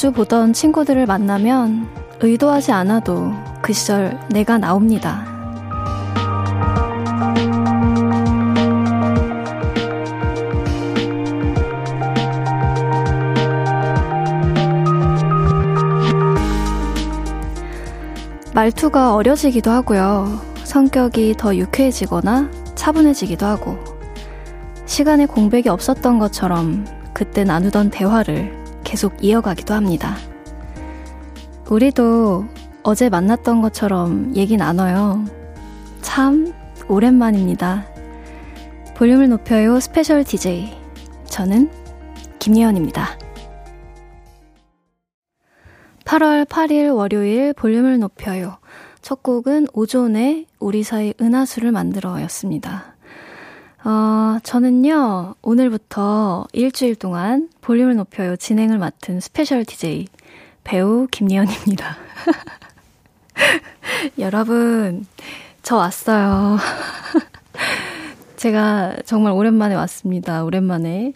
자주 0.00 0.12
보던 0.12 0.54
친구들을 0.54 1.04
만나면 1.04 1.86
의도하지 2.20 2.72
않아도 2.72 3.34
그 3.60 3.74
시절 3.74 4.18
내가 4.30 4.56
나옵니다. 4.56 5.26
말투가 18.54 19.14
어려지기도 19.14 19.70
하고요. 19.70 20.40
성격이 20.64 21.34
더 21.36 21.54
유쾌해지거나 21.54 22.50
차분해지기도 22.74 23.44
하고, 23.44 23.76
시간에 24.86 25.26
공백이 25.26 25.68
없었던 25.68 26.18
것처럼 26.18 26.86
그때 27.12 27.44
나누던 27.44 27.90
대화를 27.90 28.59
계속 28.90 29.22
이어가기도 29.22 29.72
합니다. 29.72 30.16
우리도 31.70 32.44
어제 32.82 33.08
만났던 33.08 33.62
것처럼 33.62 34.34
얘기 34.34 34.56
나눠요. 34.56 35.24
참 36.02 36.52
오랜만입니다. 36.88 37.86
볼륨을 38.96 39.28
높여요 39.28 39.78
스페셜 39.78 40.24
DJ. 40.24 40.76
저는 41.24 41.70
김예원입니다. 42.40 43.16
8월 46.04 46.44
8일 46.44 46.92
월요일 46.92 47.52
볼륨을 47.52 48.00
높여요. 48.00 48.58
첫 49.02 49.22
곡은 49.22 49.68
오존의 49.72 50.46
우리 50.58 50.82
사이 50.82 51.14
은하수를 51.20 51.70
만들어 51.70 52.20
였습니다. 52.22 52.89
어, 53.82 54.38
저는요, 54.42 55.36
오늘부터 55.40 56.46
일주일 56.52 56.96
동안 56.96 57.48
볼륨을 57.62 57.96
높여요 57.96 58.36
진행을 58.36 58.76
맡은 58.78 59.20
스페셜 59.20 59.64
DJ 59.64 60.06
배우 60.64 61.06
김예원입니다. 61.10 61.96
여러분, 64.18 65.06
저 65.62 65.76
왔어요. 65.76 66.58
제가 68.36 68.96
정말 69.06 69.32
오랜만에 69.32 69.74
왔습니다. 69.74 70.44
오랜만에. 70.44 71.14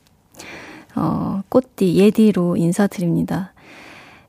어, 0.97 1.42
꽃띠, 1.51 1.97
예디로 1.97 2.57
인사드립니다. 2.57 3.53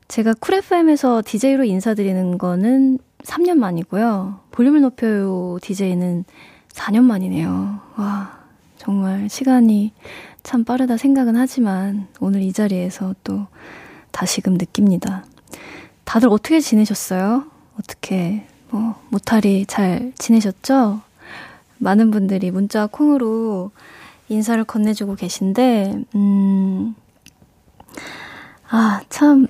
제가 0.08 0.34
쿨FM에서 0.34 1.22
DJ로 1.24 1.64
인사드리는 1.64 2.36
거는 2.36 2.98
3년 3.22 3.56
만이고요. 3.56 4.40
볼륨을 4.50 4.82
높여요 4.82 5.58
DJ는 5.62 6.24
4년 6.76 7.04
만이네요. 7.04 7.80
와, 7.96 8.38
정말 8.76 9.28
시간이 9.28 9.92
참 10.42 10.64
빠르다 10.64 10.96
생각은 10.96 11.36
하지만 11.36 12.06
오늘 12.20 12.42
이 12.42 12.52
자리에서 12.52 13.14
또 13.24 13.46
다시금 14.12 14.54
느낍니다. 14.54 15.24
다들 16.04 16.28
어떻게 16.28 16.60
지내셨어요? 16.60 17.44
어떻게, 17.80 18.46
뭐, 18.70 18.94
무탈이 19.08 19.66
잘 19.66 20.12
지내셨죠? 20.18 21.00
많은 21.78 22.10
분들이 22.10 22.50
문자 22.50 22.86
콩으로 22.86 23.72
인사를 24.28 24.62
건네주고 24.64 25.16
계신데, 25.16 26.04
음, 26.14 26.94
아, 28.68 29.00
참, 29.08 29.46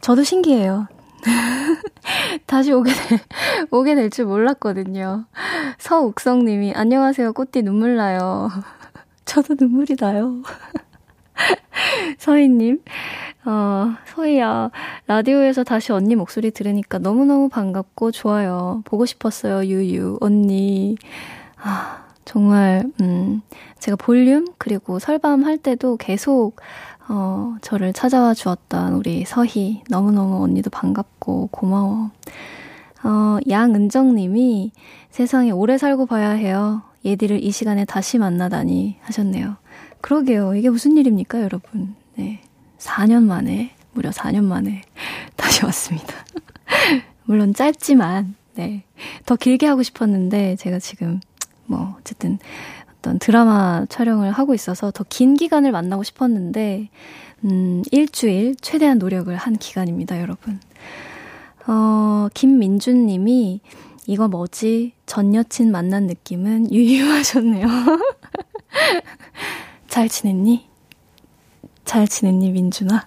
저도 0.00 0.24
신기해요. 0.24 0.88
다시 2.46 2.72
오게 2.72 2.92
될, 2.92 3.18
오게 3.70 3.94
될 3.94 4.10
줄 4.10 4.26
몰랐거든요. 4.26 5.24
서욱성 5.78 6.44
님이, 6.44 6.72
안녕하세요. 6.74 7.32
꽃띠 7.32 7.62
눈물 7.62 7.96
나요. 7.96 8.50
저도 9.24 9.54
눈물이 9.58 9.96
나요. 9.96 10.42
서희님, 12.18 12.82
어, 13.46 13.94
서희야, 14.06 14.70
라디오에서 15.06 15.64
다시 15.64 15.92
언니 15.92 16.14
목소리 16.14 16.50
들으니까 16.50 16.98
너무너무 16.98 17.48
반갑고 17.48 18.10
좋아요. 18.10 18.82
보고 18.84 19.06
싶었어요, 19.06 19.64
유유, 19.64 20.18
언니. 20.20 20.96
아, 21.56 22.04
정말, 22.24 22.84
음, 23.00 23.42
제가 23.78 23.96
볼륨, 23.96 24.46
그리고 24.58 24.98
설밤 24.98 25.44
할 25.44 25.58
때도 25.58 25.96
계속 25.96 26.56
어, 27.08 27.56
저를 27.60 27.92
찾아와 27.92 28.34
주었던 28.34 28.94
우리 28.94 29.24
서희. 29.24 29.82
너무너무 29.88 30.42
언니도 30.42 30.70
반갑고 30.70 31.48
고마워. 31.50 32.10
어, 33.04 33.38
양은정 33.48 34.14
님이 34.14 34.72
세상에 35.10 35.50
오래 35.50 35.78
살고 35.78 36.06
봐야 36.06 36.30
해요. 36.30 36.82
얘들을 37.04 37.42
이 37.42 37.50
시간에 37.50 37.84
다시 37.84 38.18
만나다니 38.18 38.96
하셨네요. 39.02 39.56
그러게요. 40.00 40.54
이게 40.54 40.70
무슨 40.70 40.96
일입니까, 40.96 41.42
여러분? 41.42 41.94
네. 42.16 42.40
4년 42.78 43.24
만에, 43.24 43.74
무려 43.92 44.10
4년 44.10 44.44
만에 44.44 44.82
다시 45.36 45.64
왔습니다. 45.64 46.14
물론 47.24 47.54
짧지만, 47.54 48.34
네. 48.54 48.84
더 49.26 49.36
길게 49.36 49.66
하고 49.66 49.82
싶었는데, 49.82 50.56
제가 50.56 50.78
지금, 50.78 51.20
뭐, 51.66 51.96
어쨌든, 51.98 52.38
어떤 53.02 53.18
드라마 53.18 53.84
촬영을 53.88 54.30
하고 54.30 54.54
있어서 54.54 54.92
더 54.92 55.02
긴 55.08 55.34
기간을 55.34 55.72
만나고 55.72 56.04
싶었는데, 56.04 56.88
음, 57.44 57.82
일주일 57.90 58.54
최대한 58.60 58.98
노력을 58.98 59.34
한 59.34 59.56
기간입니다, 59.56 60.20
여러분. 60.20 60.60
어, 61.66 62.28
김민준 62.32 63.06
님이, 63.06 63.60
이거 64.06 64.28
뭐지? 64.28 64.92
전 65.04 65.34
여친 65.34 65.72
만난 65.72 66.06
느낌은 66.06 66.72
유유하셨네요. 66.72 67.66
잘 69.88 70.08
지냈니? 70.08 70.68
잘 71.84 72.06
지냈니, 72.06 72.52
민준아? 72.52 73.04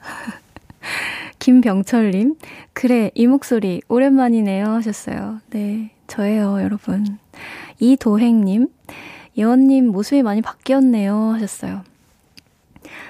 김병철님, 1.40 2.36
그래, 2.74 3.12
이 3.16 3.28
목소리 3.28 3.82
오랜만이네요 3.88 4.66
하셨어요. 4.66 5.40
네, 5.52 5.92
저예요, 6.08 6.62
여러분. 6.62 7.18
이도행님, 7.80 8.68
예원님 9.38 9.88
모습이 9.88 10.24
많이 10.24 10.42
바뀌었네요 10.42 11.34
하셨어요. 11.34 11.82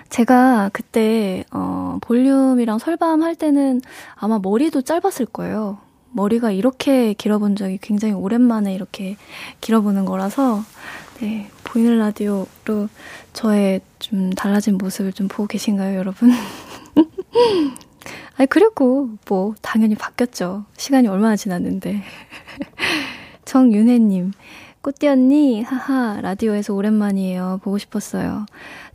제가 0.10 0.70
그때 0.72 1.44
어 1.52 2.00
볼륨이랑 2.02 2.80
설밤 2.80 3.22
할 3.22 3.36
때는 3.36 3.82
아마 4.16 4.40
머리도 4.40 4.82
짧았을 4.82 5.28
거예요. 5.28 5.78
머리가 6.12 6.52
이렇게 6.52 7.14
길어본 7.14 7.58
적이 7.58 7.78
굉장히 7.82 8.14
오랜만에 8.14 8.74
이렇게 8.74 9.18
길어보는 9.60 10.06
거라서 10.06 10.64
네, 11.20 11.50
보이는 11.64 11.98
라디오로 11.98 12.90
저의 13.32 13.82
좀 14.00 14.32
달라진 14.32 14.78
모습을 14.78 15.14
좀 15.14 15.28
보고 15.28 15.48
계신가요, 15.48 15.98
여러분? 15.98 16.32
아니, 18.38 18.48
그리고 18.48 19.10
뭐 19.28 19.56
당연히 19.62 19.96
바뀌었죠. 19.96 20.66
시간이 20.76 21.08
얼마나 21.08 21.38
지났는데. 21.38 22.04
정윤혜님, 23.46 24.34
꽃띠 24.86 25.08
언니, 25.08 25.64
하하, 25.64 26.22
라디오에서 26.22 26.76
오랜만이에요. 26.76 27.60
보고 27.64 27.80
싶었어요. 27.80 28.46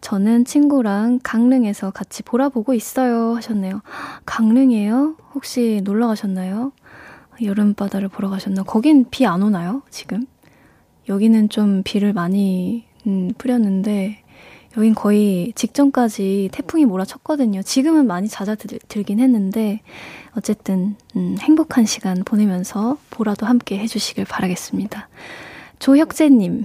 저는 0.00 0.44
친구랑 0.44 1.18
강릉에서 1.24 1.90
같이 1.90 2.22
보라 2.22 2.48
보고 2.50 2.74
있어요. 2.74 3.34
하셨네요. 3.34 3.82
강릉이에요? 4.24 5.16
혹시 5.34 5.80
놀러 5.82 6.06
가셨나요? 6.06 6.70
여름바다를 7.42 8.06
보러 8.06 8.28
가셨나? 8.30 8.62
거긴 8.62 9.04
비 9.10 9.26
안 9.26 9.42
오나요? 9.42 9.82
지금? 9.90 10.26
여기는 11.08 11.48
좀 11.48 11.82
비를 11.82 12.12
많이 12.12 12.84
음, 13.08 13.32
뿌렸는데, 13.36 14.22
여긴 14.76 14.94
거의 14.94 15.52
직전까지 15.56 16.50
태풍이 16.52 16.84
몰아쳤거든요. 16.84 17.62
지금은 17.64 18.06
많이 18.06 18.28
잦아들긴 18.28 19.18
했는데, 19.18 19.80
어쨌든, 20.36 20.94
음, 21.16 21.34
행복한 21.40 21.84
시간 21.84 22.22
보내면서 22.22 22.96
보라도 23.10 23.46
함께 23.46 23.76
해주시길 23.80 24.26
바라겠습니다. 24.26 25.08
조혁재님, 25.80 26.62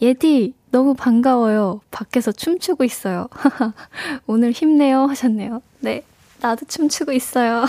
예디, 0.00 0.54
너무 0.70 0.94
반가워요. 0.94 1.80
밖에서 1.90 2.32
춤추고 2.32 2.82
있어요. 2.82 3.28
오늘 4.26 4.52
힘내요. 4.52 5.04
하셨네요. 5.04 5.62
네, 5.80 6.02
나도 6.40 6.64
춤추고 6.66 7.12
있어요. 7.12 7.64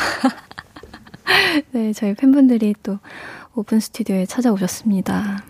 네, 1.71 1.93
저희 1.93 2.13
팬분들이 2.15 2.73
또 2.81 2.97
오픈 3.55 3.79
스튜디오에 3.79 4.25
찾아오셨습니다. 4.25 5.43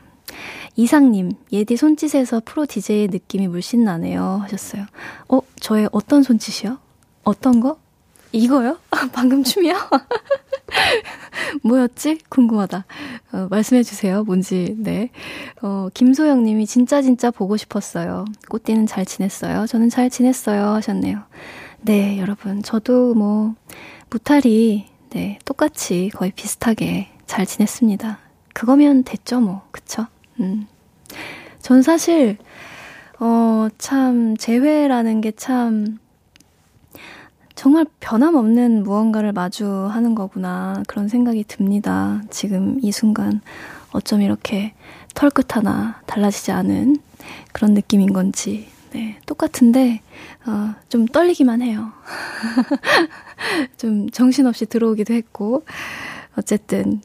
이상님, 0.75 1.31
예디 1.51 1.77
손짓에서 1.77 2.41
프로 2.43 2.65
DJ의 2.65 3.09
느낌이 3.09 3.47
물씬 3.47 3.83
나네요. 3.83 4.39
하셨어요. 4.43 4.85
어, 5.27 5.41
저의 5.59 5.89
어떤 5.91 6.23
손짓이요? 6.23 6.77
어떤 7.23 7.59
거? 7.59 7.77
이거요? 8.31 8.77
방금 9.13 9.43
춤이요? 9.43 9.75
뭐였지? 11.63 12.19
궁금하다. 12.29 12.85
어, 13.33 13.47
말씀해주세요. 13.49 14.23
뭔지, 14.23 14.75
네. 14.77 15.09
어, 15.61 15.89
김소영 15.93 16.43
님이 16.43 16.65
진짜 16.67 17.01
진짜 17.01 17.31
보고 17.31 17.57
싶었어요. 17.57 18.25
꽃띠는 18.49 18.85
잘 18.85 19.05
지냈어요? 19.05 19.65
저는 19.65 19.89
잘 19.89 20.09
지냈어요. 20.09 20.67
하셨네요. 20.75 21.23
네, 21.81 22.19
여러분. 22.19 22.61
저도 22.61 23.15
뭐, 23.15 23.55
무탈이, 24.09 24.85
네, 25.09 25.39
똑같이 25.45 26.11
거의 26.13 26.31
비슷하게 26.31 27.09
잘 27.25 27.45
지냈습니다. 27.45 28.19
그거면 28.53 29.03
됐죠, 29.03 29.39
뭐. 29.39 29.67
그쵸? 29.71 30.05
음. 30.39 30.67
전 31.61 31.81
사실, 31.81 32.37
어, 33.19 33.67
참, 33.79 34.37
재회라는 34.37 35.21
게 35.21 35.31
참 35.31 35.97
정말 37.59 37.85
변함없는 37.99 38.83
무언가를 38.83 39.33
마주하는 39.33 40.15
거구나. 40.15 40.81
그런 40.87 41.09
생각이 41.09 41.43
듭니다. 41.43 42.21
지금 42.29 42.79
이 42.81 42.93
순간 42.93 43.41
어쩜 43.91 44.21
이렇게 44.21 44.71
털끝 45.13 45.57
하나 45.57 46.01
달라지지 46.05 46.53
않은 46.53 46.99
그런 47.51 47.73
느낌인 47.73 48.13
건지. 48.13 48.69
네, 48.93 49.19
똑같은데, 49.25 49.99
어, 50.47 50.73
좀 50.87 51.05
떨리기만 51.05 51.61
해요. 51.61 51.91
좀 53.75 54.09
정신없이 54.09 54.65
들어오기도 54.65 55.13
했고. 55.13 55.65
어쨌든. 56.37 57.01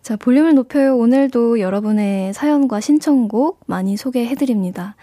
자, 0.00 0.16
볼륨을 0.16 0.54
높여요. 0.54 0.96
오늘도 0.96 1.60
여러분의 1.60 2.32
사연과 2.32 2.80
신청곡 2.80 3.60
많이 3.66 3.98
소개해드립니다. 3.98 4.96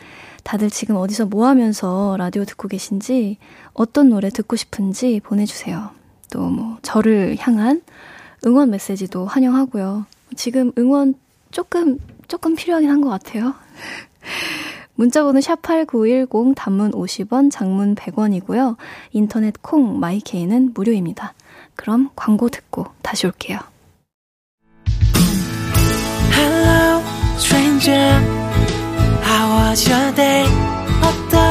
다들 0.44 0.70
지금 0.70 0.96
어디서 0.96 1.28
뭐 1.28 1.48
하면서 1.48 2.16
라디오 2.18 2.46
듣고 2.46 2.68
계신지, 2.68 3.38
어떤 3.74 4.10
노래 4.10 4.30
듣고 4.30 4.56
싶은지 4.56 5.20
보내주세요. 5.24 5.90
또 6.32 6.42
뭐, 6.50 6.78
저를 6.82 7.36
향한 7.40 7.82
응원 8.46 8.70
메시지도 8.72 9.26
환영하고요. 9.26 10.06
지금 10.36 10.72
응원 10.78 11.16
조금, 11.52 12.00
조금 12.28 12.56
필요하긴 12.56 12.90
한 12.90 13.02
것 13.02 13.10
같아요. 13.10 13.54
문자번호 14.96 15.40
샵8910 15.40 16.54
단문 16.56 16.92
50원, 16.92 17.50
장문 17.52 17.96
100원이고요. 17.96 18.76
인터넷 19.12 19.56
콩, 19.62 20.00
마이케이는 20.00 20.72
무료입니다. 20.74 21.34
그럼 21.76 22.10
광고 22.16 22.50
듣고 22.50 22.86
다시 23.02 23.26
올게요. 23.26 23.60
Hello, 26.34 27.02
stranger. 27.38 28.20
How 29.24 29.70
was 29.70 29.90
your 29.90 30.14
day? 30.16 30.46
어떤 31.02 31.51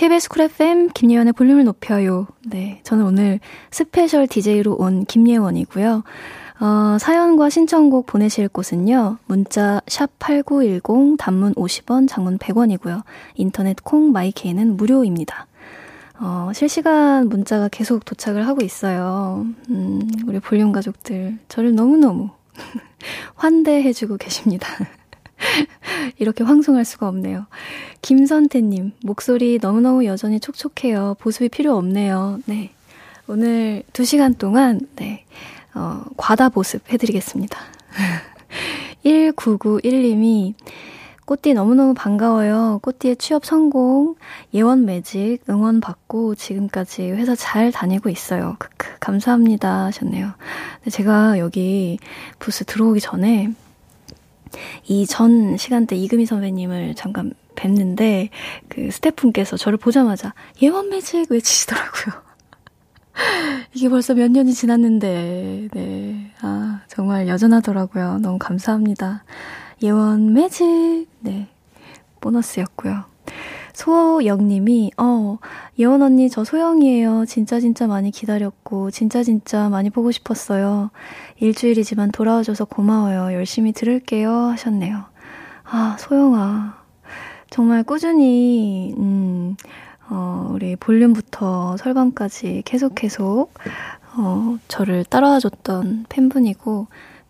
KBS 0.00 0.30
쿨 0.30 0.44
FM 0.44 0.88
김예원의 0.94 1.34
볼륨을 1.34 1.64
높여요. 1.64 2.26
네, 2.46 2.80
저는 2.84 3.04
오늘 3.04 3.38
스페셜 3.70 4.26
DJ로 4.26 4.74
온 4.76 5.04
김예원이고요. 5.04 6.04
어, 6.60 6.96
사연과 6.98 7.50
신청곡 7.50 8.06
보내실 8.06 8.48
곳은요. 8.48 9.18
문자 9.26 9.82
샵 9.86 10.18
8910 10.18 11.18
단문 11.18 11.52
50원, 11.52 12.08
장문 12.08 12.38
100원이고요. 12.38 13.02
인터넷 13.34 13.76
콩 13.84 14.10
마이케이는 14.10 14.78
무료입니다. 14.78 15.46
어, 16.18 16.50
실시간 16.54 17.28
문자가 17.28 17.68
계속 17.68 18.06
도착을 18.06 18.46
하고 18.46 18.64
있어요. 18.64 19.44
음, 19.68 20.00
우리 20.26 20.40
볼륨 20.40 20.72
가족들 20.72 21.36
저를 21.48 21.74
너무너무 21.74 22.30
환대해주고 23.36 24.16
계십니다. 24.16 24.66
이렇게 26.18 26.44
황송할 26.44 26.84
수가 26.84 27.08
없네요. 27.08 27.46
김선태님, 28.02 28.92
목소리 29.02 29.58
너무너무 29.60 30.04
여전히 30.04 30.40
촉촉해요. 30.40 31.16
보습이 31.20 31.48
필요 31.48 31.76
없네요. 31.76 32.40
네. 32.46 32.70
오늘 33.26 33.82
2시간 33.92 34.36
동안, 34.38 34.80
네, 34.96 35.24
어, 35.74 36.02
과다 36.16 36.48
보습 36.48 36.92
해드리겠습니다. 36.92 37.58
1991님이, 39.04 40.54
꽃띠 41.26 41.54
너무너무 41.54 41.94
반가워요. 41.94 42.80
꽃띠의 42.82 43.16
취업 43.16 43.44
성공, 43.44 44.16
예원 44.52 44.84
매직 44.84 45.38
응원 45.48 45.80
받고 45.80 46.34
지금까지 46.34 47.08
회사 47.12 47.36
잘 47.36 47.70
다니고 47.70 48.08
있어요. 48.08 48.56
크크, 48.58 48.96
감사합니다. 48.98 49.84
하셨네요. 49.84 50.32
제가 50.90 51.38
여기 51.38 52.00
부스 52.40 52.64
들어오기 52.64 53.00
전에 53.00 53.52
이 54.86 55.06
전 55.06 55.56
시간대 55.56 55.96
이금희 55.96 56.26
선배님을 56.26 56.94
잠깐 56.94 57.32
뵀는데 57.56 58.30
그 58.68 58.90
스태프분께서 58.90 59.56
저를 59.56 59.78
보자마자 59.78 60.34
예원 60.62 60.88
매직 60.88 61.30
외치시더라고요. 61.30 62.22
이게 63.74 63.88
벌써 63.88 64.14
몇 64.14 64.30
년이 64.30 64.54
지났는데, 64.54 65.68
네. 65.72 66.32
아, 66.40 66.80
정말 66.88 67.28
여전하더라고요. 67.28 68.18
너무 68.18 68.38
감사합니다. 68.38 69.24
예원 69.82 70.32
매직, 70.32 71.08
네. 71.20 71.48
보너스였고요. 72.20 73.04
소영님이, 73.80 74.92
어, 74.98 75.38
예원 75.78 76.02
언니 76.02 76.28
저 76.28 76.44
소영이에요. 76.44 77.24
진짜 77.26 77.60
진짜 77.60 77.86
많이 77.86 78.10
기다렸고, 78.10 78.90
진짜 78.90 79.22
진짜 79.22 79.70
많이 79.70 79.88
보고 79.88 80.10
싶었어요. 80.10 80.90
일주일이지만 81.38 82.12
돌아와줘서 82.12 82.66
고마워요. 82.66 83.32
열심히 83.32 83.72
들을게요. 83.72 84.30
하셨네요. 84.30 85.04
아, 85.64 85.96
소영아. 85.98 86.78
정말 87.48 87.82
꾸준히, 87.82 88.94
음, 88.98 89.56
어, 90.10 90.50
우리 90.52 90.76
볼륨부터 90.76 91.78
설밤까지 91.78 92.62
계속 92.66 92.94
계속, 92.94 93.54
어, 94.14 94.58
저를 94.68 95.04
따라와줬던 95.04 96.04
팬분이고, 96.10 96.86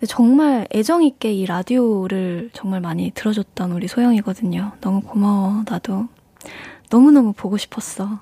정말 0.09 0.67
애정있게 0.75 1.33
이 1.33 1.47
라디오를 1.47 2.51
정말 2.55 2.81
많이 2.81 3.13
들어줬던 3.15 3.71
우리 3.71 3.87
소영이거든요. 3.87 4.73
너무 4.81 5.01
고마워, 5.03 5.63
나도. 5.69 6.09
너무너무 6.91 7.33
보고 7.33 7.57
싶었어. 7.57 8.21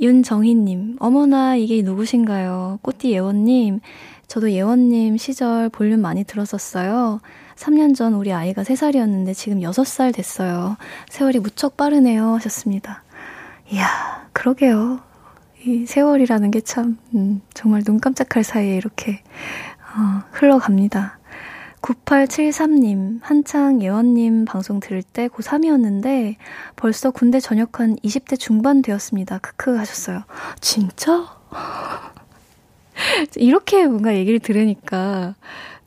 윤정희님, 0.00 0.96
어머나, 0.98 1.54
이게 1.56 1.80
누구신가요? 1.82 2.80
꽃띠 2.82 3.12
예원님, 3.12 3.80
저도 4.26 4.50
예원님 4.50 5.16
시절 5.16 5.68
볼륨 5.68 6.00
많이 6.00 6.24
들었었어요. 6.24 7.20
3년 7.54 7.94
전 7.94 8.14
우리 8.14 8.32
아이가 8.32 8.62
3살이었는데 8.62 9.34
지금 9.34 9.60
6살 9.60 10.14
됐어요. 10.14 10.76
세월이 11.08 11.38
무척 11.38 11.76
빠르네요. 11.76 12.34
하셨습니다. 12.34 13.04
이야, 13.70 14.28
그러게요. 14.32 15.00
이 15.64 15.86
세월이라는 15.86 16.50
게 16.50 16.60
참, 16.62 16.98
음, 17.14 17.40
정말 17.54 17.84
눈 17.84 18.00
깜짝할 18.00 18.42
사이에 18.42 18.76
이렇게, 18.76 19.22
어, 19.78 20.24
흘러갑니다. 20.32 21.18
9873님, 21.82 23.18
한창 23.22 23.82
예원님 23.82 24.44
방송 24.44 24.78
들을 24.78 25.02
때 25.02 25.26
고3이었는데 25.28 26.36
벌써 26.76 27.10
군대 27.10 27.40
전역한 27.40 27.96
20대 27.96 28.38
중반 28.38 28.82
되었습니다. 28.82 29.38
크크 29.38 29.76
하셨어요. 29.76 30.22
진짜? 30.60 31.36
이렇게 33.36 33.86
뭔가 33.86 34.14
얘기를 34.14 34.38
들으니까 34.38 35.34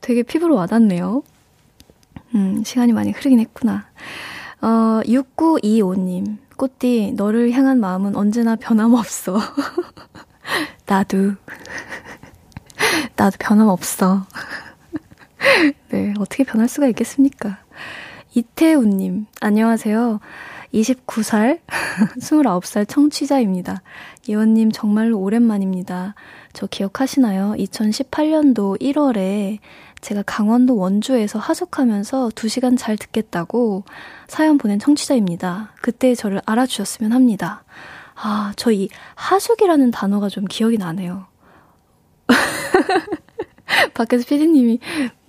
되게 0.02 0.22
피부로 0.22 0.54
와닿네요. 0.56 1.22
음, 2.34 2.62
시간이 2.62 2.92
많이 2.92 3.12
흐르긴 3.12 3.40
했구나. 3.40 3.86
어, 4.60 5.00
6925님, 5.06 6.36
꽃띠, 6.58 7.12
너를 7.16 7.52
향한 7.52 7.80
마음은 7.80 8.16
언제나 8.16 8.54
변함없어. 8.56 9.38
나도. 10.84 11.32
나도 13.16 13.36
변함없어. 13.38 14.26
네, 15.90 16.14
어떻게 16.18 16.44
변할 16.44 16.68
수가 16.68 16.86
있겠습니까? 16.88 17.58
이태우님, 18.34 19.26
안녕하세요. 19.40 20.20
29살, 20.74 21.60
29살 22.20 22.86
청취자입니다. 22.88 23.82
예원님 24.28 24.72
정말로 24.72 25.18
오랜만입니다. 25.18 26.14
저 26.52 26.66
기억하시나요? 26.66 27.54
2018년도 27.58 28.80
1월에 28.80 29.58
제가 30.00 30.22
강원도 30.26 30.76
원주에서 30.76 31.38
하숙하면서 31.38 32.30
2시간 32.30 32.76
잘 32.76 32.96
듣겠다고 32.96 33.84
사연 34.28 34.58
보낸 34.58 34.78
청취자입니다. 34.78 35.72
그때 35.80 36.14
저를 36.14 36.42
알아주셨으면 36.44 37.12
합니다. 37.12 37.64
아, 38.14 38.52
저 38.56 38.72
이 38.72 38.88
하숙이라는 39.14 39.90
단어가 39.92 40.28
좀 40.28 40.44
기억이 40.44 40.76
나네요. 40.78 41.26
밖에서 43.94 44.24
피디님이, 44.26 44.78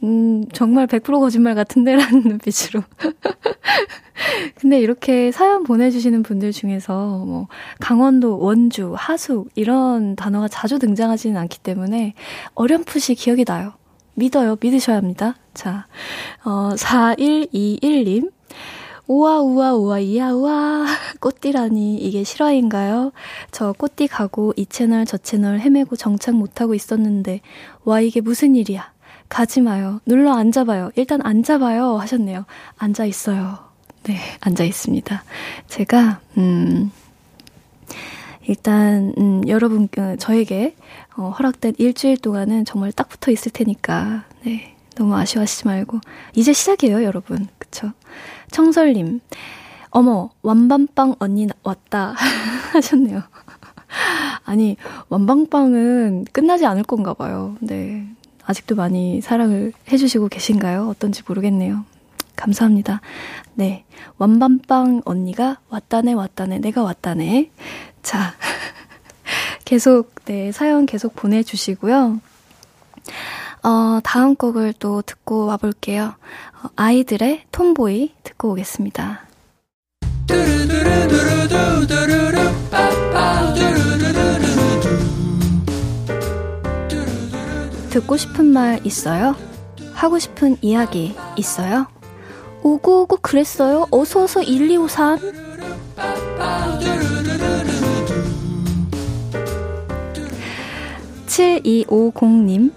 음, 0.04 0.46
정말 0.54 0.88
100% 0.88 1.20
거짓말 1.20 1.56
같은데? 1.56 1.96
라는 1.96 2.22
눈빛으로. 2.28 2.84
근데 4.56 4.80
이렇게 4.80 5.32
사연 5.32 5.64
보내주시는 5.64 6.24
분들 6.24 6.52
중에서 6.52 7.24
뭐, 7.26 7.48
강원도, 7.80 8.40
원주, 8.40 8.94
하숙, 8.96 9.50
이런 9.56 10.16
단어가 10.16 10.48
자주 10.48 10.80
등장하지는 10.80 11.38
않기 11.38 11.60
때문에 11.60 12.14
어렴풋이 12.56 13.16
기억이 13.16 13.46
나요. 13.46 13.74
믿어요. 14.16 14.58
믿으셔야 14.60 14.98
합니다. 14.98 15.36
자, 15.54 15.86
어, 16.44 16.72
4121님. 16.76 18.32
우와, 19.08 19.40
우와, 19.40 19.74
우와, 19.74 20.00
이야, 20.00 20.32
우와. 20.32 20.86
꽃띠라니, 21.22 21.98
이게 21.98 22.24
실화인가요? 22.24 23.14
저 23.52 23.72
꽃띠 23.74 24.08
가고 24.08 24.54
이 24.58 24.66
채널 24.66 25.06
저 25.06 25.18
채널 25.18 25.60
헤매고 25.60 25.96
정착 25.96 26.36
못하고 26.36 26.74
있었는데, 26.74 27.42
와, 27.86 28.02
이게 28.02 28.20
무슨 28.20 28.56
일이야. 28.56 28.92
가지 29.30 29.62
마요. 29.62 30.02
눌러 30.06 30.34
앉아봐요. 30.34 30.92
일단 30.96 31.22
앉아봐요. 31.22 31.98
하셨네요. 31.98 32.46
앉아 32.78 33.06
있어요. 33.06 33.60
네, 34.04 34.18
앉아 34.42 34.64
있습니다. 34.66 35.24
제가, 35.68 36.20
음, 36.38 36.92
일단, 38.46 39.14
음, 39.18 39.42
여러분, 39.48 39.88
그, 39.90 40.18
저에게, 40.18 40.76
어, 41.16 41.30
허락된 41.30 41.76
일주일 41.78 42.18
동안은 42.18 42.66
정말 42.66 42.92
딱 42.92 43.08
붙어 43.08 43.32
있을 43.32 43.52
테니까, 43.52 44.26
네. 44.44 44.74
너무 44.98 45.16
아쉬워하시지 45.16 45.68
말고. 45.68 46.00
이제 46.36 46.54
시작이에요, 46.54 47.04
여러분. 47.04 47.48
그쵸? 47.60 47.92
청설님, 48.52 49.20
어머, 49.90 50.30
완밤빵 50.42 51.16
언니 51.20 51.48
왔다. 51.64 52.14
하셨네요. 52.74 53.24
아니, 54.46 54.78
완방빵은 55.10 56.26
끝나지 56.32 56.66
않을 56.66 56.84
건가 56.84 57.14
봐요. 57.14 57.58
네. 57.62 58.08
아직도 58.46 58.76
많이 58.76 59.22
사랑을 59.22 59.74
해주시고 59.92 60.30
계신가요? 60.30 60.88
어떤지 60.88 61.22
모르겠네요. 61.28 61.84
감사합니다. 62.36 63.02
네. 63.56 63.86
완밤빵 64.18 65.02
언니가 65.06 65.58
왔다네, 65.70 66.14
왔다네, 66.14 66.60
내가 66.60 66.84
왔다네. 66.84 67.52
자. 68.04 68.34
계속, 69.66 70.14
네, 70.26 70.52
사연 70.54 70.86
계속 70.86 71.14
보내주시고요. 71.16 72.22
어, 73.64 74.00
다음 74.04 74.36
곡을 74.36 74.74
또 74.80 75.02
듣고 75.02 75.46
와볼게요. 75.46 76.14
어, 76.68 76.70
아이들의 76.76 77.44
톰보이 77.52 78.12
듣고 78.24 78.52
오겠습니다. 78.52 79.22
듣고 87.90 88.18
싶은 88.18 88.46
말 88.46 88.86
있어요? 88.86 89.36
하고 89.94 90.20
싶은 90.20 90.58
이야기 90.62 91.16
있어요? 91.38 91.88
오구오구 92.64 93.20
그랬어요? 93.22 93.88
어서어서 93.90 94.44
1253? 94.44 95.20
7250님, 101.28 102.72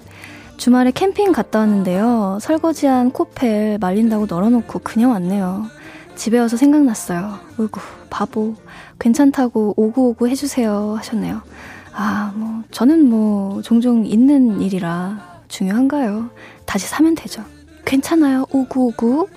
주말에 0.61 0.91
캠핑 0.91 1.33
갔다 1.33 1.61
왔는데요. 1.61 2.37
설거지한 2.43 3.13
코펠 3.13 3.79
말린다고 3.79 4.27
널어놓고 4.29 4.81
그냥 4.81 5.13
왔네요. 5.13 5.65
집에 6.17 6.39
와서 6.39 6.59
생각났어요. 6.59 7.39
어이구, 7.59 7.81
바보. 8.11 8.55
괜찮다고 8.99 9.73
오구오구 9.79 10.29
해주세요. 10.29 10.97
하셨네요. 10.99 11.41
아, 11.95 12.35
뭐, 12.37 12.63
저는 12.73 13.09
뭐, 13.09 13.63
종종 13.63 14.05
있는 14.05 14.61
일이라 14.61 15.45
중요한가요? 15.49 16.29
다시 16.67 16.87
사면 16.87 17.15
되죠. 17.15 17.43
괜찮아요, 17.87 18.45
5959. 18.53 19.29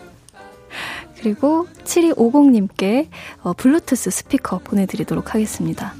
그리고 1.21 1.67
7250님께 1.85 3.07
어, 3.43 3.53
블루투스 3.53 4.11
스피커 4.11 4.59
보내드리도록 4.65 5.33
하겠습니다. 5.33 5.93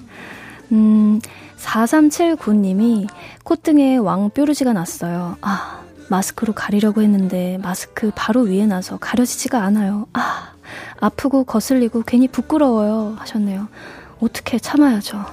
음, 0.72 1.20
4379님이 1.58 3.08
콧등에 3.43 3.98
왕뾰루지가 3.98 4.74
났어요. 4.74 5.38
아, 5.41 5.84
마스크로 6.10 6.53
가리려고 6.53 7.01
했는데 7.01 7.58
마스크 7.62 8.12
바로 8.15 8.41
위에 8.41 8.65
나서 8.65 8.98
가려지지가 8.98 9.62
않아요. 9.62 10.08
아, 10.13 10.53
아프고 11.00 11.43
거슬리고 11.43 12.03
괜히 12.03 12.27
부끄러워요. 12.27 13.15
하셨네요. 13.20 13.67
어떻게 14.20 14.60
참아야죠. 14.60 15.24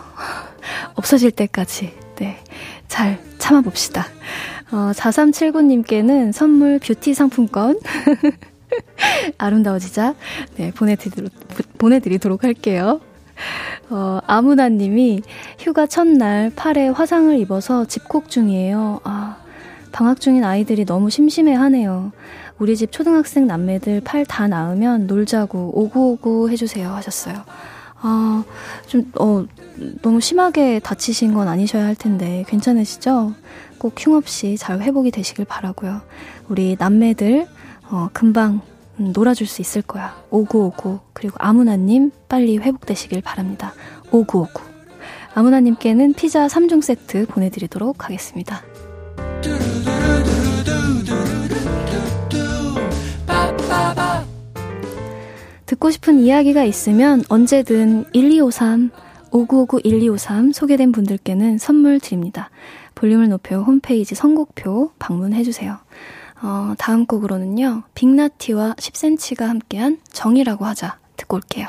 없어질 0.95 1.31
때까지. 1.31 1.95
네. 2.17 2.39
잘 2.89 3.23
참아봅시다. 3.39 4.07
어, 4.73 4.93
4379님께는 4.95 6.33
선물 6.33 6.79
뷰티 6.79 7.15
상품권. 7.15 7.79
아름다워지자. 9.39 10.15
네, 10.57 10.71
보내드리도록, 10.73 11.33
보내드리도록 11.79 12.45
할게요. 12.45 13.01
어, 13.91 14.21
아무나님이 14.27 15.23
휴가 15.59 15.87
첫날 15.87 16.51
팔에 16.55 16.89
화상을 16.89 17.39
입어서 17.39 17.85
집콕 17.85 18.31
중이에요. 18.31 19.01
아, 19.05 19.37
방학 19.93 20.21
중인 20.21 20.45
아이들이 20.45 20.85
너무 20.85 21.11
심심해 21.11 21.55
하네요. 21.55 22.13
우리 22.59 22.77
집 22.77 22.93
초등학생 22.93 23.47
남매들 23.47 24.03
팔 24.03 24.25
다 24.25 24.47
나으면 24.47 25.07
놀자고 25.07 25.73
오구오구 25.75 26.51
해주세요 26.51 26.91
하셨어요. 26.91 27.35
아, 28.03 28.45
좀, 28.87 29.11
어, 29.19 29.45
너무 30.03 30.21
심하게 30.21 30.79
다치신 30.79 31.35
건 31.35 31.49
아니셔야 31.49 31.85
할 31.85 31.95
텐데, 31.95 32.45
괜찮으시죠? 32.49 33.35
꼭 33.79 33.95
흉없이 33.99 34.57
잘 34.59 34.81
회복이 34.81 35.11
되시길 35.11 35.45
바라고요. 35.47 36.01
우리 36.49 36.77
남매들, 36.79 37.47
어, 37.91 38.09
금방 38.13 38.53
음, 38.53 38.61
놀아줄 39.01 39.47
수 39.47 39.63
있을 39.63 39.83
거야. 39.83 40.23
오구오구. 40.31 41.01
그리고 41.13 41.37
아무나님, 41.39 42.11
빨리 42.29 42.59
회복되시길 42.59 43.23
바랍니다. 43.23 43.73
오구오구. 44.13 44.63
아무나님께는 45.35 46.15
피자 46.15 46.47
3종 46.47 46.83
세트 46.83 47.27
보내드리도록 47.27 48.05
하겠습니다. 48.05 48.63
듣고 55.67 55.91
싶은 55.91 56.19
이야기가 56.19 56.65
있으면 56.65 57.23
언제든 57.29 58.07
1253, 58.13 58.91
5959-1253 59.31 60.53
소개된 60.53 60.93
분들께는 60.93 61.59
선물 61.59 62.01
드립니다. 62.01 62.51
볼륨을 62.97 63.29
높여 63.29 63.63
홈페이지 63.63 64.15
선곡표 64.15 64.91
방문해주세요. 64.99 65.79
어, 66.43 66.75
다음 66.79 67.05
곡으로는요, 67.07 67.83
빅나티와 67.95 68.75
10cm가 68.79 69.43
함께한 69.47 70.01
정이라고 70.11 70.65
하자 70.65 70.99
듣고 71.17 71.37
올게요. 71.37 71.69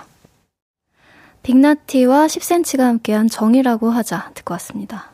빅나티와 1.43 2.27
10cm가 2.27 2.79
함께한 2.79 3.27
정이라고 3.27 3.89
하자 3.89 4.31
듣고 4.33 4.53
왔습니다. 4.53 5.11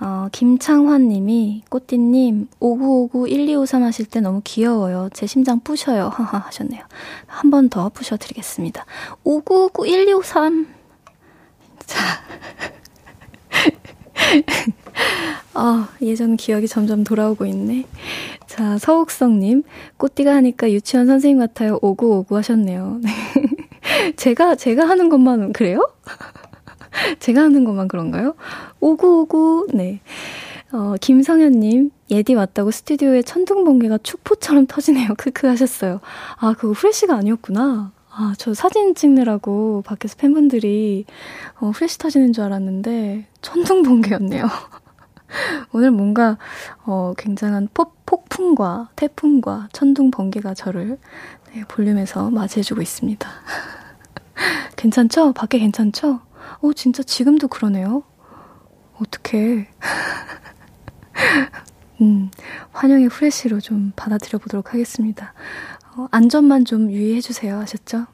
어, 0.00 0.28
김창환 0.32 1.08
님이, 1.08 1.62
꽃띠님, 1.70 2.48
5959-1253 2.60 3.82
하실 3.82 4.04
때 4.06 4.20
너무 4.20 4.40
귀여워요. 4.42 5.08
제 5.12 5.26
심장 5.26 5.60
부셔요. 5.60 6.08
하하 6.08 6.38
하셨네요. 6.38 6.82
한 7.26 7.50
번 7.50 7.68
더 7.68 7.88
부셔 7.88 8.16
드리겠습니다. 8.16 8.84
5959-1253. 9.24 10.66
자. 11.86 11.98
아, 15.54 15.88
예전 16.00 16.36
기억이 16.36 16.68
점점 16.68 17.04
돌아오고 17.04 17.46
있네. 17.46 17.86
자, 18.46 18.78
서욱성님, 18.78 19.62
꽃띠가 19.96 20.34
하니까 20.34 20.70
유치원 20.70 21.06
선생님 21.06 21.38
같아요. 21.38 21.78
오구오구 21.82 22.36
하셨네요. 22.36 23.00
제가, 24.16 24.54
제가 24.54 24.88
하는 24.88 25.08
것만 25.08 25.52
그래요? 25.52 25.90
제가 27.20 27.42
하는 27.42 27.64
것만 27.64 27.88
그런가요? 27.88 28.34
오구오구, 28.80 29.68
네. 29.74 30.00
어, 30.72 30.94
김성현님, 31.00 31.90
예디 32.10 32.34
왔다고 32.34 32.70
스튜디오에 32.70 33.22
천둥 33.22 33.64
번개가 33.64 33.98
축포처럼 34.02 34.66
터지네요. 34.66 35.14
크크 35.18 35.46
하셨어요. 35.46 36.00
아, 36.36 36.54
그거 36.54 36.72
후레쉬가 36.72 37.14
아니었구나. 37.14 37.92
아, 38.14 38.34
저 38.36 38.52
사진 38.52 38.94
찍느라고 38.94 39.82
밖에서 39.86 40.16
팬분들이 40.18 41.06
어, 41.60 41.70
후레쉬 41.70 41.96
터지는 41.96 42.34
줄 42.34 42.44
알았는데 42.44 43.26
천둥 43.40 43.82
번개였네요. 43.82 44.44
오늘 45.72 45.90
뭔가 45.90 46.36
어, 46.84 47.14
굉장한 47.16 47.70
폭, 47.72 48.04
폭풍과 48.04 48.90
태풍과 48.96 49.70
천둥 49.72 50.10
번개가 50.10 50.52
저를 50.52 50.98
네, 51.54 51.64
볼륨에서 51.68 52.30
맞이해주고 52.30 52.82
있습니다. 52.82 53.30
괜찮죠? 54.76 55.32
밖에 55.32 55.58
괜찮죠? 55.58 56.20
어, 56.60 56.72
진짜 56.74 57.02
지금도 57.02 57.48
그러네요. 57.48 58.02
어떡해. 59.00 59.68
음, 62.02 62.30
환영의 62.72 63.06
후레쉬로 63.06 63.60
좀 63.60 63.92
받아들여 63.96 64.38
보도록 64.38 64.74
하겠습니다. 64.74 65.32
어, 65.94 66.08
안전만 66.10 66.64
좀 66.64 66.90
유의해주세요. 66.90 67.58
하셨죠? 67.60 68.06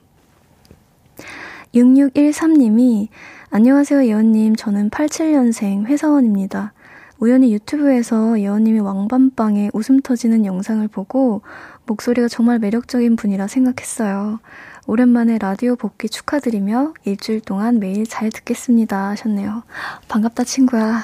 6613님이, 1.75 3.09
안녕하세요, 3.51 4.05
예원님. 4.05 4.57
저는 4.57 4.91
87년생 4.91 5.87
회사원입니다. 5.87 6.73
우연히 7.21 7.53
유튜브에서 7.53 8.41
예원님이 8.41 8.81
왕밤빵에 8.81 9.71
웃음 9.75 10.01
터지는 10.01 10.45
영상을 10.45 10.87
보고 10.89 11.43
목소리가 11.87 12.29
정말 12.29 12.59
매력적인 12.59 13.17
분이라 13.17 13.47
생각했어요. 13.47 14.41
오랜만에 14.87 15.39
라디오 15.39 15.77
복귀 15.77 16.09
축하드리며 16.09 16.95
일주일 17.05 17.41
동안 17.41 17.79
매일 17.79 18.07
잘 18.07 18.31
듣겠습니다 18.31 19.11
하셨네요. 19.11 19.63
반갑다 20.09 20.45
친구야. 20.45 21.03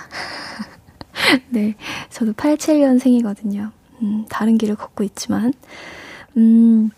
네, 1.50 1.76
저도 2.11 2.33
87년생이거든요. 2.33 3.71
음, 4.02 4.25
다른 4.28 4.59
길을 4.59 4.76
걷고 4.76 5.04
있지만. 5.04 5.52
음, 6.36 6.90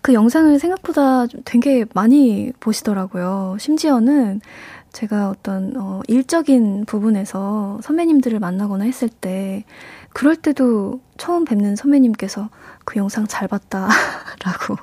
그 0.00 0.12
영상을 0.12 0.58
생각보다 0.58 1.26
되게 1.44 1.84
많이 1.94 2.52
보시더라고요. 2.60 3.56
심지어는 3.58 4.40
제가 4.92 5.30
어떤, 5.30 5.74
어, 5.76 6.02
일적인 6.06 6.84
부분에서 6.84 7.80
선배님들을 7.82 8.38
만나거나 8.38 8.84
했을 8.84 9.08
때, 9.08 9.64
그럴 10.12 10.36
때도 10.36 11.00
처음 11.16 11.44
뵙는 11.44 11.76
선배님께서 11.76 12.50
그 12.84 12.98
영상 12.98 13.26
잘 13.26 13.48
봤다, 13.48 13.88
라고 14.44 14.76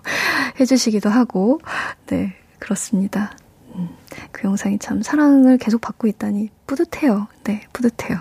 해주시기도 0.60 1.10
하고, 1.10 1.60
네, 2.08 2.34
그렇습니다. 2.58 3.38
음, 3.76 3.90
그 4.32 4.48
영상이 4.48 4.80
참 4.80 5.04
사랑을 5.04 5.58
계속 5.58 5.82
받고 5.82 6.08
있다니 6.08 6.50
뿌듯해요. 6.66 7.28
네, 7.44 7.62
뿌듯해요. 7.72 8.20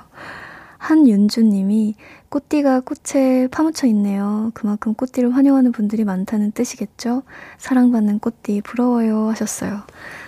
한윤주님이 0.79 1.95
꽃띠가 2.29 2.81
꽃에 2.81 3.49
파묻혀 3.49 3.87
있네요. 3.89 4.51
그만큼 4.55 4.95
꽃띠를 4.95 5.35
환영하는 5.35 5.73
분들이 5.73 6.05
많다는 6.05 6.53
뜻이겠죠? 6.53 7.23
사랑받는 7.59 8.21
꽃띠 8.21 8.63
부러워요 8.63 9.29
하셨어요. 9.29 9.83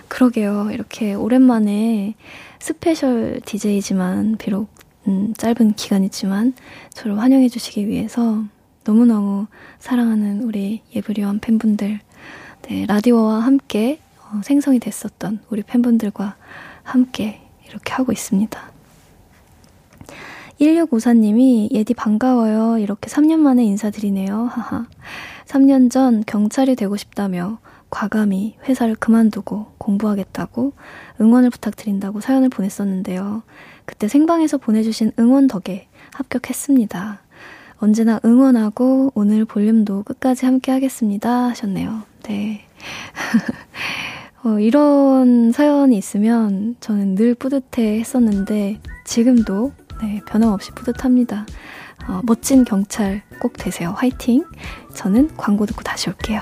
그러게요. 0.07 0.69
이렇게 0.71 1.13
오랜만에 1.13 2.15
스페셜 2.59 3.39
DJ지만 3.45 4.37
비록 4.37 4.69
음, 5.07 5.33
짧은 5.35 5.73
기간이지만 5.73 6.53
저를 6.91 7.19
환영해 7.19 7.49
주시기 7.49 7.87
위해서 7.87 8.43
너무너무 8.83 9.47
사랑하는 9.79 10.43
우리 10.43 10.81
예브리원 10.95 11.39
팬분들 11.39 11.99
네, 12.63 12.85
라디오와 12.85 13.39
함께 13.39 13.99
어, 14.19 14.41
생성이 14.43 14.79
됐었던 14.79 15.39
우리 15.49 15.63
팬분들과 15.63 16.35
함께 16.83 17.41
이렇게 17.67 17.93
하고 17.93 18.11
있습니다. 18.11 18.70
1654님이 20.61 21.71
예디 21.71 21.93
반가워요. 21.93 22.77
이렇게 22.77 23.09
3년 23.09 23.39
만에 23.39 23.63
인사드리네요. 23.65 24.45
하하. 24.45 24.85
3년 25.45 25.89
전 25.89 26.23
경찰이 26.25 26.75
되고 26.75 26.95
싶다며 26.95 27.57
과감히 27.89 28.55
회사를 28.67 28.95
그만두고 28.95 29.73
공부하겠다고 29.77 30.73
응원을 31.19 31.49
부탁드린다고 31.49 32.21
사연을 32.21 32.49
보냈었는데요. 32.49 33.43
그때 33.85 34.07
생방에서 34.07 34.57
보내주신 34.57 35.11
응원 35.19 35.47
덕에 35.47 35.87
합격했습니다. 36.13 37.19
언제나 37.79 38.19
응원하고 38.23 39.11
오늘 39.15 39.43
볼륨도 39.43 40.03
끝까지 40.03 40.45
함께 40.45 40.71
하겠습니다. 40.71 41.49
하셨네요. 41.49 42.03
네. 42.23 42.61
어, 44.43 44.59
이런 44.59 45.51
사연이 45.51 45.97
있으면 45.97 46.75
저는 46.79 47.15
늘 47.15 47.35
뿌듯해 47.35 47.99
했었는데 47.99 48.79
지금도 49.05 49.71
네, 50.01 50.21
변함없이 50.25 50.71
뿌듯합니다. 50.71 51.45
어, 52.07 52.21
멋진 52.23 52.65
경찰 52.65 53.21
꼭 53.39 53.53
되세요. 53.53 53.93
화이팅! 53.95 54.45
저는 54.95 55.35
광고 55.37 55.65
듣고 55.65 55.83
다시 55.83 56.09
올게요. 56.09 56.41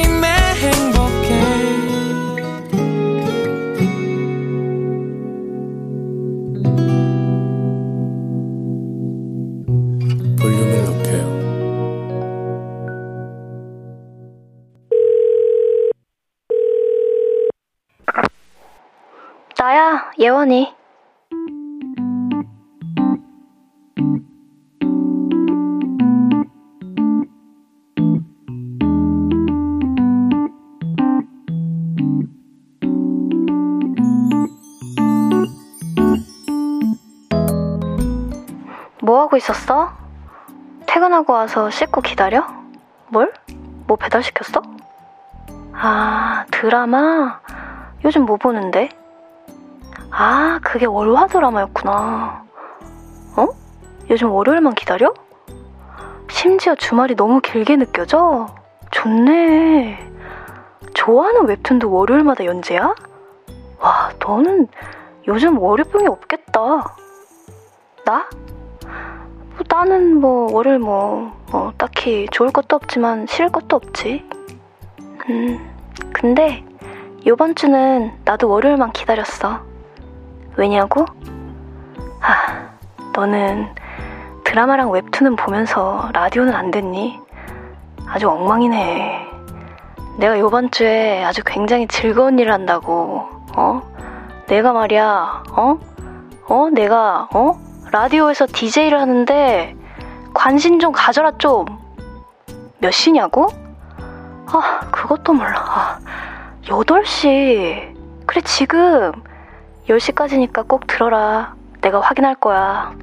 예원이 20.21 20.71
뭐 39.01 39.21
하고 39.21 39.37
있었어? 39.37 39.91
퇴근하고 40.85 41.33
와서 41.33 41.71
씻고 41.71 42.01
기다려? 42.01 42.45
뭘? 43.07 43.33
뭐 43.87 43.97
배달시켰어? 43.97 44.61
아, 45.73 46.45
드라마? 46.51 47.41
요즘 48.05 48.25
뭐 48.25 48.37
보는데? 48.37 49.00
아, 50.11 50.59
그게 50.61 50.85
월화 50.85 51.27
드라마였구나. 51.27 52.43
어? 53.37 53.47
요즘 54.09 54.29
월요일만 54.31 54.75
기다려? 54.75 55.13
심지어 56.29 56.75
주말이 56.75 57.15
너무 57.15 57.39
길게 57.39 57.77
느껴져? 57.77 58.47
좋네. 58.91 60.11
좋아하는 60.93 61.47
웹툰도 61.47 61.91
월요일마다 61.91 62.45
연재야? 62.45 62.93
와, 63.79 64.11
너는 64.19 64.67
요즘 65.27 65.57
월요병이 65.57 66.07
없겠다. 66.07 66.95
나? 68.05 68.29
뭐 68.81 69.59
나는 69.69 70.19
뭐 70.19 70.51
월요일 70.51 70.79
뭐, 70.79 71.31
뭐 71.51 71.71
딱히 71.77 72.27
좋을 72.31 72.51
것도 72.51 72.75
없지만 72.75 73.27
싫을 73.27 73.49
것도 73.49 73.77
없지. 73.77 74.27
음, 75.29 75.71
근데 76.13 76.65
요번 77.25 77.55
주는 77.55 78.11
나도 78.25 78.49
월요일만 78.49 78.91
기다렸어. 78.91 79.70
왜냐고? 80.57 81.05
아, 82.21 82.69
너는 83.15 83.73
드라마랑 84.43 84.91
웹툰은 84.91 85.35
보면서 85.35 86.09
라디오는 86.13 86.53
안 86.53 86.71
듣니? 86.71 87.19
아주 88.05 88.29
엉망이네. 88.29 89.27
내가 90.17 90.37
요번 90.39 90.69
주에 90.71 91.23
아주 91.23 91.41
굉장히 91.45 91.87
즐거운 91.87 92.37
일을 92.37 92.51
한다고, 92.51 93.27
어? 93.55 93.81
내가 94.47 94.73
말이야, 94.73 95.43
어? 95.51 95.79
어? 96.47 96.69
내가, 96.71 97.29
어? 97.33 97.57
라디오에서 97.91 98.47
DJ를 98.47 98.99
하는데 98.99 99.75
관심 100.33 100.79
좀 100.79 100.91
가져라 100.91 101.31
좀. 101.37 101.65
몇 102.79 102.91
시냐고? 102.91 103.47
아, 104.47 104.79
그것도 104.91 105.33
몰라. 105.33 105.53
아, 105.55 105.99
8시. 106.65 107.95
그래, 108.25 108.41
지금 108.41 109.11
10시까지니까 109.91 110.67
꼭 110.67 110.87
들어라. 110.87 111.55
내가 111.81 111.99
확인할 111.99 112.35
거야. 112.35 112.95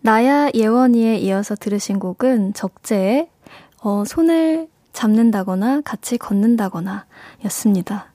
나야 0.00 0.50
예원이에 0.52 1.16
이어서 1.18 1.54
들으신 1.54 2.00
곡은 2.00 2.54
적재의 2.54 3.28
어, 3.82 4.04
손을 4.04 4.68
잡는다거나 4.92 5.82
같이 5.82 6.18
걷는다거나 6.18 7.06
였습니다. 7.44 8.06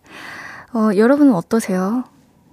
어, 0.73 0.89
여러분은 0.97 1.33
어떠세요? 1.33 2.03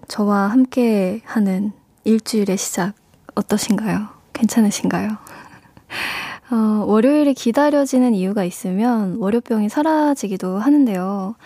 저와 0.06 0.50
함께 0.50 1.20
하는 1.24 1.72
일주일의 2.04 2.56
시작 2.56 2.94
어떠신가요? 3.34 4.08
괜찮으신가요? 4.34 5.08
어, 6.50 6.84
월요일이 6.86 7.34
기다려지는 7.34 8.14
이유가 8.14 8.44
있으면 8.44 9.16
월요병이 9.16 9.68
사라지기도 9.68 10.58
하는데요. 10.58 11.36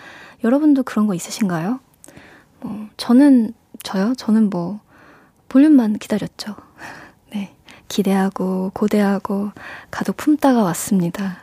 여러분도 0.43 0.83
그런 0.83 1.07
거 1.07 1.13
있으신가요? 1.15 1.79
뭐, 2.61 2.87
저는, 2.97 3.53
저요? 3.83 4.13
저는 4.15 4.49
뭐, 4.49 4.81
볼륨만 5.47 5.97
기다렸죠. 5.99 6.55
네. 7.31 7.55
기대하고, 7.87 8.71
고대하고, 8.73 9.51
가득 9.89 10.17
품다가 10.17 10.63
왔습니다. 10.63 11.37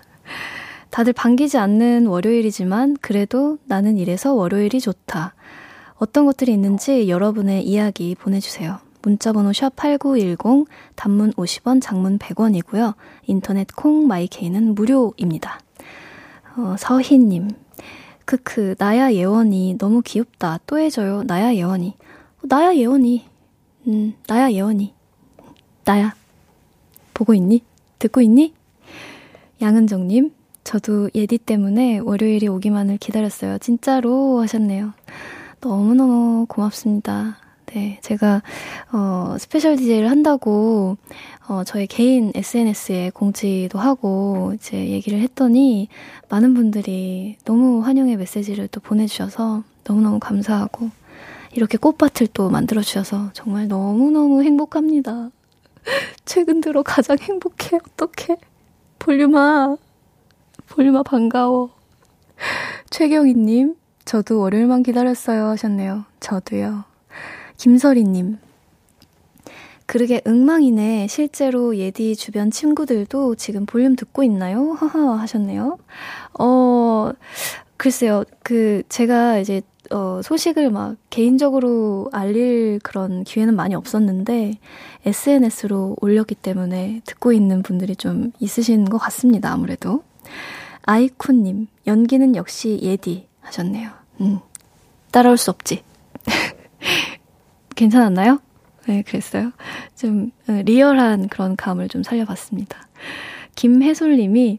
다들 0.90 1.12
반기지 1.12 1.58
않는 1.58 2.06
월요일이지만 2.06 2.96
그래도 3.00 3.58
나는 3.64 3.96
이래서 3.96 4.34
월요일이 4.34 4.80
좋다. 4.80 5.34
어떤 5.96 6.26
것들이 6.26 6.52
있는지 6.52 7.08
여러분의 7.08 7.64
이야기 7.64 8.14
보내주세요. 8.14 8.86
문자번호 9.06 9.52
샵8910, 9.52 10.66
단문 10.96 11.32
50원, 11.34 11.80
장문 11.80 12.18
100원이고요. 12.18 12.94
인터넷 13.26 13.68
콩, 13.76 14.08
마이케이는 14.08 14.74
무료입니다. 14.74 15.60
어, 16.56 16.74
서희님. 16.76 17.50
크크, 18.24 18.74
나야 18.78 19.12
예원이 19.12 19.76
너무 19.78 20.02
귀엽다. 20.02 20.58
또 20.66 20.80
해줘요. 20.80 21.22
나야 21.22 21.54
예원이. 21.54 21.94
어, 22.38 22.40
나야 22.42 22.74
예원이. 22.74 23.24
음, 23.86 24.14
나야 24.26 24.50
예원이. 24.50 24.92
나야. 25.84 26.12
보고 27.14 27.32
있니? 27.32 27.62
듣고 28.00 28.20
있니? 28.20 28.54
양은정님, 29.62 30.32
저도 30.64 31.10
예디 31.14 31.38
때문에 31.38 31.98
월요일이 31.98 32.48
오기만을 32.48 32.98
기다렸어요. 32.98 33.58
진짜로 33.58 34.40
하셨네요. 34.40 34.94
너무너무 35.60 36.46
고맙습니다. 36.48 37.45
네, 37.76 37.98
제가, 38.00 38.40
어, 38.90 39.36
스페셜 39.38 39.76
DJ를 39.76 40.10
한다고, 40.10 40.96
어, 41.46 41.62
저희 41.66 41.86
개인 41.86 42.32
SNS에 42.34 43.10
공지도 43.10 43.78
하고, 43.78 44.54
이제 44.54 44.88
얘기를 44.88 45.20
했더니, 45.20 45.88
많은 46.30 46.54
분들이 46.54 47.36
너무 47.44 47.84
환영의 47.84 48.16
메시지를 48.16 48.68
또 48.68 48.80
보내주셔서 48.80 49.62
너무너무 49.84 50.18
감사하고, 50.20 50.88
이렇게 51.52 51.76
꽃밭을 51.76 52.28
또 52.32 52.48
만들어주셔서 52.48 53.32
정말 53.34 53.68
너무너무 53.68 54.42
행복합니다. 54.42 55.28
최근 56.24 56.62
들어 56.62 56.82
가장 56.82 57.18
행복해, 57.20 57.76
어떡해. 57.76 58.38
볼륨아, 58.98 59.76
볼륨아 60.68 61.02
반가워. 61.02 61.74
최경희님, 62.88 63.74
저도 64.06 64.40
월요일만 64.40 64.82
기다렸어요 64.82 65.48
하셨네요. 65.48 66.06
저도요. 66.20 66.95
김설이님, 67.56 68.38
그러게 69.86 70.20
응망이네. 70.26 71.06
실제로 71.08 71.76
예디 71.76 72.16
주변 72.16 72.50
친구들도 72.50 73.36
지금 73.36 73.66
볼륨 73.66 73.94
듣고 73.94 74.22
있나요? 74.24 74.72
하하 74.72 75.18
하셨네요. 75.20 75.78
어, 76.38 77.12
글쎄요. 77.76 78.24
그 78.42 78.82
제가 78.88 79.38
이제 79.38 79.62
어 79.92 80.20
소식을 80.22 80.70
막 80.70 80.96
개인적으로 81.10 82.08
알릴 82.12 82.80
그런 82.82 83.22
기회는 83.22 83.54
많이 83.54 83.76
없었는데 83.76 84.58
SNS로 85.04 85.96
올렸기 86.00 86.34
때문에 86.34 87.02
듣고 87.04 87.32
있는 87.32 87.62
분들이 87.62 87.94
좀 87.94 88.32
있으신 88.40 88.86
것 88.86 88.98
같습니다. 88.98 89.52
아무래도. 89.52 90.02
아이쿠님, 90.82 91.68
연기는 91.86 92.34
역시 92.34 92.80
예디 92.82 93.28
하셨네요. 93.40 93.90
음, 94.20 94.40
따라올 95.12 95.36
수 95.36 95.50
없지. 95.50 95.82
괜찮았나요? 97.76 98.40
네, 98.86 99.02
그랬어요. 99.02 99.52
좀 99.94 100.30
어, 100.48 100.52
리얼한 100.64 101.28
그런 101.28 101.56
감을 101.56 101.88
좀 101.88 102.02
살려봤습니다. 102.02 102.88
김혜솔님이 103.54 104.58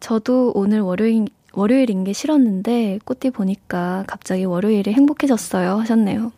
저도 0.00 0.52
오늘 0.54 0.80
월요일 0.80 1.26
월요일인 1.52 2.04
게 2.04 2.12
싫었는데 2.12 3.00
꽃띠 3.04 3.30
보니까 3.30 4.04
갑자기 4.06 4.44
월요일이 4.44 4.92
행복해졌어요 4.92 5.78
하셨네요. 5.80 6.32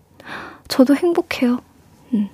저도 0.69 0.97
행복해요. 0.97 1.61
음. 2.15 2.29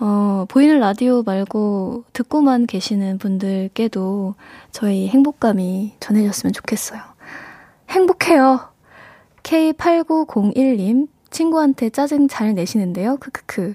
어, 0.00 0.44
보이는 0.48 0.78
라디오 0.80 1.22
말고 1.22 2.04
듣고만 2.12 2.66
계시는 2.66 3.18
분들께도 3.18 4.34
저희 4.72 5.08
행복감이 5.08 5.94
전해졌으면 6.00 6.52
좋겠어요. 6.52 7.00
행복해요. 7.88 8.60
K8901님, 9.42 11.08
친구한테 11.30 11.90
짜증 11.90 12.28
잘 12.28 12.54
내시는데요. 12.54 13.16
크크크. 13.18 13.74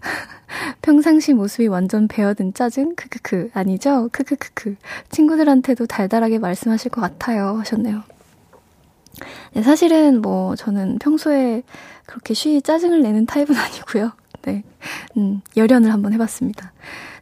평상시 0.82 1.32
모습이 1.32 1.66
완전 1.66 2.08
배어든 2.08 2.54
짜증? 2.54 2.94
크크크. 2.94 3.50
아니죠? 3.54 4.08
크크크크. 4.12 4.76
친구들한테도 5.10 5.86
달달하게 5.86 6.38
말씀하실 6.38 6.90
것 6.90 7.00
같아요. 7.00 7.58
하셨네요. 7.58 8.02
네, 9.54 9.62
사실은 9.62 10.22
뭐 10.22 10.56
저는 10.56 10.98
평소에 10.98 11.62
그렇게 12.06 12.34
쉬이 12.34 12.62
짜증을 12.62 13.02
내는 13.02 13.26
타입은 13.26 13.54
아니고요. 13.56 14.12
네. 14.42 14.64
음, 15.16 15.40
열연을 15.56 15.92
한번 15.92 16.12
해봤습니다. 16.12 16.72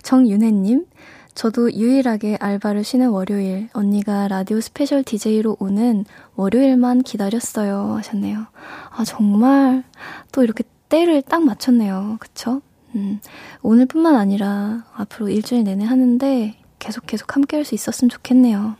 정윤혜님, 0.02 0.86
저도 1.34 1.72
유일하게 1.72 2.36
알바를 2.40 2.84
쉬는 2.84 3.10
월요일, 3.10 3.68
언니가 3.72 4.28
라디오 4.28 4.60
스페셜 4.60 5.02
DJ로 5.04 5.56
오는 5.58 6.04
월요일만 6.36 7.02
기다렸어요. 7.02 7.94
하셨네요. 7.98 8.46
아, 8.90 9.04
정말 9.04 9.84
또 10.32 10.42
이렇게 10.42 10.64
때를 10.88 11.22
딱 11.22 11.42
맞췄네요. 11.42 12.16
그쵸? 12.20 12.60
음, 12.94 13.20
오늘뿐만 13.62 14.16
아니라 14.16 14.84
앞으로 14.94 15.28
일주일 15.28 15.62
내내 15.64 15.84
하는데 15.84 16.56
계속 16.78 17.06
계속 17.06 17.34
함께 17.36 17.56
할 17.56 17.64
수 17.64 17.74
있었으면 17.74 18.08
좋겠네요. 18.10 18.76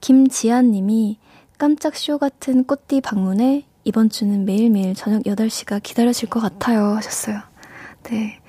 김지아 0.00 0.62
님이 0.62 1.18
깜짝 1.58 1.96
쇼 1.96 2.18
같은 2.18 2.64
꽃띠 2.64 3.00
방문에 3.02 3.66
이번 3.84 4.08
주는 4.10 4.44
매일매일 4.44 4.94
저녁 4.94 5.22
8시가 5.24 5.82
기다려질 5.82 6.28
것 6.30 6.40
같아요. 6.40 6.96
하셨어요. 6.96 7.40
네. 8.04 8.40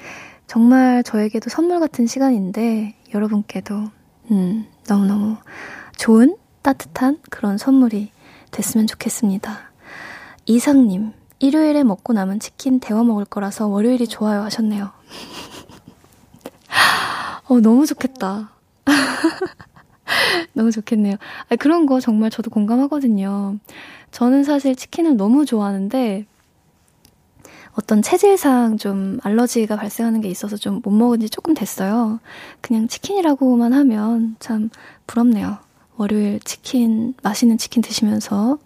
정말 0.50 1.04
저에게도 1.04 1.52
선물 1.52 1.80
같은 1.80 2.08
시간인데 2.08 2.96
여러분께도 3.14 3.92
음, 4.32 4.66
너무너무 4.88 5.38
좋은 5.96 6.36
따뜻한 6.64 7.20
그런 7.30 7.60
선물이 7.60 8.10
됐으면 8.50 8.88
좋겠습니다. 8.88 9.60
이상님, 10.48 11.12
일요일에 11.38 11.84
먹고 11.84 12.14
남은 12.14 12.40
치킨 12.40 12.80
데워 12.80 13.04
먹을 13.04 13.26
거라서 13.26 13.68
월요일이 13.68 14.08
좋아요 14.08 14.42
하셨네요. 14.42 14.90
어, 17.48 17.60
너무 17.60 17.86
좋겠다. 17.86 18.50
너무 20.54 20.72
좋겠네요. 20.72 21.18
아니, 21.50 21.60
그런 21.60 21.86
거 21.86 22.00
정말 22.00 22.32
저도 22.32 22.50
공감하거든요. 22.50 23.60
저는 24.10 24.44
사실 24.44 24.76
치킨을 24.76 25.16
너무 25.16 25.46
좋아하는데, 25.46 26.26
어떤 27.80 28.02
체질상 28.02 28.78
좀 28.78 29.20
알러지가 29.24 29.78
발생하는 29.78 30.20
게 30.20 30.28
있어서 30.28 30.58
좀 30.58 30.82
못 30.84 30.92
먹은 30.92 31.22
지 31.22 31.30
조금 31.30 31.54
됐어요. 31.54 32.20
그냥 32.60 32.90
치킨이라고만 32.90 33.72
하면 33.72 34.36
참 34.40 34.70
부럽네요. 35.08 35.58
월요일 35.96 36.42
치킨, 36.42 37.14
맛있는 37.24 37.58
치킨 37.58 37.82
드시면서 37.82 38.58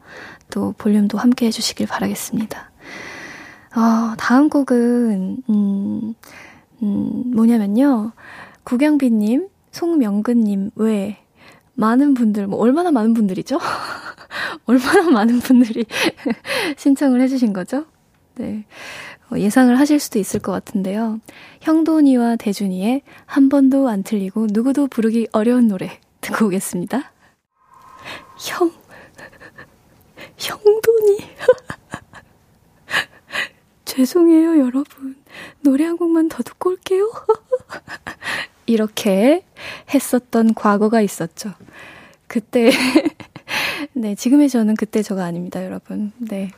또 0.49 0.73
볼륨도 0.79 1.19
함께 1.19 1.45
해주시길 1.45 1.85
바라겠습니다. 1.87 2.71
어, 3.75 4.15
다음 4.17 4.49
곡은, 4.49 5.43
음, 5.47 6.13
음, 6.81 7.23
뭐냐면요. 7.35 8.13
구경비님, 8.63 9.47
송명근님, 9.71 10.71
왜, 10.75 11.17
많은 11.75 12.15
분들, 12.15 12.47
뭐, 12.47 12.59
얼마나 12.59 12.91
많은 12.91 13.13
분들이죠? 13.13 13.59
얼마나 14.65 15.09
많은 15.09 15.39
분들이 15.39 15.85
신청을 16.77 17.21
해주신 17.21 17.53
거죠? 17.53 17.85
네. 18.35 18.65
어, 19.31 19.37
예상을 19.37 19.77
하실 19.77 19.99
수도 19.99 20.19
있을 20.19 20.39
것 20.39 20.51
같은데요. 20.51 21.19
형돈이와 21.61 22.37
대준이의 22.37 23.01
한 23.25 23.49
번도 23.49 23.87
안 23.89 24.03
틀리고 24.03 24.47
누구도 24.51 24.87
부르기 24.87 25.27
어려운 25.31 25.67
노래 25.67 25.99
듣고 26.21 26.47
오겠습니다. 26.47 27.11
형, 28.39 28.71
형돈이. 30.37 31.17
죄송해요, 33.85 34.59
여러분. 34.59 35.15
노래 35.61 35.85
한 35.85 35.97
곡만 35.97 36.29
더 36.29 36.41
듣고 36.43 36.71
올게요. 36.71 37.11
이렇게 38.65 39.45
했었던 39.93 40.53
과거가 40.53 41.01
있었죠. 41.01 41.53
그때, 42.27 42.71
네, 43.93 44.15
지금의 44.15 44.49
저는 44.49 44.75
그때 44.75 45.03
저가 45.03 45.23
아닙니다, 45.23 45.63
여러분. 45.63 46.11
네. 46.17 46.51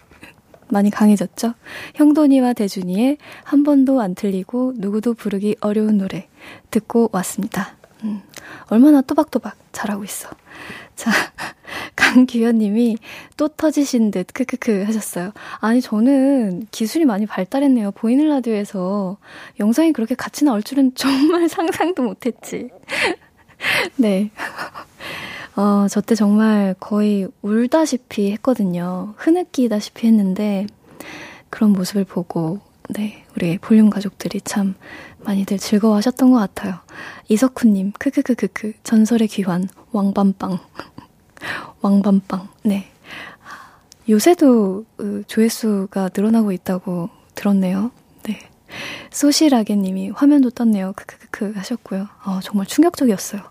많이 0.70 0.90
강해졌죠? 0.90 1.54
형돈이와 1.96 2.54
대준이의 2.54 3.18
한 3.44 3.64
번도 3.64 4.02
안 4.02 4.16
틀리고 4.16 4.74
누구도 4.78 5.14
부르기 5.14 5.56
어려운 5.62 5.98
노래 5.98 6.28
듣고 6.72 7.10
왔습니다. 7.12 7.76
음, 8.04 8.22
얼마나 8.68 9.02
또박또박 9.02 9.56
잘하고 9.72 10.04
있어. 10.04 10.30
자, 10.96 11.12
강규현 11.96 12.60
님이 12.60 12.98
또 13.38 13.48
터지신 13.48 14.12
듯 14.12 14.28
크크크 14.34 14.84
하셨어요. 14.84 15.32
아니, 15.60 15.82
저는 15.82 16.68
기술이 16.72 17.06
많이 17.06 17.26
발달했네요. 17.26 17.92
보이는 17.92 18.28
라디오에서 18.28 19.18
영상이 19.60 19.94
그렇게 19.94 20.16
같이 20.16 20.46
나올 20.46 20.64
줄은 20.64 20.94
정말 20.96 21.48
상상도 21.50 22.04
못했지. 22.04 22.70
네. 23.98 24.32
어, 25.56 25.88
저 25.90 26.02
때 26.02 26.16
정말 26.16 26.76
거의 26.80 27.28
울다시피 27.42 28.32
했거든요. 28.34 29.14
흐느끼다시피 29.18 30.08
했는데, 30.08 30.68
그런 31.50 31.72
모습을 31.72 32.04
보고, 32.04 32.60
네, 32.90 33.24
우리 33.36 33.58
볼륨 33.58 33.90
가족들이 33.90 34.42
참 34.42 34.76
많이들 35.20 35.58
즐거워하셨던 35.58 36.32
것 36.32 36.38
같아요. 36.38 36.76
이석훈님, 37.30 37.94
크크크크크, 37.94 38.74
전설의 38.84 39.28
귀환, 39.30 39.68
왕밤빵. 39.92 40.60
왕밤빵. 41.82 42.50
네. 42.64 42.92
요새도 44.08 44.86
그 44.98 45.24
조회수가 45.28 46.12
늘어나고 46.16 46.52
있다고 46.52 47.10
들었네요. 47.34 47.92
네. 48.24 48.40
소시라게 49.10 49.76
님이 49.78 50.10
화면도 50.12 50.52
떴네요. 50.52 50.94
크크크크 50.96 51.54
하셨고요. 51.56 52.08
어, 52.26 52.40
정말 52.44 52.68
충격적이었어요. 52.68 53.42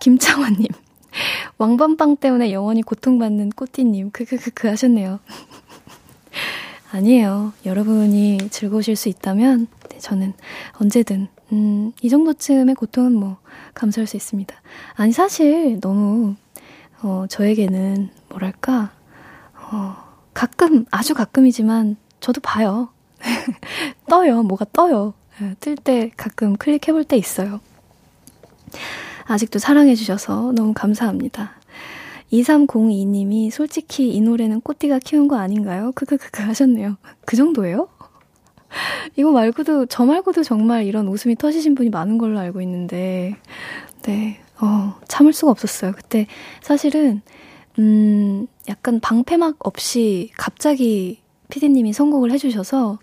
김창환 0.00 0.54
님. 0.54 0.68
왕밤빵 1.58 2.16
때문에 2.16 2.52
영원히 2.52 2.82
고통받는 2.82 3.50
꼬띠님. 3.50 4.10
크크크크 4.10 4.68
하셨네요. 4.68 5.20
아니에요. 6.92 7.52
여러분이 7.64 8.50
즐거우실 8.50 8.96
수 8.96 9.08
있다면, 9.08 9.66
네, 9.88 9.98
저는 9.98 10.34
언제든, 10.78 11.28
음, 11.52 11.92
이 12.02 12.08
정도쯤의 12.08 12.74
고통은 12.74 13.14
뭐, 13.14 13.38
감수할 13.72 14.06
수 14.06 14.16
있습니다. 14.16 14.54
아니, 14.94 15.12
사실 15.12 15.80
너무, 15.80 16.34
어, 17.02 17.24
저에게는, 17.28 18.10
뭐랄까, 18.28 18.92
어, 19.54 19.96
가끔, 20.34 20.84
아주 20.90 21.14
가끔이지만, 21.14 21.96
저도 22.20 22.40
봐요. 22.42 22.90
떠요. 24.08 24.42
뭐가 24.42 24.66
떠요. 24.72 25.14
예, 25.40 25.54
뜰때 25.60 26.10
가끔 26.16 26.56
클릭해볼 26.56 27.04
때 27.04 27.16
있어요. 27.16 27.60
아직도 29.24 29.58
사랑해주셔서 29.58 30.52
너무 30.54 30.72
감사합니다. 30.74 31.52
2302님이 32.32 33.50
솔직히 33.50 34.08
이 34.10 34.20
노래는 34.20 34.62
꽃띠가 34.62 35.00
키운 35.00 35.28
거 35.28 35.36
아닌가요? 35.36 35.92
크크크크 35.94 36.42
하셨네요. 36.42 36.96
그 37.26 37.36
정도예요? 37.36 37.88
이거 39.16 39.30
말고도, 39.32 39.86
저 39.86 40.04
말고도 40.06 40.42
정말 40.42 40.84
이런 40.84 41.06
웃음이 41.08 41.36
터지신 41.36 41.74
분이 41.74 41.90
많은 41.90 42.16
걸로 42.16 42.38
알고 42.38 42.62
있는데, 42.62 43.36
네, 44.02 44.40
어, 44.60 44.94
참을 45.08 45.32
수가 45.34 45.50
없었어요. 45.50 45.92
그때 45.92 46.26
사실은, 46.62 47.20
음, 47.78 48.46
약간 48.68 49.00
방패막 49.00 49.56
없이 49.60 50.30
갑자기 50.36 51.20
피디님이 51.48 51.92
선곡을 51.92 52.30
해주셔서 52.32 52.98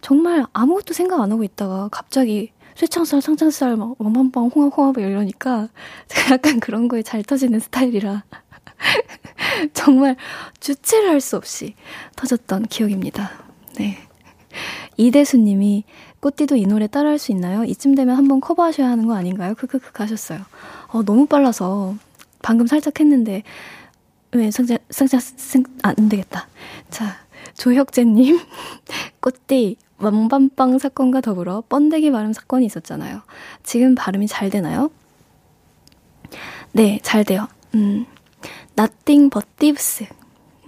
정말 0.00 0.44
아무것도 0.52 0.92
생각 0.94 1.20
안 1.20 1.30
하고 1.30 1.44
있다가 1.44 1.88
갑자기 1.92 2.51
쇠창살, 2.76 3.20
상창살, 3.20 3.76
막, 3.76 3.94
원반빵, 3.98 4.50
홍합, 4.54 4.76
홍합 4.76 4.98
이러니까 4.98 5.68
제가 6.08 6.34
약간 6.34 6.60
그런 6.60 6.88
거에 6.88 7.02
잘 7.02 7.22
터지는 7.22 7.60
스타일이라 7.60 8.24
정말 9.74 10.16
주체를 10.60 11.10
할 11.10 11.20
수 11.20 11.36
없이 11.36 11.74
터졌던 12.16 12.66
기억입니다. 12.66 13.30
네. 13.78 13.98
이대수님이 14.96 15.84
꽃띠도 16.20 16.56
이 16.56 16.66
노래 16.66 16.86
따라할 16.86 17.18
수 17.18 17.32
있나요? 17.32 17.64
이쯤 17.64 17.94
되면 17.94 18.16
한번 18.16 18.40
커버하셔야 18.40 18.88
하는 18.88 19.06
거 19.06 19.14
아닌가요? 19.14 19.54
크크크 19.54 19.90
하셨어요. 19.94 20.40
어, 20.88 21.02
너무 21.02 21.26
빨라서 21.26 21.94
방금 22.42 22.66
살짝 22.66 23.00
했는데 23.00 23.42
왜 24.32 24.50
상자 24.50 24.78
상자 24.90 25.18
상, 25.20 25.62
아, 25.82 25.92
안 25.96 26.08
되겠다. 26.08 26.48
자 26.90 27.16
조혁재님 27.54 28.38
꽃띠 29.20 29.76
왕밤빵 30.02 30.78
사건과 30.78 31.20
더불어 31.20 31.62
번데기 31.68 32.10
발음 32.10 32.32
사건이 32.32 32.66
있었잖아요. 32.66 33.22
지금 33.62 33.94
발음이 33.94 34.26
잘 34.26 34.50
되나요? 34.50 34.90
네, 36.72 36.98
잘 37.02 37.24
돼요. 37.24 37.46
음, 37.74 38.04
nothing 38.76 39.30
but 39.30 39.46
thieves. 39.58 40.04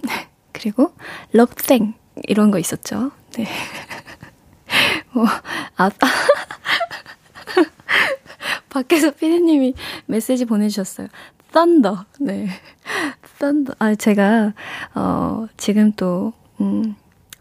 그리고 0.53 0.93
love 1.33 1.53
이런 2.23 2.49
거 2.49 2.59
있었죠. 2.59 3.11
네. 3.33 3.45
뭐, 5.11 5.25
아, 5.75 5.89
밖에서 8.69 9.11
피디님이 9.11 9.73
메시지 10.05 10.45
보내주셨어요. 10.45 11.09
thunder. 11.51 11.97
네. 12.21 12.47
thunder. 13.37 13.75
아, 13.79 13.95
제가, 13.95 14.53
어, 14.93 15.47
지금 15.57 15.91
또, 15.93 16.31
음, 16.61 16.95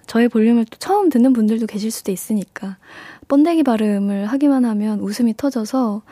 저의 0.06 0.28
볼륨을 0.28 0.64
또 0.66 0.76
처음 0.78 1.08
듣는 1.08 1.32
분들도 1.32 1.66
계실 1.66 1.90
수도 1.90 2.12
있으니까 2.12 2.76
번데기 3.28 3.62
발음을 3.62 4.26
하기만 4.26 4.64
하면 4.64 5.00
웃음이 5.00 5.36
터져서 5.36 6.02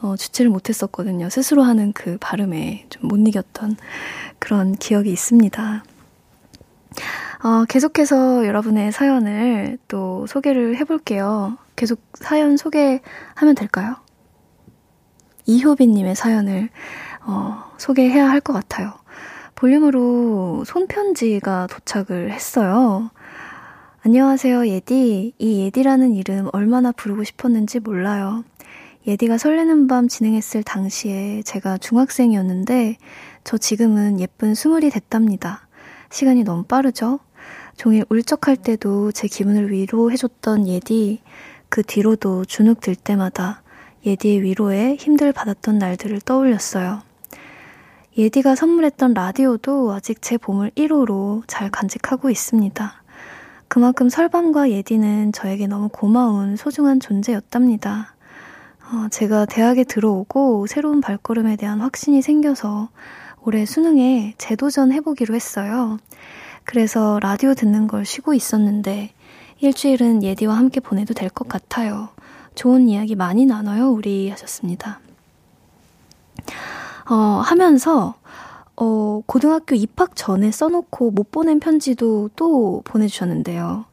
어, 0.00 0.16
주체를 0.16 0.50
못했었거든요. 0.50 1.30
스스로 1.30 1.62
하는 1.62 1.92
그 1.92 2.16
발음에 2.20 2.86
좀 2.90 3.02
못 3.08 3.16
이겼던 3.26 3.76
그런 4.38 4.74
기억이 4.76 5.10
있습니다. 5.12 5.84
어, 7.44 7.64
계속해서 7.68 8.46
여러분의 8.46 8.92
사연을 8.92 9.78
또 9.88 10.26
소개를 10.28 10.76
해볼게요. 10.76 11.58
계속 11.76 12.00
사연 12.14 12.56
소개하면 12.56 13.54
될까요? 13.56 13.96
이효빈님의 15.46 16.14
사연을 16.14 16.68
어, 17.26 17.64
소개해야 17.78 18.28
할 18.30 18.40
것 18.40 18.52
같아요. 18.52 18.92
볼륨으로 19.56 20.64
손편지가 20.64 21.68
도착을 21.68 22.32
했어요. 22.32 23.10
안녕하세요, 24.04 24.66
예디. 24.66 25.32
이 25.38 25.60
예디라는 25.60 26.16
이름 26.16 26.48
얼마나 26.52 26.90
부르고 26.90 27.22
싶었는지 27.22 27.78
몰라요. 27.78 28.42
예디가 29.06 29.38
설레는 29.38 29.86
밤 29.86 30.08
진행했을 30.08 30.64
당시에 30.64 31.42
제가 31.44 31.78
중학생이었는데 31.78 32.96
저 33.44 33.58
지금은 33.58 34.18
예쁜 34.18 34.56
스물이 34.56 34.90
됐답니다. 34.90 35.68
시간이 36.10 36.42
너무 36.42 36.64
빠르죠? 36.64 37.20
종일 37.76 38.04
울적할 38.08 38.56
때도 38.56 39.12
제 39.12 39.28
기분을 39.28 39.70
위로해줬던 39.70 40.66
예디, 40.66 41.22
그 41.68 41.84
뒤로도 41.84 42.46
주눅 42.46 42.80
들 42.80 42.96
때마다 42.96 43.62
예디의 44.04 44.42
위로에 44.42 44.96
힘들 44.96 45.32
받았던 45.32 45.78
날들을 45.78 46.22
떠올렸어요. 46.22 47.02
예디가 48.18 48.56
선물했던 48.56 49.14
라디오도 49.14 49.92
아직 49.92 50.20
제 50.20 50.38
보물 50.38 50.70
1호로 50.70 51.44
잘 51.46 51.70
간직하고 51.70 52.30
있습니다. 52.30 53.01
그만큼 53.72 54.10
설밤과 54.10 54.70
예디는 54.70 55.32
저에게 55.32 55.66
너무 55.66 55.88
고마운 55.88 56.56
소중한 56.56 57.00
존재였답니다. 57.00 58.14
어, 58.84 59.08
제가 59.08 59.46
대학에 59.46 59.84
들어오고 59.84 60.66
새로운 60.66 61.00
발걸음에 61.00 61.56
대한 61.56 61.80
확신이 61.80 62.20
생겨서 62.20 62.90
올해 63.40 63.64
수능에 63.64 64.34
재도전 64.36 64.92
해보기로 64.92 65.34
했어요. 65.34 65.96
그래서 66.64 67.18
라디오 67.22 67.54
듣는 67.54 67.86
걸 67.86 68.04
쉬고 68.04 68.34
있었는데 68.34 69.14
일주일은 69.60 70.22
예디와 70.22 70.54
함께 70.54 70.78
보내도 70.78 71.14
될 71.14 71.30
것 71.30 71.48
같아요. 71.48 72.10
좋은 72.54 72.90
이야기 72.90 73.14
많이 73.14 73.46
나눠요, 73.46 73.88
우리 73.88 74.28
하셨습니다. 74.28 75.00
어, 77.08 77.14
하면서 77.42 78.16
어, 78.84 79.22
고등학교 79.26 79.76
입학 79.76 80.16
전에 80.16 80.50
써놓고 80.50 81.12
못 81.12 81.30
보낸 81.30 81.60
편지도 81.60 82.30
또 82.34 82.82
보내주셨는데요. 82.84 83.84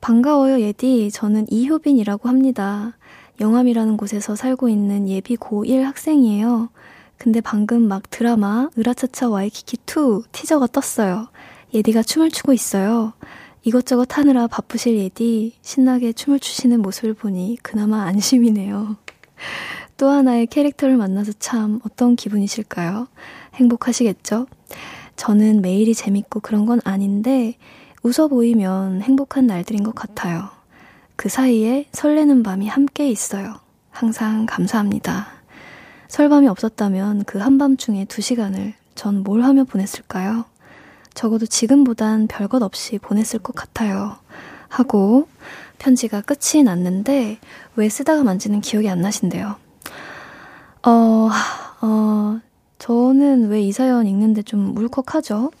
반가워요, 0.00 0.60
예디. 0.60 1.10
저는 1.10 1.46
이효빈이라고 1.50 2.28
합니다. 2.28 2.96
영암이라는 3.40 3.96
곳에서 3.96 4.36
살고 4.36 4.68
있는 4.68 5.08
예비 5.08 5.36
고1 5.36 5.82
학생이에요. 5.82 6.68
근데 7.18 7.40
방금 7.40 7.82
막 7.82 8.08
드라마 8.10 8.68
으라차차 8.78 9.26
와이키키2 9.26 10.26
티저가 10.30 10.68
떴어요. 10.68 11.26
예디가 11.74 12.02
춤을 12.02 12.30
추고 12.30 12.52
있어요. 12.52 13.14
이것저것 13.64 14.16
하느라 14.16 14.46
바쁘실 14.46 14.98
예디 14.98 15.56
신나게 15.62 16.12
춤을 16.12 16.38
추시는 16.38 16.80
모습을 16.80 17.14
보니 17.14 17.58
그나마 17.60 18.02
안심이네요. 18.04 18.96
또 19.96 20.08
하나의 20.08 20.46
캐릭터를 20.46 20.96
만나서 20.96 21.32
참 21.38 21.80
어떤 21.84 22.14
기분이실까요? 22.14 23.08
행복하시겠죠? 23.54 24.46
저는 25.16 25.60
매일이 25.62 25.94
재밌고 25.94 26.40
그런 26.40 26.66
건 26.66 26.80
아닌데 26.84 27.56
웃어 28.02 28.28
보이면 28.28 29.02
행복한 29.02 29.46
날들인 29.46 29.82
것 29.82 29.94
같아요. 29.94 30.48
그 31.16 31.28
사이에 31.28 31.86
설레는 31.92 32.42
밤이 32.42 32.66
함께 32.68 33.08
있어요. 33.08 33.54
항상 33.90 34.46
감사합니다. 34.46 35.28
설밤이 36.08 36.48
없었다면 36.48 37.24
그 37.24 37.38
한밤중에 37.38 38.06
두 38.06 38.20
시간을 38.20 38.74
전 38.94 39.22
뭘 39.22 39.42
하며 39.42 39.64
보냈을까요? 39.64 40.44
적어도 41.14 41.46
지금보단 41.46 42.26
별것 42.26 42.62
없이 42.62 42.98
보냈을 42.98 43.38
것 43.38 43.54
같아요. 43.54 44.16
하고 44.68 45.28
편지가 45.78 46.22
끝이 46.22 46.62
났는데 46.62 47.38
왜 47.76 47.88
쓰다가 47.88 48.22
만지는 48.24 48.60
기억이 48.60 48.88
안 48.88 49.00
나신대요. 49.00 49.56
어, 50.84 51.30
어, 51.82 52.40
저는 52.82 53.48
왜 53.48 53.62
이 53.62 53.70
사연 53.70 54.08
읽는데 54.08 54.42
좀 54.42 54.76
울컥하죠? 54.76 55.52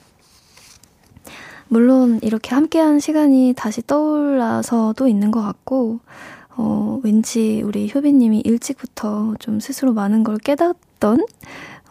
물론 1.68 2.18
이렇게 2.20 2.52
함께한 2.52 2.98
시간이 2.98 3.54
다시 3.56 3.80
떠올라서도 3.86 5.06
있는 5.06 5.30
것 5.30 5.40
같고, 5.40 6.00
어, 6.56 7.00
왠지 7.04 7.62
우리 7.64 7.88
효빈님이 7.94 8.40
일찍부터 8.44 9.36
좀 9.38 9.60
스스로 9.60 9.92
많은 9.92 10.24
걸 10.24 10.36
깨닫던, 10.38 11.24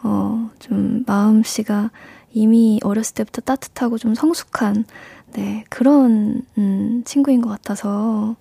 어, 0.03 0.49
좀 0.59 1.05
마음씨가 1.07 1.91
이미 2.33 2.81
어렸을 2.83 3.15
때부터 3.15 3.39
따뜻하고 3.39 3.97
좀 3.97 4.13
성숙한, 4.13 4.83
네, 5.31 5.63
그런, 5.69 6.41
음, 6.57 7.03
친구인 7.05 7.39
것 7.39 7.47
같아서, 7.49 8.35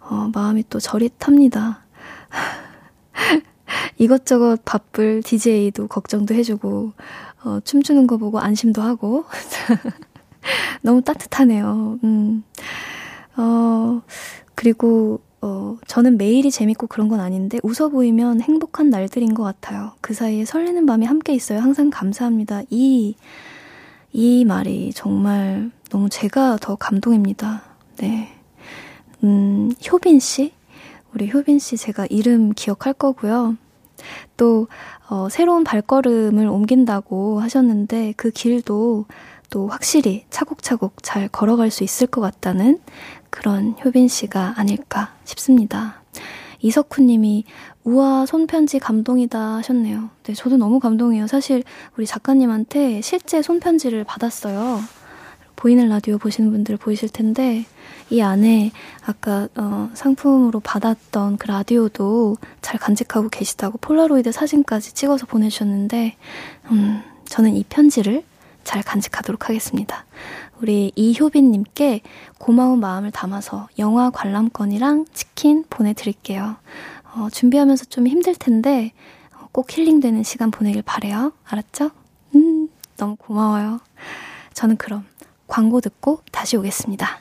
어, 0.00 0.30
마음이 0.34 0.64
또 0.68 0.80
저릿합니다. 0.80 1.84
이것저것 3.98 4.64
바쁠 4.64 5.22
DJ도 5.22 5.88
걱정도 5.88 6.34
해주고, 6.34 6.92
어, 7.44 7.60
춤추는 7.64 8.06
거 8.06 8.16
보고 8.16 8.38
안심도 8.38 8.82
하고. 8.82 9.24
너무 10.82 11.02
따뜻하네요. 11.02 11.98
음. 12.04 12.44
어, 13.36 14.02
그리고, 14.54 15.20
어, 15.40 15.76
저는 15.86 16.18
매일이 16.18 16.50
재밌고 16.50 16.86
그런 16.86 17.08
건 17.08 17.20
아닌데, 17.20 17.58
웃어 17.62 17.88
보이면 17.88 18.40
행복한 18.40 18.90
날들인 18.90 19.34
것 19.34 19.42
같아요. 19.42 19.92
그 20.00 20.14
사이에 20.14 20.44
설레는 20.44 20.86
밤이 20.86 21.06
함께 21.06 21.34
있어요. 21.34 21.60
항상 21.60 21.90
감사합니다. 21.90 22.62
이, 22.70 23.16
이 24.12 24.44
말이 24.44 24.92
정말 24.94 25.70
너무 25.90 26.08
제가 26.08 26.58
더 26.60 26.76
감동입니다. 26.76 27.62
네. 27.96 28.28
음, 29.24 29.72
효빈 29.90 30.20
씨? 30.20 30.52
우리 31.14 31.30
효빈 31.30 31.58
씨 31.58 31.76
제가 31.76 32.06
이름 32.10 32.52
기억할 32.52 32.92
거고요. 32.92 33.56
또, 34.36 34.68
어, 35.08 35.28
새로운 35.30 35.64
발걸음을 35.64 36.46
옮긴다고 36.46 37.40
하셨는데 37.40 38.14
그 38.16 38.30
길도 38.30 39.06
또 39.50 39.68
확실히 39.68 40.24
차곡차곡 40.30 41.02
잘 41.02 41.28
걸어갈 41.28 41.70
수 41.70 41.84
있을 41.84 42.06
것 42.06 42.20
같다는 42.20 42.80
그런 43.30 43.74
효빈 43.84 44.08
씨가 44.08 44.54
아닐까 44.56 45.14
싶습니다. 45.24 46.02
이석훈 46.60 47.06
님이 47.06 47.44
우와 47.84 48.24
손편지 48.26 48.78
감동이다 48.78 49.56
하셨네요. 49.56 50.10
네, 50.22 50.34
저도 50.34 50.56
너무 50.56 50.80
감동이에요. 50.80 51.26
사실 51.26 51.64
우리 51.96 52.06
작가님한테 52.06 53.00
실제 53.02 53.42
손편지를 53.42 54.04
받았어요. 54.04 54.80
보이는 55.62 55.88
라디오 55.88 56.18
보시는 56.18 56.50
분들 56.50 56.76
보이실 56.76 57.08
텐데 57.08 57.64
이 58.10 58.20
안에 58.20 58.72
아까 59.06 59.46
어, 59.56 59.90
상품으로 59.94 60.58
받았던 60.58 61.36
그 61.36 61.46
라디오도 61.46 62.36
잘 62.60 62.80
간직하고 62.80 63.28
계시다고 63.28 63.78
폴라로이드 63.78 64.32
사진까지 64.32 64.92
찍어서 64.94 65.26
보내주셨는데 65.26 66.16
음, 66.72 67.02
저는 67.26 67.54
이 67.54 67.64
편지를 67.68 68.24
잘 68.64 68.82
간직하도록 68.82 69.48
하겠습니다. 69.48 70.04
우리 70.60 70.90
이효빈님께 70.96 72.00
고마운 72.38 72.80
마음을 72.80 73.12
담아서 73.12 73.68
영화 73.78 74.10
관람권이랑 74.10 75.04
치킨 75.12 75.64
보내드릴게요. 75.70 76.56
어, 77.14 77.28
준비하면서 77.30 77.84
좀 77.84 78.08
힘들 78.08 78.34
텐데 78.34 78.92
어, 79.36 79.46
꼭 79.52 79.70
힐링되는 79.70 80.24
시간 80.24 80.50
보내길 80.50 80.82
바래요. 80.82 81.32
알았죠? 81.44 81.92
음, 82.34 82.68
너무 82.96 83.14
고마워요. 83.14 83.78
저는 84.54 84.76
그럼 84.76 85.04
광고 85.52 85.82
듣고 85.82 86.20
다시 86.32 86.56
오겠습니다. 86.56 87.20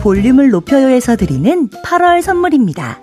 볼륨을 0.00 0.48
높여요에서 0.48 1.16
드리는 1.16 1.68
8월 1.68 2.22
선물입니다. 2.22 3.00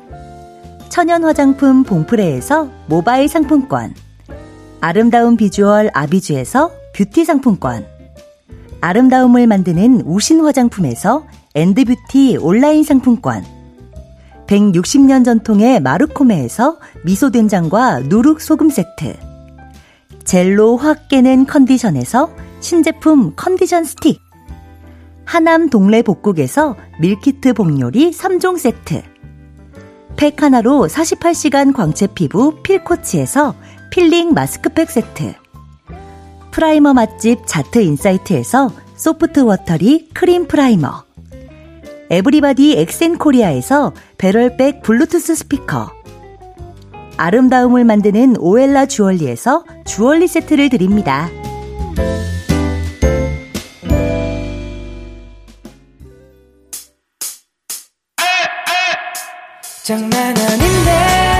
천연 0.89 1.23
화장품 1.23 1.83
봉프레에서 1.83 2.71
모바일 2.87 3.27
상품권. 3.27 3.93
아름다운 4.81 5.37
비주얼 5.37 5.91
아비주에서 5.93 6.71
뷰티 6.95 7.23
상품권. 7.23 7.85
아름다움을 8.81 9.45
만드는 9.45 10.01
우신 10.05 10.41
화장품에서 10.41 11.27
엔드뷰티 11.53 12.37
온라인 12.41 12.83
상품권. 12.83 13.58
160년 14.49 15.23
전통의 15.23 15.79
마르코메에서 15.79 16.79
미소된장과 17.05 17.99
누룩소금 17.99 18.71
세트. 18.71 19.15
젤로 20.23 20.75
확 20.75 21.07
깨는 21.07 21.45
컨디션에서 21.45 22.31
신제품 22.59 23.33
컨디션 23.35 23.83
스틱. 23.83 24.19
하남 25.23 25.69
동래 25.69 26.01
복국에서 26.01 26.75
밀키트 26.99 27.53
복요리 27.53 28.09
3종 28.09 28.57
세트. 28.57 29.03
팩 30.17 30.41
하나로 30.41 30.87
48시간 30.87 31.71
광채 31.71 32.07
피부 32.07 32.63
필코치에서 32.63 33.53
필링 33.91 34.33
마스크팩 34.33 34.89
세트. 34.89 35.35
프라이머 36.49 36.95
맛집 36.95 37.45
자트 37.45 37.79
인사이트에서 37.79 38.71
소프트 38.95 39.41
워터리 39.41 40.09
크림 40.09 40.47
프라이머. 40.47 41.03
에브리바디 42.11 42.75
엑센 42.79 43.19
코리아에서 43.19 43.93
배럴백 44.19 44.81
블루투스 44.81 45.33
스피커. 45.33 45.93
아름다움을 47.15 47.85
만드는 47.85 48.35
오엘라 48.37 48.85
주얼리에서 48.85 49.63
주얼리 49.85 50.27
세트를 50.27 50.67
드립니다. 50.69 51.29
장난 59.83 60.13
아닌데 60.13 61.38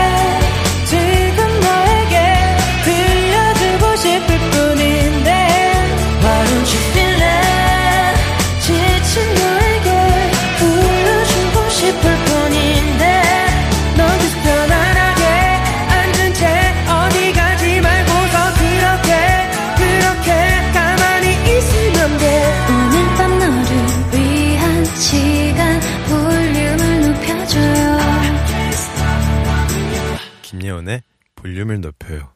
볼륨을 31.60 31.82
높여요. 31.82 32.30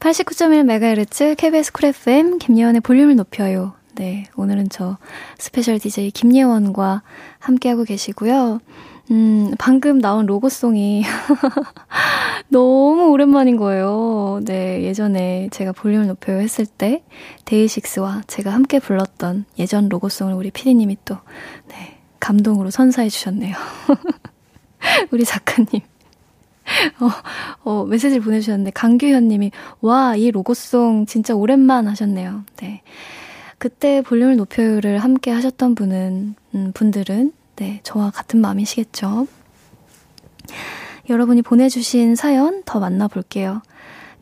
89.1MHz 0.00 1.36
KBS 1.36 1.72
쿨 1.72 1.86
FM 1.90 2.38
김예원의 2.38 2.80
볼륨을 2.80 3.14
높여요. 3.14 3.74
네, 3.94 4.24
오늘은 4.34 4.68
저 4.70 4.98
스페셜 5.38 5.78
DJ 5.78 6.10
김예원과 6.10 7.02
함께하고 7.38 7.84
계시고요. 7.84 8.60
음, 9.12 9.52
방금 9.58 10.00
나온 10.00 10.26
로고송이 10.26 11.04
너무 12.48 13.10
오랜만인 13.10 13.56
거예요. 13.56 14.40
네, 14.44 14.82
예전에 14.82 15.48
제가 15.52 15.72
볼륨을 15.72 16.06
높여요 16.08 16.40
했을 16.40 16.66
때 16.66 17.04
데이식스와 17.44 18.22
제가 18.26 18.52
함께 18.52 18.78
불렀던 18.80 19.44
예전 19.58 19.88
로고송을 19.88 20.34
우리 20.34 20.50
피디님이 20.50 20.98
또 21.04 21.16
네, 21.68 22.00
감동으로 22.18 22.70
선사해 22.70 23.08
주셨네요. 23.08 23.54
우리 25.12 25.24
작가님. 25.24 25.89
어, 27.00 27.10
어, 27.64 27.84
메시지를 27.84 28.22
보내주셨는데, 28.22 28.70
강규현 28.72 29.28
님이, 29.28 29.50
와, 29.80 30.16
이 30.16 30.30
로고송 30.30 31.06
진짜 31.06 31.34
오랜만 31.34 31.88
하셨네요. 31.88 32.44
네. 32.56 32.82
그때 33.58 34.00
볼륨을 34.02 34.36
높여요를 34.36 34.98
함께 34.98 35.30
하셨던 35.30 35.74
분은, 35.74 36.34
음, 36.54 36.72
분들은, 36.74 37.32
네, 37.56 37.80
저와 37.82 38.10
같은 38.10 38.40
마음이시겠죠. 38.40 39.26
여러분이 41.08 41.42
보내주신 41.42 42.14
사연 42.16 42.62
더 42.64 42.80
만나볼게요. 42.80 43.62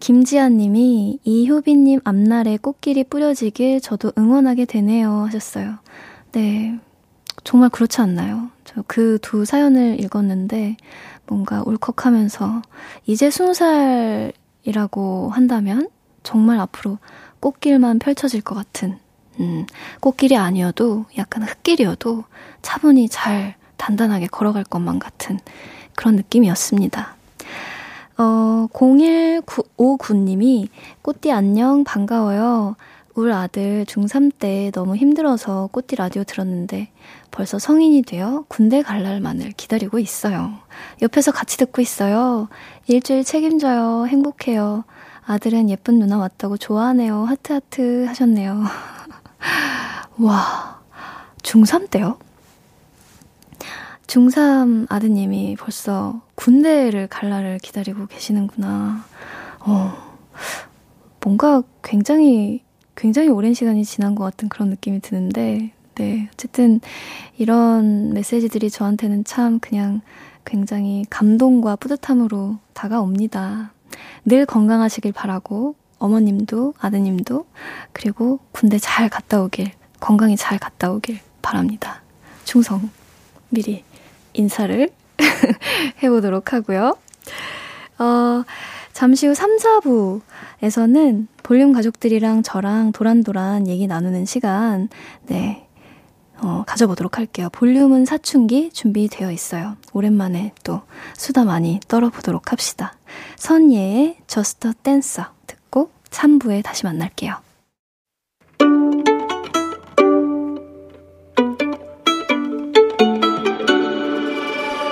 김지아 0.01 0.49
님이 0.49 1.19
이효빈님 1.25 2.01
앞날에 2.05 2.57
꽃길이 2.57 3.05
뿌려지길 3.05 3.81
저도 3.81 4.13
응원하게 4.17 4.65
되네요 4.65 5.25
하셨어요. 5.27 5.79
네. 6.33 6.79
정말 7.45 7.69
그렇지 7.71 8.01
않나요? 8.01 8.51
저 8.65 8.83
그 8.87 9.19
두 9.23 9.45
사연을 9.45 10.01
읽었는데, 10.01 10.77
뭔가 11.29 11.63
울컥하면서 11.65 12.63
이제 13.07 13.31
스무 13.31 13.55
살이라고 13.55 15.31
한다면 15.31 15.89
정말 16.23 16.59
앞으로 16.61 16.99
꽃길만 17.41 17.99
펼쳐질 17.99 18.41
것 18.41 18.55
같은 18.55 18.99
음, 19.41 19.67
꽃길이 20.01 20.37
아니어도 20.37 21.05
약간 21.17 21.45
흙길이어도 21.45 22.25
차분히 22.63 23.09
잘 23.09 23.55
단단하게 23.77 24.27
걸어갈 24.27 24.65
것만 24.65 24.99
같은 24.99 25.39
그런 25.95 26.17
느낌이었습니다. 26.17 27.17
어, 28.19 28.67
0159님이 28.73 30.69
꽃띠 31.03 31.31
안녕 31.31 31.85
반가워요. 31.85 32.75
울 33.19 33.33
아들 33.33 33.85
중3 33.85 34.31
때 34.39 34.71
너무 34.73 34.95
힘들어서 34.95 35.69
꽃띠 35.73 35.97
라디오 35.97 36.23
들었는데 36.23 36.93
벌써 37.33 37.59
성인이 37.59 38.03
되어 38.03 38.45
군대 38.47 38.81
갈 38.81 39.03
날만을 39.03 39.55
기다리고 39.57 39.99
있어요. 39.99 40.53
옆에서 41.03 41.33
같이 41.33 41.57
듣고 41.57 41.83
있어요. 41.83 42.49
일주일 42.87 43.25
책임져요. 43.25 44.07
행복해요. 44.07 44.85
아들은 45.27 45.69
예쁜 45.69 45.99
누나 45.99 46.17
왔다고 46.17 46.59
좋아하네요. 46.59 47.25
하트하트 47.25 48.05
하셨네요. 48.05 48.63
와, 50.21 50.81
중3 51.43 51.91
때요? 51.91 52.21
중3 54.07 54.87
아드님이 54.89 55.57
벌써 55.59 56.23
군대를 56.37 57.09
갈 57.09 57.31
날을 57.31 57.59
기다리고 57.59 58.07
계시는구나. 58.07 59.05
어, 59.59 59.93
뭔가 61.21 61.65
굉장히 61.83 62.63
굉장히 62.99 63.29
오랜 63.29 63.55
시간이 63.55 63.85
지난 63.85 64.17
것 64.17 64.25
같은 64.25 64.49
그런 64.49 64.71
느낌이 64.71 65.01
드는데, 65.01 65.71
네. 65.95 66.29
어쨌든 66.33 66.81
이런 67.37 68.13
메시지들이 68.13 68.71
저한테는 68.71 69.23
참 69.23 69.61
그냥 69.61 70.01
굉장히 70.45 71.05
감동과 71.09 71.77
뿌듯함으로 71.77 72.59
다가옵니다. 72.73 73.73
늘 74.25 74.47
건강하시길 74.47 75.13
바라고, 75.13 75.77
어머님도, 76.01 76.75
아드님도, 76.77 77.47
그리고 77.93 78.41
군대 78.51 78.79
잘 78.79 79.09
갔다 79.09 79.43
오길, 79.43 79.71
건강히 80.01 80.37
잘 80.37 80.59
갔다 80.59 80.91
오길 80.91 81.21
바랍니다. 81.41 82.03
충성, 82.45 82.91
미리 83.49 83.85
인사를 84.33 84.91
해보도록 86.03 86.53
하고요. 86.53 86.97
어, 88.01 88.45
잠시 88.99 89.29
후 89.29 89.33
3, 89.33 89.59
4부에서는 90.61 91.29
볼륨 91.45 91.73
가족들이랑 91.73 92.43
저랑 92.43 92.91
도란도란 92.91 93.69
얘기 93.69 93.87
나누는 93.87 94.25
시간, 94.25 94.89
네, 95.29 95.69
어, 96.43 96.65
가져보도록 96.67 97.17
할게요. 97.17 97.49
볼륨은 97.53 98.07
사춘기 98.07 98.73
준비되어 98.73 99.31
있어요. 99.31 99.77
오랜만에 99.93 100.53
또 100.65 100.83
수다 101.17 101.45
많이 101.45 101.79
떨어보도록 101.87 102.51
합시다. 102.51 102.97
선예의 103.37 104.17
a 104.17 104.73
Dancer 104.83 105.29
듣고 105.47 105.93
3부에 106.11 106.65
다시 106.65 106.85
만날게요. 106.85 107.37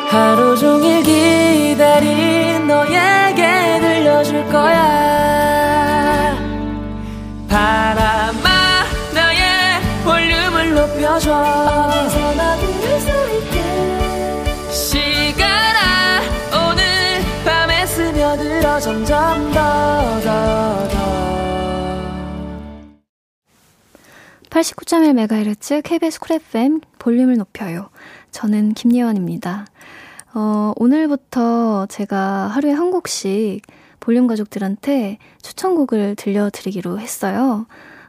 하루 0.08 0.56
종일 0.56 1.02
기 1.02 1.25
89.1MHz 24.56 25.82
KBS 25.82 26.18
쿨 26.18 26.36
FM 26.36 26.80
볼륨을 26.98 27.36
높여요. 27.36 27.90
저는 28.30 28.72
김예원입니다. 28.72 29.66
어, 30.32 30.72
오늘부터 30.76 31.84
제가 31.90 32.46
하루에 32.46 32.72
한 32.72 32.90
곡씩 32.90 33.60
볼륨 34.00 34.26
가족들한테 34.26 35.18
추천곡을 35.42 36.16
들려드리기로 36.16 36.98
했어요. 36.98 37.66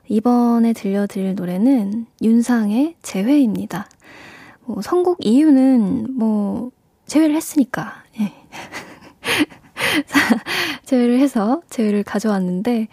이번에 0.08 0.72
들려드릴 0.72 1.36
노래는 1.36 2.06
윤상의 2.22 2.96
재회입니다. 3.02 3.90
뭐, 4.64 4.82
선곡 4.82 5.18
이유는 5.20 6.18
뭐, 6.18 6.72
재회를 7.08 7.36
했으니까, 7.36 8.04
예. 8.22 8.32
재회를 10.86 11.20
해서 11.20 11.62
재회를 11.70 12.04
가져왔는데, 12.04 12.88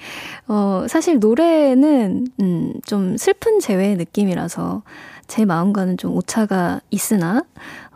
어, 0.48 0.86
사실 0.88 1.18
노래는, 1.18 2.26
음, 2.40 2.72
좀 2.86 3.16
슬픈 3.16 3.60
재회 3.60 3.94
느낌이라서 3.94 4.82
제 5.26 5.44
마음과는 5.44 5.96
좀 5.96 6.14
오차가 6.16 6.80
있으나, 6.90 7.44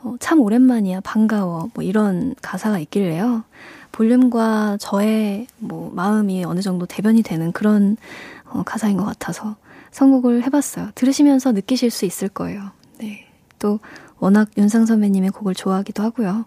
어, 0.02 0.14
참 0.20 0.40
오랜만이야, 0.40 1.00
반가워, 1.00 1.70
뭐 1.74 1.84
이런 1.84 2.34
가사가 2.42 2.78
있길래요. 2.78 3.44
볼륨과 3.92 4.76
저의 4.78 5.46
뭐 5.58 5.90
마음이 5.92 6.44
어느 6.44 6.60
정도 6.60 6.86
대변이 6.86 7.22
되는 7.22 7.52
그런 7.52 7.96
어, 8.44 8.62
가사인 8.62 8.96
것 8.96 9.04
같아서 9.04 9.56
선곡을 9.90 10.44
해봤어요. 10.44 10.90
들으시면서 10.94 11.52
느끼실 11.52 11.90
수 11.90 12.04
있을 12.04 12.28
거예요. 12.28 12.70
네. 12.98 13.26
또 13.58 13.80
워낙 14.18 14.48
윤상 14.56 14.86
선배님의 14.86 15.30
곡을 15.30 15.54
좋아하기도 15.54 16.02
하고요. 16.02 16.44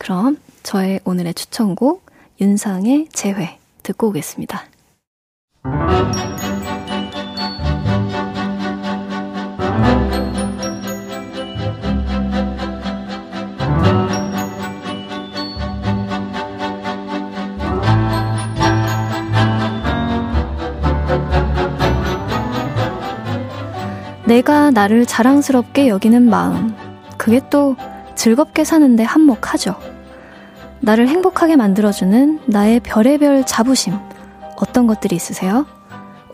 그럼 0.00 0.38
저의 0.62 0.98
오늘의 1.04 1.34
추천곡 1.34 2.06
윤상의 2.40 3.08
재회 3.12 3.58
듣고 3.82 4.08
오겠습니다. 4.08 4.64
내가 24.24 24.70
나를 24.70 25.04
자랑스럽게 25.04 25.88
여기는 25.88 26.22
마음. 26.22 26.74
그게 27.18 27.42
또 27.50 27.76
즐겁게 28.14 28.64
사는데 28.64 29.02
한몫하죠. 29.02 29.89
나를 30.82 31.08
행복하게 31.08 31.56
만들어주는 31.56 32.40
나의 32.46 32.80
별의별 32.80 33.44
자부심. 33.44 33.94
어떤 34.56 34.86
것들이 34.86 35.14
있으세요? 35.14 35.66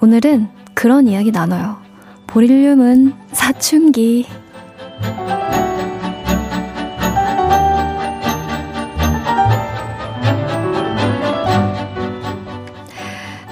오늘은 0.00 0.48
그런 0.74 1.08
이야기 1.08 1.32
나눠요. 1.32 1.78
보릴륨은 2.26 3.14
사춘기. 3.32 4.26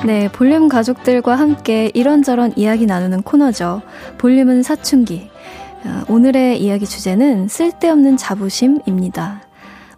네, 0.04 0.28
볼륨 0.28 0.68
가족들과 0.68 1.34
함께 1.34 1.90
이런저런 1.94 2.52
이야기 2.56 2.84
나누는 2.84 3.22
코너죠. 3.22 3.80
볼륨은 4.18 4.62
사춘기. 4.62 5.30
어, 5.84 6.04
오늘의 6.08 6.60
이야기 6.60 6.86
주제는 6.86 7.48
쓸데없는 7.48 8.18
자부심입니다. 8.18 9.43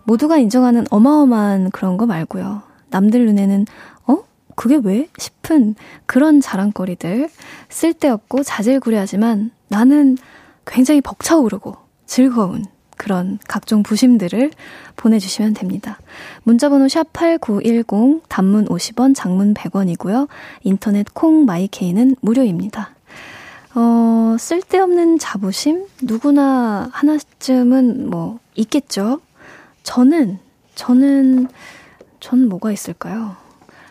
모두가 0.07 0.39
인정하는 0.39 0.87
어마어마한 0.91 1.71
그런 1.71 1.97
거 1.97 2.07
말고요. 2.07 2.63
남들 2.91 3.27
눈에는 3.27 3.67
어? 4.07 4.19
그게 4.55 4.81
왜? 4.83 5.09
싶은 5.19 5.75
그런 6.07 6.41
자랑거리들. 6.41 7.29
쓸데없고 7.69 8.43
자질구레하지만 8.43 9.51
나는 9.69 10.17
굉장히 10.65 11.01
벅차오르고 11.01 11.77
즐거운 12.07 12.65
그런 12.97 13.39
각종 13.47 13.83
부심들을 13.83 14.51
보내주시면 14.97 15.55
됩니다. 15.55 15.99
문자번호 16.45 16.89
샵 16.89 17.13
8910, 17.13 18.23
단문 18.29 18.67
50원, 18.67 19.15
장문 19.15 19.55
100원이고요. 19.55 20.29
인터넷 20.63 21.13
콩 21.13 21.45
마이케이는 21.45 22.17
무료입니다. 22.21 22.91
어, 23.75 24.37
쓸데없는 24.39 25.19
자부심? 25.19 25.87
누구나 26.01 26.89
하나쯤은 26.93 28.09
뭐, 28.09 28.39
있겠죠? 28.55 29.21
저는, 29.87 30.41
저는, 30.75 31.47
전 32.19 32.49
뭐가 32.49 32.73
있을까요? 32.73 33.37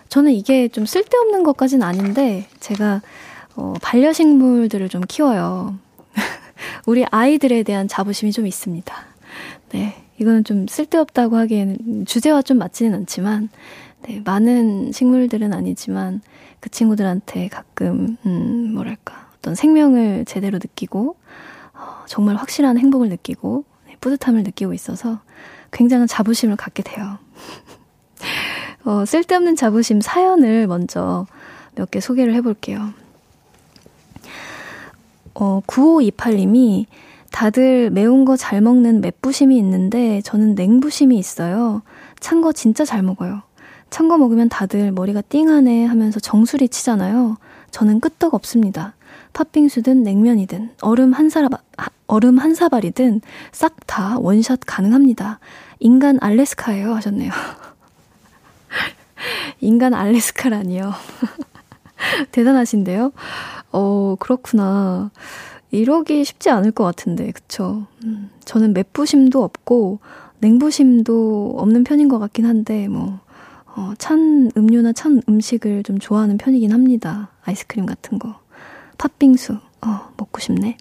저는 0.10 0.34
이게 0.34 0.68
좀 0.68 0.86
쓸데없는 0.86 1.44
것까진 1.44 1.82
아닌데, 1.84 2.48
제가, 2.60 3.02
어, 3.56 3.74
반려식물들을 3.82 4.90
좀 4.90 5.02
키워요. 5.08 5.80
우리 6.86 7.06
아이들에 7.10 7.64
대한 7.64 7.88
자부심이 7.88 8.34
좀 8.34 8.46
있습니다. 8.46 8.94
네. 9.70 9.96
이거는 10.20 10.44
좀 10.44 10.68
쓸데없다고 10.68 11.38
하기에는 11.38 12.06
주제와 12.06 12.42
좀 12.42 12.58
맞지는 12.58 12.94
않지만, 12.94 13.48
네. 14.02 14.22
많은 14.26 14.92
식물들은 14.92 15.54
아니지만, 15.54 16.22
그 16.60 16.70
친구들한테 16.70 17.48
가끔, 17.48 18.18
음, 18.26 18.74
뭐랄까. 18.74 19.30
어떤 19.38 19.56
생명을 19.56 20.26
제대로 20.26 20.58
느끼고, 20.58 21.16
어, 21.74 22.04
정말 22.06 22.36
확실한 22.36 22.78
행복을 22.78 23.08
느끼고, 23.08 23.64
네, 23.88 23.96
뿌듯함을 24.02 24.44
느끼고 24.44 24.74
있어서 24.74 25.20
굉장한 25.72 26.08
자부심을 26.08 26.56
갖게 26.56 26.84
돼요. 26.84 27.18
어, 28.84 29.04
쓸데없는 29.06 29.56
자부심 29.56 30.02
사연을 30.02 30.68
먼저 30.68 31.26
몇 31.76 31.90
개 31.92 32.00
소개를 32.00 32.34
해볼게요. 32.36 32.94
어, 35.34 35.62
9528님이 35.68 36.86
다들 37.32 37.90
매운 37.90 38.24
거 38.24 38.38
잘 38.38 38.62
먹는 38.62 39.02
맵부심이 39.02 39.58
있는데 39.58 40.22
저는 40.22 40.56
냉부심이 40.56 41.18
있어요. 41.18 41.82
찬 42.20 42.42
거 42.42 42.54
진짜 42.54 42.86
잘 42.86 43.04
먹어요. 43.04 43.42
찬 43.90 44.08
거 44.08 44.18
먹으면 44.18 44.48
다들 44.50 44.92
머리가 44.92 45.22
띵하네 45.22 45.86
하면서 45.86 46.20
정수리 46.20 46.70
치잖아요. 46.70 47.38
저는 47.72 48.00
끄떡 48.00 48.34
없습니다. 48.34 48.96
팥빙수든 49.34 50.04
냉면이든 50.04 50.72
얼음 50.82 51.12
한 51.12 51.30
사발 51.30 51.60
얼음 52.08 52.38
한 52.38 52.54
사발이든 52.54 53.22
싹 53.52 53.88
다 53.88 54.20
원샷 54.20 54.62
가능합니다. 54.66 55.40
인간 55.80 56.18
알래스카예요 56.22 56.94
하셨네요. 56.96 57.32
인간 59.62 59.94
알래스카라니요. 59.94 60.92
대단하신데요? 62.32 63.12
어, 63.72 64.16
그렇구나. 64.20 65.12
이러기 65.72 66.24
쉽지 66.24 66.50
않을 66.50 66.72
것 66.72 66.84
같은데, 66.84 67.32
그쵸? 67.32 67.88
음, 68.04 68.30
저는 68.46 68.74
맵부심도 68.74 69.44
없고, 69.44 70.00
냉부심도 70.40 71.56
없는 71.58 71.84
편인 71.84 72.08
것 72.08 72.20
같긴 72.20 72.46
한데, 72.46 72.88
뭐, 72.88 73.20
어, 73.66 73.74
어, 73.76 73.94
찬 73.98 74.52
음료나 74.56 74.94
찬 74.94 75.22
음식을 75.28 75.84
좀 75.84 76.00
좋아하는 76.00 76.38
편이긴 76.38 76.72
합니다. 76.72 77.30
아이스크림 77.44 77.86
같은 77.86 78.20
거. 78.20 78.40
팥빙수, 78.98 79.58
어, 79.82 80.10
먹고 80.18 80.40
싶네. 80.40 80.78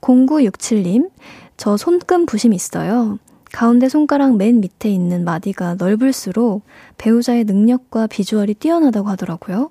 0967님, 0.00 1.10
저 1.56 1.76
손금 1.76 2.26
부심 2.26 2.52
있어요. 2.52 3.18
가운데 3.52 3.88
손가락 3.88 4.36
맨 4.36 4.60
밑에 4.60 4.90
있는 4.90 5.24
마디가 5.24 5.76
넓을수록 5.78 6.62
배우자의 6.98 7.44
능력과 7.44 8.06
비주얼이 8.06 8.54
뛰어나다고 8.54 9.08
하더라고요. 9.08 9.70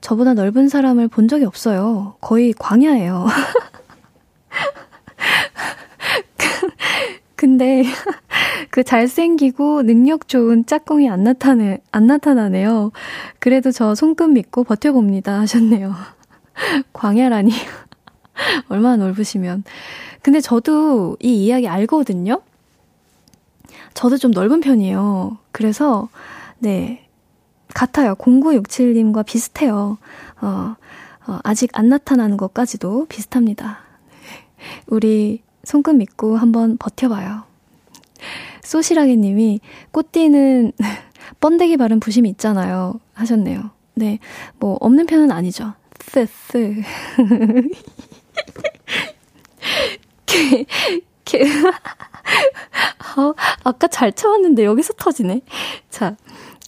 저보다 0.00 0.34
넓은 0.34 0.68
사람을 0.68 1.08
본 1.08 1.28
적이 1.28 1.44
없어요. 1.44 2.16
거의 2.20 2.52
광야예요. 2.58 3.26
근데 7.36 7.84
그 8.70 8.84
잘생기고 8.84 9.82
능력 9.82 10.28
좋은 10.28 10.64
짝꿍이 10.66 11.08
안 11.08 11.24
나타내 11.24 11.80
안 11.90 12.06
나타나네요. 12.06 12.92
그래도 13.38 13.70
저 13.70 13.94
손금 13.94 14.34
믿고 14.34 14.64
버텨봅니다 14.64 15.40
하셨네요. 15.40 15.94
광야라니 16.92 17.52
얼마나 18.68 18.96
넓으시면. 18.96 19.64
근데 20.22 20.40
저도 20.40 21.16
이 21.20 21.44
이야기 21.44 21.68
알거든요. 21.68 22.42
저도 23.94 24.16
좀 24.16 24.30
넓은 24.30 24.60
편이에요. 24.60 25.38
그래서 25.52 26.08
네 26.58 27.06
같아요. 27.74 28.14
0967님과 28.14 29.24
비슷해요. 29.24 29.98
어, 30.40 30.76
어, 31.26 31.38
아직 31.42 31.70
안 31.74 31.88
나타나는 31.88 32.36
것까지도 32.36 33.06
비슷합니다. 33.08 33.80
우리 34.86 35.42
손금 35.64 35.98
믿고 35.98 36.36
한번 36.36 36.76
버텨봐요. 36.76 37.44
소시라게 38.62 39.16
님이 39.16 39.60
꽃띠는 39.90 40.72
번데기 41.40 41.76
바른 41.76 42.00
부심이 42.00 42.28
있잖아요. 42.30 43.00
하셨네요. 43.14 43.70
네. 43.94 44.18
뭐, 44.58 44.76
없는 44.80 45.06
편은 45.06 45.30
아니죠. 45.30 45.74
쓰쓰. 46.00 46.82
게, 50.26 50.64
게. 51.24 51.42
어, 53.16 53.34
아까 53.64 53.86
잘 53.88 54.12
참았는데 54.12 54.64
여기서 54.64 54.94
터지네. 54.94 55.42
자, 55.90 56.16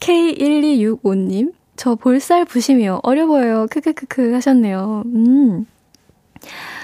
K1265님. 0.01 1.53
저 1.77 1.95
볼살 1.97 2.45
부심이요. 2.45 3.01
어려 3.03 3.27
보여요. 3.27 3.67
크크크크 3.71 4.33
하셨네요. 4.33 5.03
음. 5.07 5.67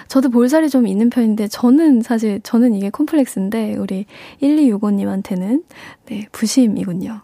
저도 0.09 0.29
볼살이 0.31 0.69
좀 0.69 0.89
있는 0.89 1.09
편인데 1.09 1.47
저는 1.47 2.03
사실 2.03 2.41
저는 2.43 2.75
이게 2.75 2.91
콤플렉스인데 2.91 3.77
우리 3.77 4.07
1265님한테는 4.43 5.63
네, 6.07 6.27
부심이군요. 6.33 7.21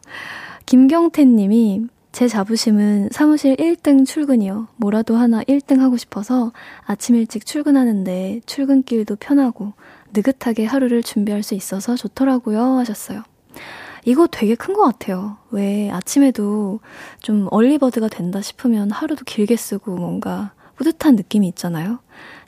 김경태 0.66 1.24
님이 1.24 1.86
제 2.16 2.28
자부심은 2.28 3.10
사무실 3.12 3.56
1등 3.56 4.06
출근이요. 4.06 4.68
뭐라도 4.76 5.16
하나 5.16 5.42
1등 5.42 5.80
하고 5.80 5.98
싶어서 5.98 6.50
아침 6.86 7.14
일찍 7.14 7.44
출근하는데 7.44 8.40
출근길도 8.46 9.16
편하고 9.16 9.74
느긋하게 10.14 10.64
하루를 10.64 11.02
준비할 11.02 11.42
수 11.42 11.52
있어서 11.52 11.94
좋더라고요. 11.94 12.78
하셨어요. 12.78 13.22
이거 14.06 14.26
되게 14.28 14.54
큰 14.54 14.72
것 14.72 14.82
같아요. 14.84 15.36
왜 15.50 15.90
아침에도 15.90 16.80
좀 17.20 17.48
얼리버드가 17.50 18.08
된다 18.08 18.40
싶으면 18.40 18.90
하루도 18.90 19.26
길게 19.26 19.54
쓰고 19.56 19.96
뭔가 19.96 20.54
뿌듯한 20.76 21.16
느낌이 21.16 21.46
있잖아요. 21.48 21.98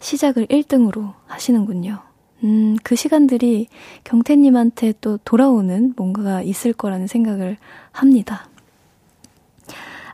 시작을 0.00 0.46
1등으로 0.46 1.12
하시는군요. 1.26 1.98
음, 2.44 2.76
그 2.82 2.96
시간들이 2.96 3.68
경태님한테 4.04 4.94
또 5.02 5.18
돌아오는 5.18 5.92
뭔가가 5.94 6.40
있을 6.40 6.72
거라는 6.72 7.06
생각을 7.06 7.58
합니다. 7.92 8.47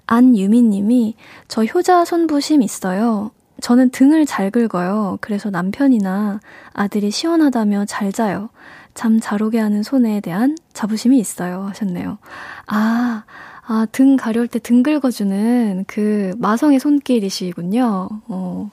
안유미님이 0.06 1.14
저 1.48 1.64
효자 1.64 2.04
손부심 2.04 2.62
있어요. 2.62 3.30
저는 3.60 3.90
등을 3.90 4.26
잘 4.26 4.50
긁어요. 4.50 5.18
그래서 5.20 5.48
남편이나 5.50 6.40
아들이 6.72 7.10
시원하다며 7.10 7.86
잘 7.86 8.12
자요. 8.12 8.50
잠 8.94 9.18
잘 9.20 9.42
오게 9.42 9.58
하는 9.58 9.82
손에 9.82 10.20
대한 10.20 10.56
자부심이 10.72 11.18
있어요. 11.18 11.62
하셨네요. 11.68 12.18
아, 12.66 13.24
아, 13.66 13.86
등 13.92 14.16
가려울 14.16 14.46
때 14.48 14.58
등 14.58 14.82
긁어주는 14.82 15.84
그 15.86 16.32
마성의 16.38 16.78
손길이시군요. 16.80 18.08
어, 18.28 18.70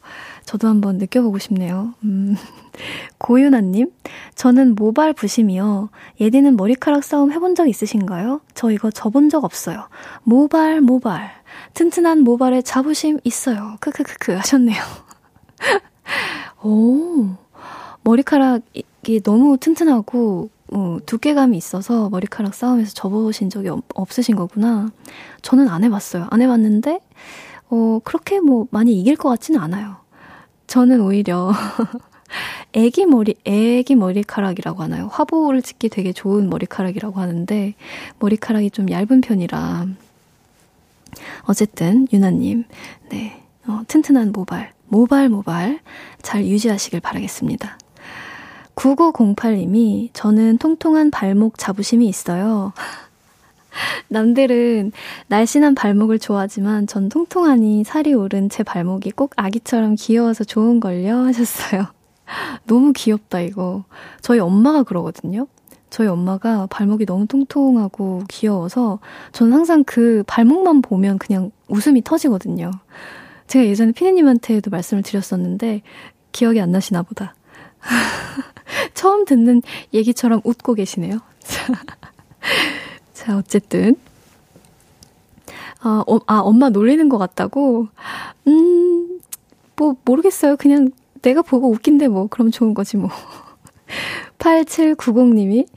저도 0.51 0.67
한번 0.67 0.97
느껴보고 0.97 1.37
싶네요. 1.37 1.93
음. 2.03 2.35
고윤아님, 3.19 3.89
저는 4.35 4.75
모발 4.75 5.13
부심이요. 5.13 5.87
예디는 6.19 6.57
머리카락 6.57 7.05
싸움 7.05 7.31
해본 7.31 7.55
적 7.55 7.69
있으신가요? 7.69 8.41
저 8.53 8.69
이거 8.69 8.91
져본 8.91 9.29
적 9.29 9.45
없어요. 9.45 9.87
모발, 10.23 10.81
모발. 10.81 11.31
튼튼한 11.73 12.25
모발에 12.25 12.63
자부심 12.63 13.19
있어요. 13.23 13.77
크크크크 13.79 14.33
하셨네요. 14.33 14.81
오, 16.63 17.29
머리카락이 18.03 19.21
너무 19.23 19.57
튼튼하고 19.57 20.49
어, 20.73 20.97
두께감이 21.05 21.55
있어서 21.55 22.09
머리카락 22.09 22.53
싸움에서 22.53 22.91
접어보신 22.93 23.49
적이 23.49 23.69
없, 23.69 23.85
없으신 23.95 24.35
거구나. 24.35 24.91
저는 25.43 25.69
안 25.69 25.85
해봤어요. 25.85 26.27
안 26.29 26.41
해봤는데, 26.41 26.99
어, 27.69 27.99
그렇게 28.03 28.41
뭐 28.41 28.67
많이 28.69 28.99
이길 28.99 29.15
것 29.15 29.29
같지는 29.29 29.57
않아요. 29.61 30.01
저는 30.71 31.01
오히려, 31.01 31.51
애기 32.71 33.05
머리, 33.05 33.35
애기 33.43 33.95
머리카락이라고 33.95 34.81
하나요? 34.81 35.09
화보를 35.11 35.61
찍기 35.61 35.89
되게 35.89 36.13
좋은 36.13 36.49
머리카락이라고 36.49 37.19
하는데, 37.19 37.73
머리카락이 38.19 38.71
좀 38.71 38.89
얇은 38.89 39.19
편이라. 39.19 39.87
어쨌든, 41.41 42.07
유나님, 42.13 42.63
네, 43.09 43.43
어, 43.67 43.81
튼튼한 43.85 44.31
모발, 44.31 44.71
모발 44.87 45.27
모발 45.27 45.81
잘 46.21 46.45
유지하시길 46.45 47.01
바라겠습니다. 47.01 47.77
9908님이 48.75 50.11
저는 50.13 50.57
통통한 50.57 51.11
발목 51.11 51.57
자부심이 51.57 52.07
있어요. 52.07 52.71
남들은 54.09 54.91
날씬한 55.27 55.75
발목을 55.75 56.19
좋아하지만 56.19 56.87
전 56.87 57.09
통통하니 57.09 57.83
살이 57.83 58.13
오른 58.13 58.49
제 58.49 58.63
발목이 58.63 59.11
꼭 59.11 59.31
아기처럼 59.35 59.95
귀여워서 59.95 60.43
좋은걸요 60.43 61.15
하셨어요. 61.25 61.87
너무 62.65 62.93
귀엽다 62.93 63.39
이거. 63.41 63.83
저희 64.21 64.39
엄마가 64.39 64.83
그러거든요. 64.83 65.47
저희 65.89 66.07
엄마가 66.07 66.67
발목이 66.67 67.05
너무 67.05 67.27
통통하고 67.27 68.23
귀여워서 68.29 68.99
저는 69.33 69.53
항상 69.53 69.83
그 69.83 70.23
발목만 70.25 70.81
보면 70.81 71.17
그냥 71.17 71.51
웃음이 71.67 72.03
터지거든요. 72.03 72.71
제가 73.47 73.65
예전에 73.65 73.91
피디님한테도 73.91 74.69
말씀을 74.69 75.03
드렸었는데 75.03 75.81
기억이 76.31 76.61
안 76.61 76.71
나시나 76.71 77.03
보다. 77.03 77.35
처음 78.93 79.25
듣는 79.25 79.61
얘기처럼 79.93 80.39
웃고 80.45 80.75
계시네요. 80.75 81.19
자, 83.21 83.37
어쨌든. 83.37 83.95
아, 85.79 86.03
어, 86.07 86.19
아, 86.25 86.39
엄마 86.39 86.69
놀리는 86.69 87.07
것 87.07 87.19
같다고? 87.19 87.87
음, 88.47 89.19
뭐, 89.75 89.95
모르겠어요. 90.03 90.57
그냥 90.57 90.89
내가 91.21 91.43
보고 91.43 91.69
웃긴데 91.69 92.07
뭐, 92.07 92.25
그럼 92.25 92.49
좋은 92.49 92.73
거지 92.73 92.97
뭐. 92.97 93.11
8790님이, 94.39 95.67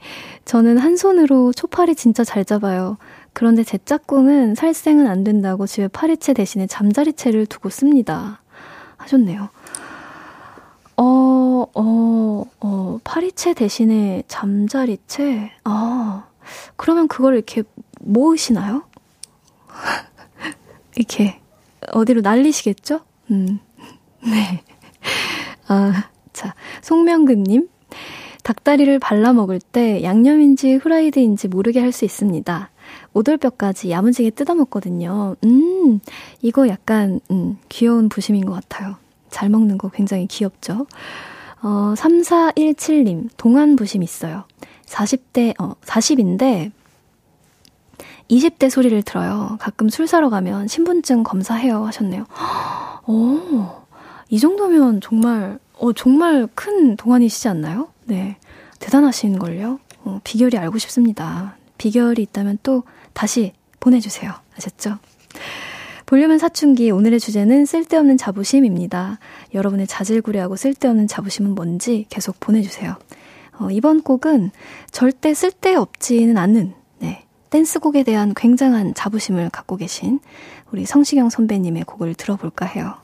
저는 0.45 0.79
한 0.79 0.97
손으로 0.97 1.53
초파리 1.53 1.93
진짜 1.93 2.23
잘 2.23 2.43
잡아요. 2.45 2.97
그런데 3.33 3.63
제 3.63 3.77
짝꿍은 3.77 4.55
살생은 4.55 5.05
안 5.05 5.23
된다고 5.23 5.67
집에 5.67 5.87
파리채 5.87 6.33
대신에 6.33 6.65
잠자리채를 6.65 7.45
두고 7.45 7.69
씁니다. 7.69 8.41
하셨네요. 8.97 9.49
어, 10.97 11.65
어, 11.75 12.45
어, 12.59 12.99
파리채 13.03 13.53
대신에 13.53 14.23
잠자리채? 14.27 15.51
아, 15.63 16.23
그러면 16.75 17.07
그걸 17.07 17.35
이렇게 17.35 17.63
모으시나요? 17.99 18.83
이렇게, 20.95 21.39
어디로 21.91 22.21
날리시겠죠? 22.21 23.01
음, 23.31 23.59
네. 24.23 24.63
아, 25.67 26.09
자, 26.33 26.53
송명근님. 26.81 27.69
닭다리를 28.43 28.99
발라 28.99 29.33
먹을 29.33 29.59
때 29.59 30.03
양념인지 30.03 30.75
후라이드인지 30.75 31.47
모르게 31.47 31.79
할 31.79 31.91
수 31.91 32.05
있습니다. 32.05 32.69
오돌뼈까지 33.13 33.89
야무지게 33.89 34.29
뜯어 34.31 34.53
먹거든요. 34.53 35.35
음, 35.43 35.99
이거 36.43 36.67
약간, 36.67 37.19
음, 37.31 37.57
귀여운 37.69 38.07
부심인 38.09 38.45
것 38.45 38.53
같아요. 38.53 38.97
잘 39.31 39.49
먹는 39.49 39.77
거 39.79 39.89
굉장히 39.89 40.27
귀엽죠? 40.27 40.85
어, 41.63 41.93
3417님, 41.97 43.29
동안 43.37 43.75
부심 43.75 44.03
있어요. 44.03 44.43
40대, 44.85 45.53
어, 45.59 45.73
40인데, 45.83 46.71
20대 48.29 48.69
소리를 48.69 49.01
들어요. 49.03 49.57
가끔 49.59 49.89
술 49.89 50.07
사러 50.07 50.29
가면 50.29 50.67
신분증 50.67 51.23
검사해요. 51.23 51.85
하셨네요. 51.85 52.25
오, 53.07 53.39
이 54.29 54.39
정도면 54.39 55.01
정말, 55.01 55.59
어, 55.77 55.93
정말 55.93 56.47
큰 56.55 56.95
동안이시지 56.97 57.47
않나요? 57.47 57.89
네. 58.05 58.37
대단하신걸요? 58.79 59.79
어, 60.05 60.19
비결이 60.23 60.57
알고 60.57 60.77
싶습니다. 60.79 61.55
비결이 61.77 62.21
있다면 62.21 62.59
또 62.63 62.83
다시 63.13 63.53
보내주세요. 63.79 64.31
아셨죠? 64.57 64.97
볼륨은 66.05 66.37
사춘기 66.37 66.91
오늘의 66.91 67.19
주제는 67.19 67.65
쓸데없는 67.65 68.17
자부심입니다. 68.17 69.17
여러분의 69.53 69.87
자질구레하고 69.87 70.55
쓸데없는 70.55 71.07
자부심은 71.07 71.55
뭔지 71.55 72.05
계속 72.09 72.39
보내주세요. 72.39 72.95
어, 73.59 73.69
이번 73.71 74.01
곡은 74.01 74.51
절대 74.91 75.33
쓸데없지는 75.33 76.37
않는 76.37 76.73
네, 76.99 77.25
댄스곡에 77.49 78.03
대한 78.03 78.33
굉장한 78.35 78.93
자부심을 78.93 79.49
갖고 79.49 79.77
계신 79.77 80.19
우리 80.71 80.85
성시경 80.85 81.29
선배님의 81.29 81.83
곡을 81.83 82.15
들어볼까 82.15 82.65
해요. 82.65 82.95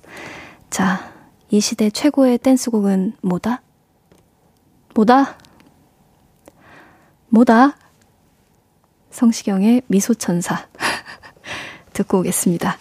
자, 0.70 1.12
이 1.50 1.60
시대 1.60 1.90
최고의 1.90 2.38
댄스곡은 2.40 3.14
뭐다? 3.22 3.62
뭐다? 4.94 5.38
뭐다? 7.30 7.78
성시경의 9.10 9.84
미소천사. 9.88 10.68
듣고 11.94 12.20
오겠습니다. 12.20 12.78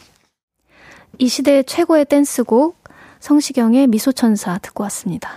이 1.18 1.28
시대 1.28 1.62
최고의 1.62 2.04
댄스곡, 2.06 2.82
성시경의 3.18 3.88
미소천사 3.88 4.58
듣고 4.58 4.84
왔습니다. 4.84 5.30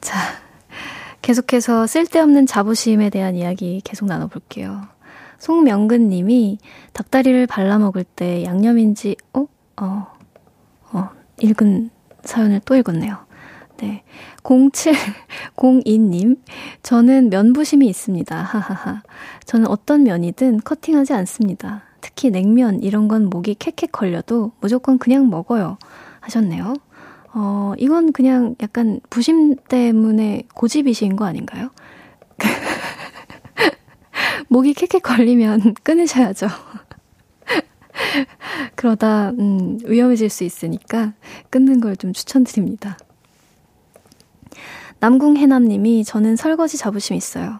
자, 0.00 0.43
계속해서 1.24 1.86
쓸데없는 1.86 2.44
자부심에 2.44 3.08
대한 3.08 3.34
이야기 3.34 3.80
계속 3.82 4.04
나눠볼게요. 4.04 4.82
송명근 5.38 6.10
님이 6.10 6.58
닭다리를 6.92 7.46
발라먹을 7.46 8.04
때 8.04 8.44
양념인지, 8.44 9.16
어? 9.32 9.46
어, 9.80 10.06
어, 10.92 11.08
읽은 11.40 11.88
사연을 12.24 12.60
또 12.66 12.76
읽었네요. 12.76 13.16
네. 13.78 14.04
0702님, 14.42 16.40
저는 16.84 17.30
면부심이 17.30 17.86
있습니다. 17.86 18.36
하하하. 18.36 19.02
저는 19.46 19.66
어떤 19.68 20.02
면이든 20.02 20.60
커팅하지 20.60 21.14
않습니다. 21.14 21.84
특히 22.02 22.28
냉면, 22.28 22.82
이런 22.82 23.08
건 23.08 23.30
목이 23.30 23.54
캑캑 23.54 23.92
걸려도 23.92 24.52
무조건 24.60 24.98
그냥 24.98 25.30
먹어요. 25.30 25.78
하셨네요. 26.20 26.74
어, 27.34 27.74
이건 27.78 28.12
그냥 28.12 28.54
약간 28.62 29.00
부심 29.10 29.56
때문에 29.56 30.44
고집이신 30.54 31.16
거 31.16 31.24
아닌가요? 31.24 31.70
목이 34.48 34.74
캑캑 34.74 35.02
걸리면 35.02 35.74
끊으셔야죠. 35.82 36.46
그러다, 38.76 39.30
음, 39.30 39.78
위험해질 39.84 40.30
수 40.30 40.44
있으니까 40.44 41.12
끊는 41.50 41.80
걸 41.80 41.96
좀 41.96 42.12
추천드립니다. 42.12 42.96
남궁해남님이 45.00 46.04
저는 46.04 46.36
설거지 46.36 46.78
자부심 46.78 47.16
있어요. 47.16 47.58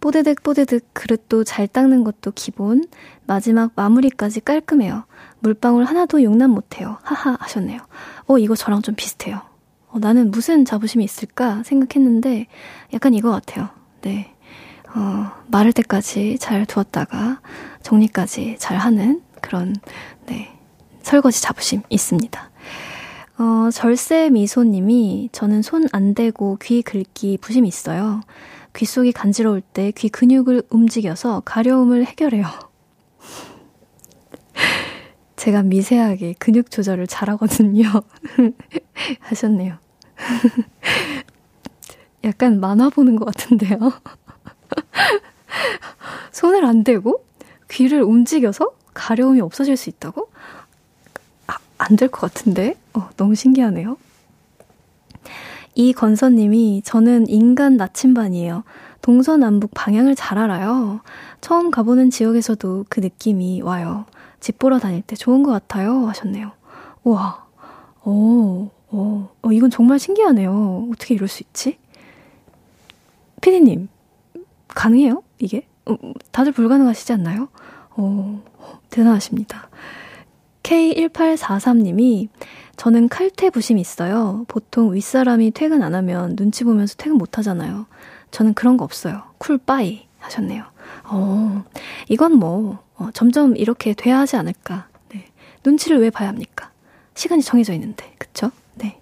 뽀드득 0.00 0.42
뽀드득 0.42 0.88
그릇도 0.94 1.44
잘 1.44 1.68
닦는 1.68 2.02
것도 2.02 2.32
기본. 2.34 2.84
마지막 3.26 3.72
마무리까지 3.76 4.40
깔끔해요. 4.40 5.04
물방울 5.42 5.84
하나도 5.84 6.22
용납 6.22 6.48
못해요. 6.48 6.98
하하 7.02 7.36
하셨네요. 7.40 7.80
어, 8.26 8.38
이거 8.38 8.54
저랑 8.54 8.82
좀 8.82 8.94
비슷해요. 8.94 9.40
어, 9.88 9.98
나는 9.98 10.30
무슨 10.30 10.64
자부심이 10.64 11.04
있을까 11.04 11.62
생각했는데 11.64 12.46
약간 12.94 13.14
이거 13.14 13.30
같아요. 13.30 13.68
네. 14.02 14.34
어, 14.94 15.30
마를 15.48 15.72
때까지 15.72 16.38
잘 16.38 16.64
두었다가 16.66 17.40
정리까지 17.82 18.56
잘 18.58 18.76
하는 18.78 19.22
그런, 19.40 19.74
네. 20.26 20.48
설거지 21.02 21.42
자부심 21.42 21.82
있습니다. 21.88 22.50
어, 23.38 23.70
절세 23.72 24.30
미소님이 24.30 25.30
저는 25.32 25.62
손 25.62 25.86
안 25.92 26.14
대고 26.14 26.58
귀 26.62 26.82
긁기 26.82 27.38
부심이 27.40 27.66
있어요. 27.66 28.20
귀 28.76 28.84
속이 28.84 29.12
간지러울 29.12 29.60
때 29.62 29.90
귀 29.92 30.08
근육을 30.08 30.62
움직여서 30.70 31.42
가려움을 31.44 32.04
해결해요. 32.06 32.46
제가 35.42 35.64
미세하게 35.64 36.36
근육 36.38 36.70
조절을 36.70 37.08
잘하거든요. 37.08 37.82
하셨네요. 39.18 39.76
약간 42.22 42.60
만화 42.60 42.90
보는 42.90 43.16
것 43.16 43.24
같은데요. 43.24 43.76
손을 46.30 46.64
안 46.64 46.84
대고 46.84 47.24
귀를 47.68 48.02
움직여서 48.02 48.70
가려움이 48.94 49.40
없어질 49.40 49.76
수 49.76 49.90
있다고? 49.90 50.30
아, 51.48 51.58
안될 51.76 52.10
것 52.10 52.20
같은데? 52.20 52.76
어, 52.94 53.08
너무 53.16 53.34
신기하네요. 53.34 53.96
이 55.74 55.92
건서님이 55.92 56.82
저는 56.84 57.26
인간 57.26 57.76
나침반이에요. 57.76 58.62
동서남북 59.00 59.72
방향을 59.74 60.14
잘 60.14 60.38
알아요. 60.38 61.00
처음 61.40 61.72
가보는 61.72 62.10
지역에서도 62.10 62.84
그 62.88 63.00
느낌이 63.00 63.62
와요. 63.62 64.06
집 64.42 64.58
보러 64.58 64.80
다닐 64.80 65.02
때 65.02 65.14
좋은 65.14 65.44
것 65.44 65.52
같아요. 65.52 66.08
하셨네요. 66.08 66.50
우와, 67.04 67.46
오, 68.04 68.70
오, 68.90 69.28
어, 69.40 69.52
이건 69.52 69.70
정말 69.70 70.00
신기하네요. 70.00 70.88
어떻게 70.92 71.14
이럴 71.14 71.28
수 71.28 71.44
있지? 71.44 71.78
피디님, 73.40 73.88
가능해요? 74.66 75.22
이게? 75.38 75.64
어, 75.86 75.96
다들 76.32 76.50
불가능하시지 76.50 77.12
않나요? 77.12 77.48
어, 77.90 78.42
대단하십니다. 78.90 79.68
K1843님이 80.64 82.28
저는 82.76 83.08
칼퇴 83.08 83.48
부심이 83.48 83.80
있어요. 83.80 84.44
보통 84.48 84.92
윗사람이 84.92 85.52
퇴근 85.52 85.84
안 85.84 85.94
하면 85.94 86.34
눈치 86.34 86.64
보면서 86.64 86.96
퇴근 86.96 87.16
못 87.16 87.38
하잖아요. 87.38 87.86
저는 88.32 88.54
그런 88.54 88.76
거 88.76 88.82
없어요. 88.82 89.22
쿨빠이 89.38 90.08
하셨네요. 90.18 90.64
어, 91.04 91.64
이건 92.08 92.34
뭐, 92.34 92.80
어, 93.02 93.10
점점 93.12 93.56
이렇게 93.56 93.94
돼야 93.94 94.18
하지 94.20 94.36
않을까. 94.36 94.88
네. 95.08 95.26
눈치를 95.64 96.00
왜 96.00 96.10
봐야 96.10 96.28
합니까? 96.28 96.70
시간이 97.14 97.42
정해져 97.42 97.72
있는데, 97.74 98.14
그쵸? 98.18 98.50
네. 98.74 99.00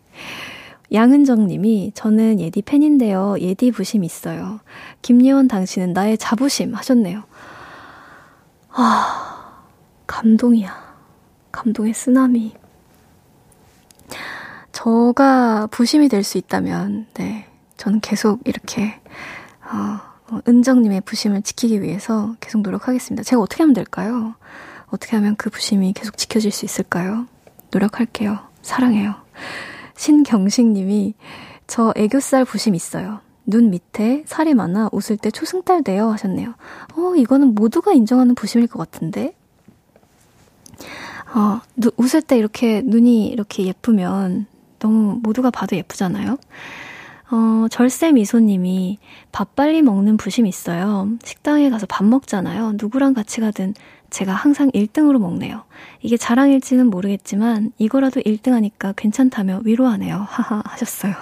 양은정 0.93 1.47
님이, 1.47 1.93
저는 1.95 2.41
예디 2.41 2.63
팬인데요. 2.63 3.37
예디 3.39 3.71
부심 3.71 4.03
있어요. 4.05 4.61
김예원 5.03 5.49
당신은 5.49 5.93
나의 5.93 6.19
자부심 6.19 6.75
하셨네요. 6.75 7.23
아, 8.71 9.65
감동이야. 10.07 10.91
감동의 11.53 11.95
쓰나미. 11.95 12.55
저가 14.73 15.69
부심이 15.71 16.09
될 16.09 16.25
수 16.25 16.39
있다면, 16.39 17.07
네. 17.15 17.47
저는 17.77 18.01
계속 18.01 18.41
이렇게, 18.45 19.01
어, 19.65 19.77
어, 19.77 20.10
은정님의 20.47 21.03
부심을 21.03 21.43
지키기 21.43 21.83
위해서 21.83 22.35
계속 22.41 22.63
노력하겠습니다. 22.63 23.23
제가 23.23 23.43
어떻게 23.43 23.63
하면 23.63 23.75
될까요? 23.75 24.35
어떻게 24.87 25.17
하면 25.17 25.37
그 25.37 25.51
부심이 25.51 25.93
계속 25.93 26.17
지켜질 26.17 26.51
수 26.51 26.65
있을까요? 26.65 27.27
노력할게요. 27.71 28.39
사랑해요. 28.63 29.15
신경식님이 29.97 31.15
저 31.67 31.93
애교살 31.97 32.45
부심 32.45 32.75
있어요. 32.75 33.21
눈 33.47 33.71
밑에 33.71 34.25
살이 34.27 34.55
많아 34.55 34.91
웃을 34.93 35.17
때 35.17 35.31
초승달 35.31 35.83
돼요 35.83 36.11
하셨네요. 36.11 36.55
어, 36.97 37.15
이거는 37.17 37.55
모두가 37.55 37.93
인정하는 37.93 38.35
부심일 38.35 38.67
것 38.67 38.79
같은데? 38.79 39.35
어, 41.35 41.61
누, 41.77 41.91
웃을 41.97 42.23
때 42.23 42.37
이렇게 42.37 42.83
눈이 42.85 43.29
이렇게 43.29 43.65
예쁘면 43.65 44.47
너무 44.79 45.21
모두가 45.23 45.51
봐도 45.51 45.77
예쁘잖아요? 45.77 46.39
어, 47.33 47.69
절세 47.69 48.11
미소님이 48.13 48.99
밥 49.31 49.55
빨리 49.55 49.83
먹는 49.83 50.17
부심 50.17 50.47
있어요. 50.47 51.09
식당에 51.23 51.71
가서 51.71 51.87
밥 51.87 52.05
먹잖아요. 52.05 52.73
누구랑 52.77 53.15
같이 53.15 53.41
가든 53.41 53.75
제가 54.11 54.33
항상 54.33 54.71
1등으로 54.73 55.19
먹네요. 55.19 55.63
이게 56.03 56.17
자랑일지는 56.17 56.89
모르겠지만 56.89 57.73
이거라도 57.79 58.21
1등 58.21 58.51
하니까 58.51 58.93
괜찮다며 58.97 59.61
위로하네요. 59.65 60.17
하하 60.29 60.63
하셨어요. 60.65 61.15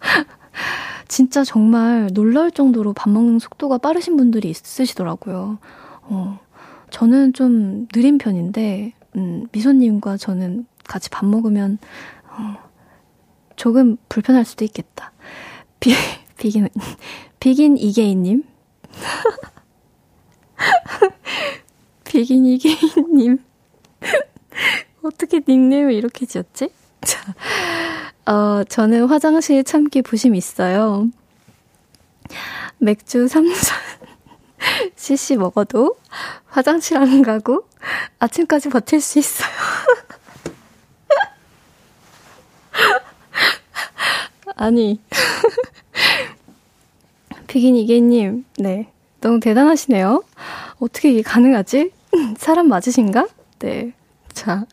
진짜 1.08 1.44
정말 1.44 2.08
놀라울 2.14 2.50
정도로 2.50 2.94
밥 2.94 3.10
먹는 3.10 3.38
속도가 3.38 3.78
빠르신 3.78 4.16
분들이 4.16 4.48
있으시더라고요. 4.48 5.58
어, 6.02 6.38
저는 6.88 7.34
좀 7.34 7.86
느린 7.88 8.16
편인데, 8.16 8.94
음, 9.16 9.46
미소님과 9.52 10.16
저는 10.16 10.66
같이 10.84 11.10
밥 11.10 11.26
먹으면, 11.26 11.78
어, 12.30 12.56
조금 13.56 13.96
불편할 14.08 14.46
수도 14.46 14.64
있겠다. 14.64 15.12
비, 15.84 15.94
비긴, 16.38 16.70
비긴 17.40 17.76
이계인님? 17.76 18.42
비긴 22.04 22.46
이계인님. 22.46 23.44
어떻게 25.02 25.42
닉네임을 25.46 25.92
이렇게 25.92 26.24
지었지? 26.24 26.70
자, 27.02 27.34
어, 28.24 28.64
저는 28.64 29.08
화장실 29.08 29.62
참기 29.62 30.00
부심 30.00 30.34
있어요. 30.34 31.10
맥주 32.78 33.26
3잔 33.26 33.74
cc 34.96 35.36
먹어도 35.36 35.98
화장실 36.46 36.96
안 36.96 37.20
가고 37.20 37.68
아침까지 38.20 38.70
버틸 38.70 39.02
수 39.02 39.18
있어요. 39.18 39.50
아니. 44.56 44.98
비긴 47.54 47.76
이게님, 47.76 48.44
네. 48.58 48.88
너무 49.20 49.38
대단하시네요. 49.38 50.24
어떻게 50.80 51.12
이게 51.12 51.22
가능하지? 51.22 51.92
사람 52.36 52.66
맞으신가? 52.66 53.28
네. 53.60 53.92
자. 54.32 54.66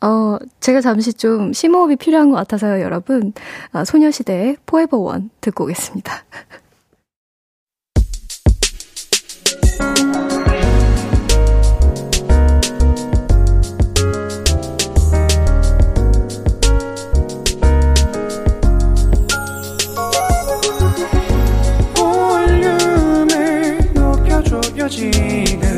어, 0.00 0.36
제가 0.58 0.80
잠시 0.80 1.14
좀 1.14 1.52
심호흡이 1.52 1.94
필요한 1.94 2.28
것 2.30 2.34
같아서요, 2.38 2.82
여러분. 2.82 3.32
아, 3.70 3.84
소녀시대의 3.84 4.56
포에버 4.66 4.96
원 4.98 5.30
듣고 5.40 5.62
오겠습니다. 5.62 6.24
사라지는 24.92 25.71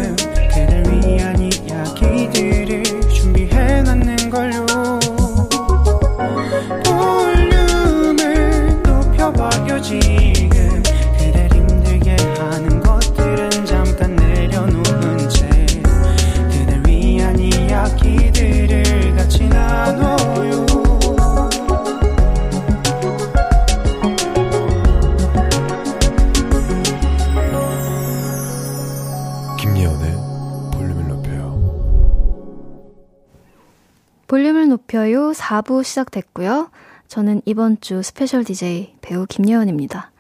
볼륨을 34.34 34.68
높여요 34.68 35.30
4부 35.30 35.84
시작됐고요. 35.84 36.68
저는 37.06 37.40
이번 37.44 37.80
주 37.80 38.02
스페셜 38.02 38.42
DJ 38.42 38.94
배우 39.00 39.26
김예원입니다. 39.26 40.10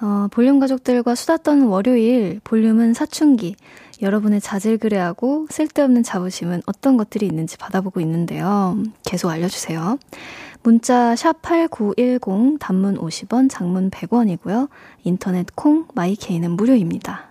어, 0.00 0.28
볼륨 0.30 0.60
가족들과 0.60 1.16
수다 1.16 1.38
떠는 1.38 1.66
월요일 1.66 2.40
볼륨은 2.44 2.94
사춘기 2.94 3.56
여러분의 4.00 4.40
자질구레하고 4.40 5.48
쓸데없는 5.50 6.04
자부심은 6.04 6.62
어떤 6.66 6.96
것들이 6.96 7.26
있는지 7.26 7.56
받아보고 7.56 7.98
있는데요. 8.02 8.76
계속 9.04 9.28
알려주세요. 9.28 9.98
문자 10.62 11.14
샵8910 11.14 12.60
단문 12.60 12.96
50원 12.98 13.50
장문 13.50 13.90
100원이고요. 13.90 14.68
인터넷 15.02 15.46
콩 15.56 15.88
마이케이는 15.96 16.52
무료입니다. 16.52 17.27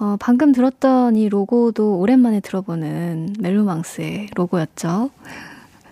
어, 0.00 0.16
방금 0.20 0.52
들었던 0.52 1.16
이 1.16 1.28
로고도 1.28 1.98
오랜만에 1.98 2.40
들어보는 2.40 3.34
멜로망스의 3.40 4.28
로고였죠. 4.34 5.10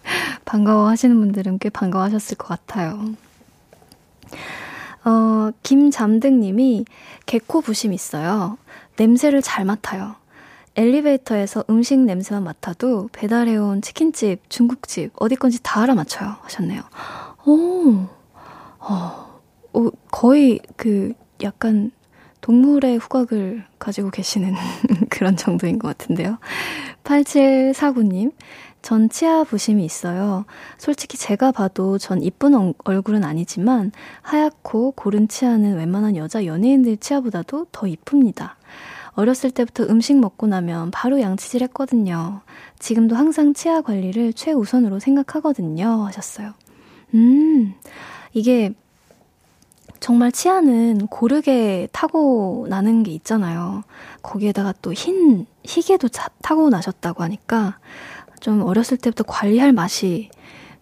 반가워 0.44 0.88
하시는 0.88 1.16
분들은 1.18 1.58
꽤 1.58 1.70
반가워 1.70 2.04
하셨을 2.04 2.36
것 2.36 2.46
같아요. 2.46 3.00
어, 5.04 5.50
김잠등님이 5.62 6.84
개코 7.26 7.60
부심 7.60 7.92
있어요. 7.92 8.58
냄새를 8.96 9.42
잘 9.42 9.64
맡아요. 9.64 10.14
엘리베이터에서 10.76 11.64
음식 11.70 11.98
냄새만 11.98 12.44
맡아도 12.44 13.08
배달해온 13.12 13.82
치킨집, 13.82 14.48
중국집, 14.48 15.10
어디 15.16 15.34
건지 15.34 15.58
다 15.62 15.82
알아맞혀요. 15.82 16.36
하셨네요. 16.42 16.82
오, 17.46 18.06
어, 18.78 19.40
어, 19.72 19.90
거의 20.10 20.60
그 20.76 21.12
약간 21.42 21.90
동물의 22.46 22.98
후각을 22.98 23.64
가지고 23.80 24.10
계시는 24.10 24.54
그런 25.10 25.36
정도인 25.36 25.80
것 25.80 25.88
같은데요. 25.88 26.38
8749님, 27.02 28.30
전 28.82 29.08
치아 29.08 29.42
부심이 29.42 29.84
있어요. 29.84 30.44
솔직히 30.78 31.18
제가 31.18 31.50
봐도 31.50 31.98
전 31.98 32.22
이쁜 32.22 32.72
얼굴은 32.84 33.24
아니지만 33.24 33.90
하얗고 34.22 34.92
고른 34.92 35.26
치아는 35.26 35.76
웬만한 35.76 36.14
여자 36.14 36.44
연예인들 36.44 36.98
치아보다도 36.98 37.66
더 37.72 37.88
이쁩니다. 37.88 38.56
어렸을 39.14 39.50
때부터 39.50 39.82
음식 39.90 40.16
먹고 40.16 40.46
나면 40.46 40.92
바로 40.92 41.20
양치질 41.20 41.62
했거든요. 41.62 42.42
지금도 42.78 43.16
항상 43.16 43.54
치아 43.54 43.80
관리를 43.80 44.32
최우선으로 44.32 45.00
생각하거든요. 45.00 46.04
하셨어요. 46.04 46.52
음, 47.12 47.74
이게 48.32 48.72
정말 50.06 50.30
치아는 50.30 51.08
고르게 51.08 51.88
타고 51.90 52.68
나는 52.70 53.02
게 53.02 53.10
있잖아요. 53.10 53.82
거기에다가 54.22 54.72
또 54.80 54.92
흰, 54.92 55.46
희게도 55.64 56.10
타고 56.42 56.70
나셨다고 56.70 57.24
하니까 57.24 57.80
좀 58.38 58.62
어렸을 58.62 58.98
때부터 58.98 59.24
관리할 59.24 59.72
맛이 59.72 60.30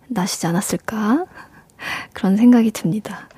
나시지 0.08 0.46
않았을까? 0.46 1.24
그런 2.12 2.36
생각이 2.36 2.70
듭니다. 2.70 3.30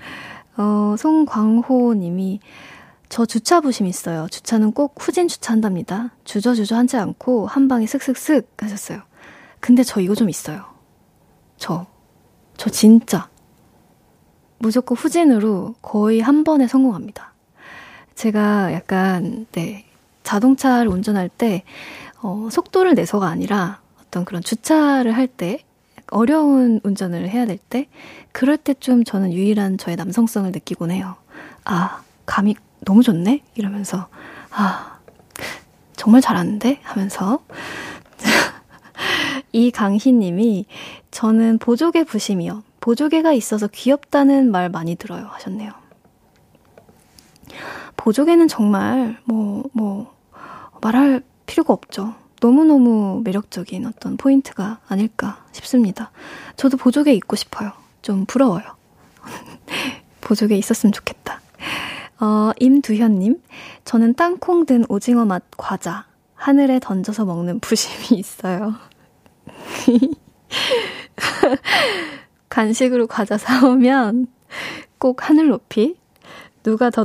어, 0.56 0.96
송광호 0.98 1.94
님이 1.94 2.40
저 3.08 3.24
주차 3.24 3.60
부심 3.60 3.86
있어요. 3.86 4.26
주차는 4.28 4.72
꼭 4.72 4.96
후진 4.98 5.28
주차한답니다. 5.28 6.10
주저주저 6.24 6.74
하지 6.74 6.96
않고 6.96 7.46
한 7.46 7.68
방에 7.68 7.86
슥슥슥 7.86 8.54
하셨어요. 8.58 9.02
근데 9.60 9.84
저 9.84 10.00
이거 10.00 10.16
좀 10.16 10.30
있어요. 10.30 10.64
저, 11.58 11.86
저 12.56 12.70
진짜 12.70 13.28
무조건 14.58 14.96
후진으로 14.96 15.74
거의 15.82 16.20
한 16.20 16.44
번에 16.44 16.66
성공합니다. 16.66 17.32
제가 18.14 18.72
약간, 18.72 19.46
네, 19.52 19.84
자동차를 20.22 20.88
운전할 20.88 21.28
때, 21.28 21.62
어, 22.22 22.48
속도를 22.50 22.94
내서가 22.94 23.28
아니라 23.28 23.80
어떤 24.00 24.24
그런 24.24 24.42
주차를 24.42 25.12
할 25.16 25.26
때, 25.26 25.60
어려운 26.10 26.80
운전을 26.84 27.28
해야 27.28 27.46
될 27.46 27.58
때, 27.58 27.88
그럴 28.32 28.56
때 28.56 28.74
좀 28.74 29.04
저는 29.04 29.32
유일한 29.32 29.76
저의 29.76 29.96
남성성을 29.96 30.50
느끼곤 30.52 30.90
해요. 30.90 31.16
아, 31.64 32.02
감이 32.26 32.54
너무 32.84 33.02
좋네? 33.02 33.42
이러면서, 33.56 34.08
아, 34.50 34.98
정말 35.96 36.20
잘하는데? 36.20 36.80
하면서. 36.82 37.40
이강희 39.52 40.12
님이, 40.12 40.66
저는 41.10 41.58
보조개 41.58 42.04
부심이요. 42.04 42.62
보조개가 42.86 43.32
있어서 43.32 43.66
귀엽다는 43.66 44.52
말 44.52 44.68
많이 44.68 44.94
들어요. 44.94 45.26
하셨네요. 45.26 45.72
보조개는 47.96 48.46
정말, 48.46 49.18
뭐, 49.24 49.64
뭐, 49.72 50.14
말할 50.80 51.24
필요가 51.46 51.72
없죠. 51.72 52.14
너무너무 52.40 53.22
매력적인 53.24 53.86
어떤 53.86 54.16
포인트가 54.16 54.78
아닐까 54.86 55.44
싶습니다. 55.50 56.12
저도 56.54 56.76
보조개 56.76 57.12
입고 57.12 57.34
싶어요. 57.34 57.72
좀 58.02 58.24
부러워요. 58.24 58.62
보조개 60.22 60.56
있었으면 60.56 60.92
좋겠다. 60.92 61.40
어, 62.20 62.52
임두현님, 62.60 63.42
저는 63.84 64.14
땅콩 64.14 64.64
든 64.64 64.84
오징어 64.88 65.24
맛 65.24 65.42
과자, 65.56 66.06
하늘에 66.36 66.78
던져서 66.78 67.24
먹는 67.24 67.58
부심이 67.58 68.16
있어요. 68.16 68.74
간식으로 72.56 73.06
과자 73.06 73.36
사오면 73.44 74.28
꼭 74.96 75.28
하늘 75.28 75.48
높이, 75.48 75.94
누가 76.62 76.88
더, 76.88 77.04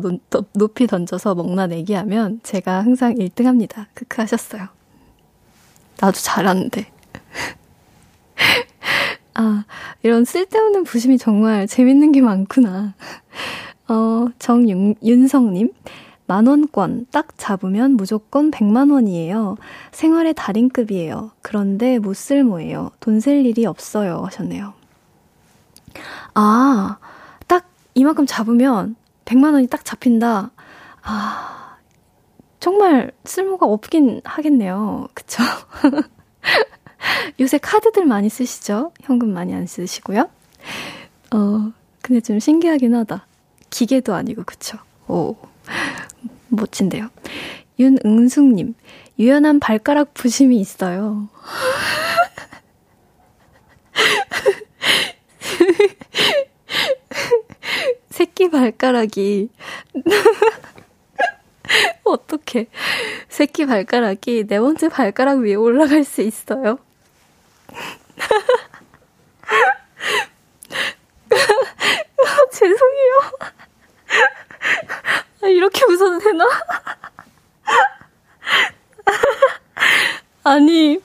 높이 0.54 0.88
던져서 0.88 1.36
먹나 1.36 1.68
내기하면 1.68 2.40
제가 2.42 2.80
항상 2.80 3.16
1등 3.16 3.44
합니다. 3.44 3.90
크크 3.94 4.22
하셨어요. 4.22 4.70
나도 6.00 6.18
잘하는데. 6.18 6.86
아, 9.36 9.66
이런 10.04 10.24
쓸데없는 10.24 10.86
부심이 10.86 11.18
정말 11.18 11.68
재밌는 11.68 12.14
게 12.14 12.22
많구나. 12.22 12.94
어, 13.90 14.28
정윤성님. 14.40 15.74
만원권 16.28 17.08
딱 17.12 17.38
잡으면 17.38 17.98
무조건 17.98 18.52
100만원이에요. 18.52 19.58
생활의 19.92 20.34
달인급이에요. 20.34 21.32
그런데 21.42 22.00
못 22.00 22.16
쓸모예요. 22.16 22.92
돈 23.02 23.20
쓸 23.20 23.46
일이 23.46 23.66
없어요. 23.66 24.22
하셨네요. 24.28 24.81
아, 26.34 26.98
딱 27.48 27.70
이만큼 27.94 28.26
잡으면 28.26 28.96
100만 29.26 29.54
원이 29.54 29.68
딱 29.68 29.86
잡힌다. 29.86 30.52
아, 31.04 31.78
정말 32.60 33.12
쓸모가 33.26 33.66
없긴 33.66 34.22
하겠네요. 34.24 35.08
그쵸? 35.14 35.44
요새 37.40 37.58
카드들 37.58 38.06
많이 38.06 38.30
쓰시죠? 38.30 38.92
현금 39.02 39.34
많이 39.34 39.54
안 39.54 39.66
쓰시고요. 39.66 40.30
어, 41.34 41.72
근데 42.02 42.22
좀 42.22 42.40
신기하긴 42.40 42.94
하다. 42.96 43.26
기계도 43.70 44.14
아니고, 44.14 44.44
그쵸? 44.44 44.78
오, 45.08 45.36
멋진데요. 46.50 47.10
윤응숙님, 47.80 48.76
유연한 49.18 49.60
발가락 49.60 50.14
부심이 50.14 50.60
있어요. 50.60 51.30
새끼 58.10 58.50
발가락이 58.50 59.50
어떻게 62.04 62.68
새끼 63.30 63.66
발가락이 63.66 64.48
네 64.48 64.60
번째 64.60 64.90
발가락 64.90 65.40
위에 65.40 65.56
올라갈 65.56 66.04
수 66.04 66.22
있어요? 66.22 66.78
죄송해요. 72.52 73.14
아, 75.44 75.48
이렇게 75.48 75.84
웃어도 75.86 76.20
되나? 76.20 76.46
아니, 80.44 81.00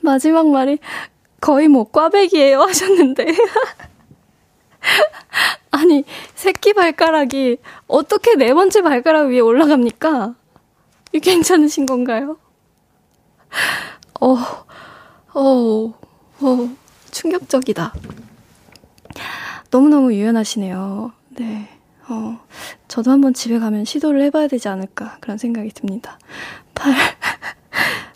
마지막 0.00 0.48
말이 0.48 0.78
거의 1.42 1.68
뭐 1.68 1.84
꽈배기예요 1.84 2.60
하셨는데. 2.60 3.26
아니, 5.72 6.04
새끼 6.34 6.72
발가락이 6.72 7.58
어떻게 7.88 8.36
네 8.36 8.54
번째 8.54 8.80
발가락 8.82 9.28
위에 9.28 9.40
올라갑니까? 9.40 10.34
이 11.12 11.20
괜찮으신 11.20 11.84
건가요? 11.86 12.38
어, 14.20 14.36
어, 15.34 15.94
어, 16.40 16.76
충격적이다. 17.10 17.92
너무너무 19.70 20.14
유연하시네요. 20.14 21.12
네. 21.30 21.68
어, 22.08 22.38
저도 22.86 23.10
한번 23.10 23.34
집에 23.34 23.58
가면 23.58 23.84
시도를 23.84 24.22
해봐야 24.22 24.46
되지 24.46 24.68
않을까, 24.68 25.16
그런 25.20 25.38
생각이 25.38 25.70
듭니다. 25.70 26.18
8, 26.74 26.94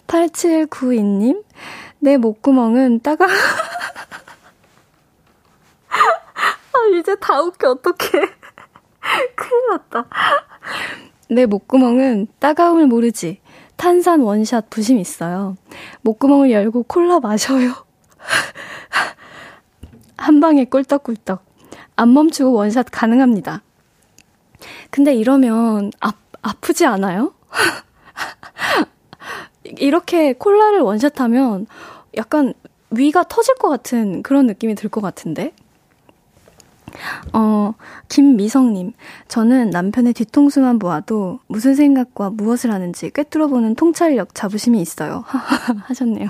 8792님, 0.07 1.43
내 2.07 2.17
목구멍은 2.19 3.01
따가, 3.01 3.27
아, 5.91 6.97
이제 6.97 7.17
다 7.17 7.43
웃겨, 7.43 7.73
어떡해. 7.73 7.99
큰일 9.35 9.69
났다. 9.71 10.07
내 11.29 11.47
목구멍은 11.47 12.29
따가움을 12.39 12.87
모르지. 12.87 13.41
탄산 13.75 14.21
원샷 14.21 14.71
부심 14.71 15.01
있어요. 15.01 15.57
목구멍을 16.03 16.53
열고 16.53 16.85
콜라 16.85 17.19
마셔요. 17.19 17.73
한 20.17 20.39
방에 20.39 20.67
꿀떡꿀떡. 20.67 21.45
안 21.97 22.15
멈추고 22.15 22.53
원샷 22.53 22.87
가능합니다. 22.93 23.63
근데 24.91 25.13
이러면 25.13 25.91
아, 26.01 26.13
아프지 26.41 26.87
않아요? 26.87 27.35
이렇게 29.79 30.33
콜라를 30.35 30.81
원샷하면 30.81 31.67
약간 32.17 32.55
위가 32.91 33.25
터질 33.25 33.55
것 33.57 33.69
같은 33.69 34.23
그런 34.23 34.47
느낌이 34.47 34.75
들 34.75 34.91
것 34.91 35.01
같은데? 35.01 35.53
어, 37.33 37.75
김미성님. 38.09 38.93
저는 39.29 39.71
남편의 39.71 40.15
뒤통수만 40.15 40.79
보아도 40.79 41.41
무슨 41.47 41.75
생각과 41.75 42.31
무엇을 42.31 42.73
하는지 42.73 43.11
꿰뚫어보는 43.11 43.75
통찰력 43.75 44.35
자부심이 44.35 44.81
있어요. 44.81 45.25
하셨네요. 45.89 46.29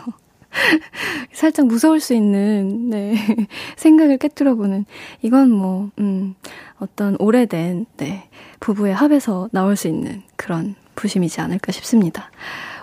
살짝 1.32 1.66
무서울 1.66 2.00
수 2.00 2.14
있는, 2.14 2.88
네, 2.90 3.14
생각을 3.76 4.16
꿰뚫어보는. 4.18 4.86
이건 5.22 5.50
뭐, 5.50 5.90
음, 5.98 6.34
어떤 6.78 7.16
오래된, 7.18 7.86
네, 7.98 8.28
부부의 8.60 8.94
합에서 8.94 9.48
나올 9.52 9.76
수 9.76 9.88
있는 9.88 10.22
그런 10.36 10.74
부심이지 10.94 11.40
않을까 11.42 11.72
싶습니다. 11.72 12.30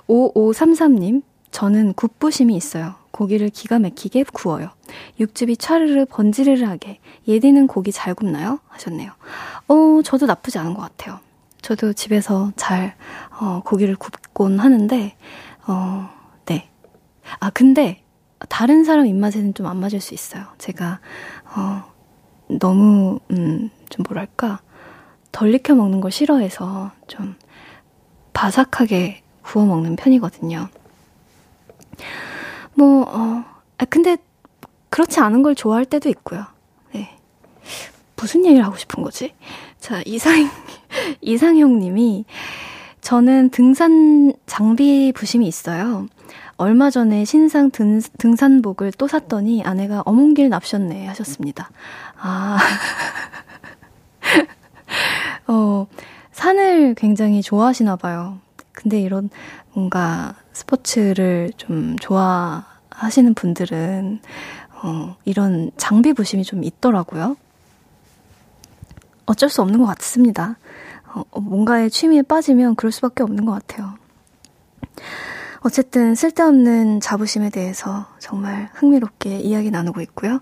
5533님, 0.08 1.24
저는 1.54 1.94
굿부심이 1.94 2.56
있어요. 2.56 2.96
고기를 3.12 3.50
기가 3.50 3.78
막히게 3.78 4.24
구워요. 4.34 4.70
육즙이 5.20 5.58
차르르 5.58 6.06
번지르르하게. 6.06 7.00
예디는 7.28 7.68
고기 7.68 7.92
잘 7.92 8.16
굽나요? 8.16 8.60
하셨네요. 8.70 9.12
어, 9.68 10.02
저도 10.04 10.26
나쁘지 10.26 10.58
않은 10.58 10.74
것 10.74 10.82
같아요. 10.82 11.20
저도 11.62 11.94
집에서 11.94 12.52
잘, 12.56 12.96
어, 13.40 13.62
고기를 13.64 13.96
굽곤 13.96 14.58
하는데, 14.60 15.16
어, 15.68 16.10
네. 16.46 16.70
아, 17.40 17.52
근데, 17.52 18.02
다른 18.50 18.84
사람 18.84 19.06
입맛에는 19.06 19.54
좀 19.54 19.68
안 19.68 19.78
맞을 19.78 20.02
수 20.02 20.16
있어요. 20.16 20.46
제가, 20.58 21.00
어, 21.56 21.84
너무, 22.60 23.20
음, 23.30 23.70
좀 23.90 24.04
뭐랄까, 24.10 24.60
덜 25.32 25.54
익혀 25.54 25.76
먹는 25.76 26.02
걸 26.02 26.12
싫어해서 26.12 26.92
좀 27.08 27.36
바삭하게 28.34 29.22
구워 29.44 29.66
먹는 29.68 29.96
편이거든요. 29.96 30.68
뭐, 32.76 33.04
어, 33.08 33.44
아, 33.78 33.86
근데 33.86 34.18
그렇지 34.90 35.20
않은 35.20 35.44
걸 35.44 35.56
좋아할 35.56 35.86
때도 35.86 36.10
있고요. 36.10 36.46
네. 36.94 37.18
무슨 38.16 38.46
얘기를 38.46 38.66
하고 38.66 38.78
싶은 38.78 39.04
거지? 39.04 39.34
자, 39.80 40.02
이상, 40.06 40.50
이상형 41.22 41.80
님이 41.80 42.26
저는 43.02 43.50
등산 43.50 44.34
장비 44.46 45.12
부심이 45.14 45.48
있어요. 45.48 46.08
얼마 46.58 46.90
전에 46.90 47.26
신상 47.26 47.72
등, 47.72 48.00
등산복을 48.18 48.94
또 48.98 49.08
샀더니 49.08 49.64
아내가 49.64 50.02
어몽길 50.06 50.50
납셨네 50.50 51.08
하셨습니다. 51.08 51.70
아. 52.18 52.58
어, 55.48 55.88
산을 56.32 56.94
굉장히 56.96 57.42
좋아하시나 57.42 57.96
봐요. 57.98 58.40
근데 58.72 59.02
이런 59.02 59.30
뭔가 59.74 60.36
스포츠를 60.54 61.52
좀 61.58 61.98
좋아하시는 62.00 63.34
분들은 63.34 64.22
어, 64.84 65.16
이런 65.26 65.72
장비 65.78 66.14
부심이 66.14 66.44
좀 66.44 66.64
있더라고요. 66.64 67.36
어쩔 69.26 69.50
수 69.50 69.62
없는 69.62 69.80
것 69.80 69.86
같습니다. 69.86 70.58
어, 71.14 71.24
뭔가의 71.40 71.90
취미에 71.90 72.22
빠지면 72.22 72.76
그럴 72.76 72.92
수밖에 72.92 73.24
없는 73.24 73.46
것 73.46 73.52
같아요. 73.54 73.94
어쨌든 75.62 76.14
쓸데없는 76.14 77.00
자부심에 77.00 77.50
대해서 77.50 78.06
정말 78.20 78.70
흥미롭게 78.74 79.40
이야기 79.40 79.72
나누고 79.72 80.02
있고요. 80.02 80.42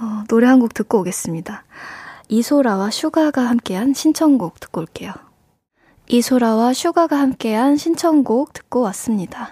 어, 0.00 0.24
노래 0.28 0.46
한 0.46 0.58
곡 0.60 0.74
듣고 0.74 1.00
오겠습니다. 1.00 1.64
이소라와 2.28 2.90
슈가가 2.90 3.42
함께한 3.42 3.94
신청곡 3.94 4.60
듣고 4.60 4.80
올게요. 4.80 5.12
이소라와 6.12 6.72
슈가가 6.72 7.16
함께한 7.16 7.76
신청곡 7.76 8.52
듣고 8.52 8.80
왔습니다. 8.80 9.50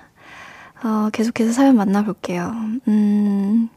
어, 0.82 1.09
계속해서 1.12 1.52
사연 1.52 1.76
만나볼게요. 1.76 2.52
음, 2.88 3.68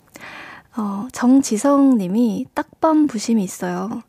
어, 0.76 1.08
정지성 1.12 2.00
님이 2.00 2.48
딱밤 2.56 3.06
부심이 3.06 3.44
있어요. 3.44 4.02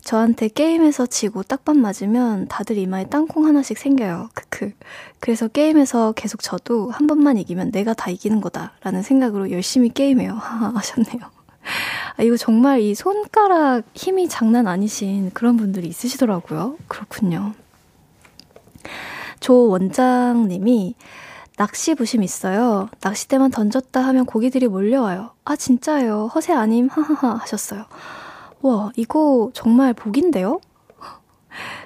저한테 0.00 0.48
게임에서 0.48 1.04
지고 1.04 1.42
딱밤 1.42 1.78
맞으면 1.78 2.48
다들 2.48 2.78
이마에 2.78 3.04
땅콩 3.10 3.44
하나씩 3.44 3.76
생겨요. 3.76 4.30
크크. 4.32 4.72
그래서 5.20 5.46
게임에서 5.46 6.12
계속 6.12 6.42
져도 6.42 6.88
한 6.90 7.06
번만 7.06 7.36
이기면 7.36 7.72
내가 7.72 7.92
다 7.92 8.10
이기는 8.10 8.40
거다라는 8.40 9.02
생각으로 9.02 9.50
열심히 9.50 9.90
게임해요. 9.90 10.32
하셨네요. 10.74 11.20
아, 12.16 12.22
이거 12.22 12.38
정말 12.38 12.80
이 12.80 12.94
손가락 12.94 13.82
힘이 13.92 14.30
장난 14.30 14.66
아니신 14.66 15.32
그런 15.34 15.58
분들이 15.58 15.88
있으시더라고요. 15.88 16.78
그렇군요. 16.88 17.52
조 19.40 19.68
원장님이 19.68 20.94
낚시 21.56 21.94
부심 21.94 22.22
있어요. 22.22 22.88
낚싯대만 23.00 23.50
던졌다 23.50 24.00
하면 24.00 24.26
고기들이 24.26 24.66
몰려와요. 24.66 25.30
아, 25.44 25.56
진짜예요. 25.56 26.30
허세 26.34 26.52
아님? 26.52 26.88
하하하 26.88 27.34
하셨어요. 27.36 27.84
와, 28.62 28.90
이거 28.96 29.50
정말 29.54 29.94
복인데요? 29.94 30.60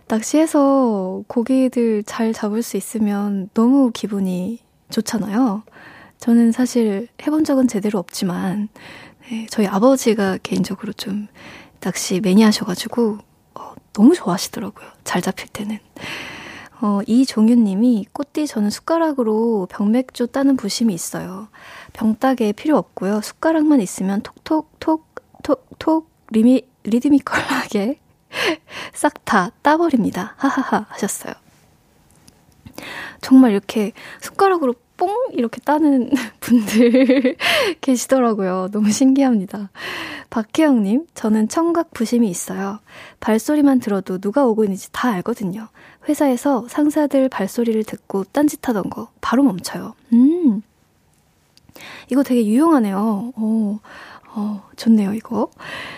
낚시해서 0.06 1.22
고기들 1.26 2.02
잘 2.04 2.32
잡을 2.32 2.62
수 2.62 2.78
있으면 2.78 3.50
너무 3.52 3.90
기분이 3.92 4.60
좋잖아요. 4.90 5.64
저는 6.18 6.52
사실 6.52 7.08
해본 7.22 7.44
적은 7.44 7.68
제대로 7.68 7.98
없지만, 7.98 8.68
네, 9.28 9.46
저희 9.50 9.66
아버지가 9.66 10.38
개인적으로 10.42 10.92
좀 10.94 11.28
낚시 11.80 12.20
매니아셔가지고, 12.20 13.18
어, 13.54 13.74
너무 13.92 14.14
좋아하시더라고요. 14.14 14.88
잘 15.04 15.20
잡힐 15.20 15.48
때는. 15.48 15.78
어, 16.80 17.00
이종윤님이 17.06 18.06
꽃띠 18.12 18.46
저는 18.46 18.70
숟가락으로 18.70 19.66
병맥주 19.70 20.28
따는 20.28 20.56
부심이 20.56 20.94
있어요. 20.94 21.48
병따개 21.92 22.52
필요 22.52 22.76
없고요. 22.76 23.20
숟가락만 23.20 23.80
있으면 23.80 24.22
톡톡톡톡톡 24.22 26.08
리미, 26.30 26.62
리드미컬하게 26.84 27.98
싹 28.94 29.24
다 29.24 29.50
따버립니다. 29.62 30.34
하하하 30.36 30.86
하셨어요. 30.88 31.34
정말 33.20 33.50
이렇게 33.50 33.92
숟가락으로 34.20 34.74
뽕 34.96 35.10
이렇게 35.32 35.60
따는 35.60 36.10
분들 36.40 37.36
계시더라고요. 37.80 38.68
너무 38.72 38.90
신기합니다. 38.90 39.70
박혜영님, 40.30 41.06
저는 41.14 41.48
청각 41.48 41.92
부심이 41.92 42.28
있어요. 42.28 42.80
발소리만 43.20 43.80
들어도 43.80 44.18
누가 44.18 44.44
오고 44.44 44.64
있는지 44.64 44.90
다 44.92 45.10
알거든요. 45.10 45.68
회사에서 46.08 46.66
상사들 46.68 47.28
발소리를 47.28 47.84
듣고 47.84 48.24
딴짓하던 48.24 48.90
거 48.90 49.08
바로 49.20 49.42
멈춰요. 49.42 49.94
음, 50.12 50.62
이거 52.10 52.22
되게 52.22 52.46
유용하네요. 52.46 53.32
어, 53.36 53.80
어, 54.34 54.62
좋네요, 54.76 55.14
이거. 55.14 55.50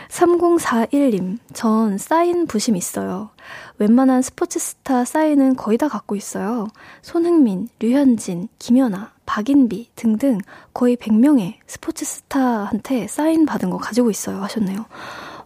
3041님, 0.08 1.38
전 1.52 1.98
사인 1.98 2.46
부심 2.46 2.76
있어요. 2.76 3.30
웬만한 3.78 4.22
스포츠 4.22 4.58
스타 4.58 5.04
사인은 5.04 5.56
거의 5.56 5.78
다 5.78 5.88
갖고 5.88 6.16
있어요. 6.16 6.68
손흥민, 7.02 7.68
류현진, 7.78 8.48
김연아, 8.58 9.12
박인비 9.26 9.90
등등 9.94 10.38
거의 10.72 10.96
100명의 10.96 11.54
스포츠 11.66 12.04
스타한테 12.04 13.06
사인 13.06 13.46
받은 13.46 13.70
거 13.70 13.78
가지고 13.78 14.10
있어요. 14.10 14.42
하셨네요. 14.42 14.86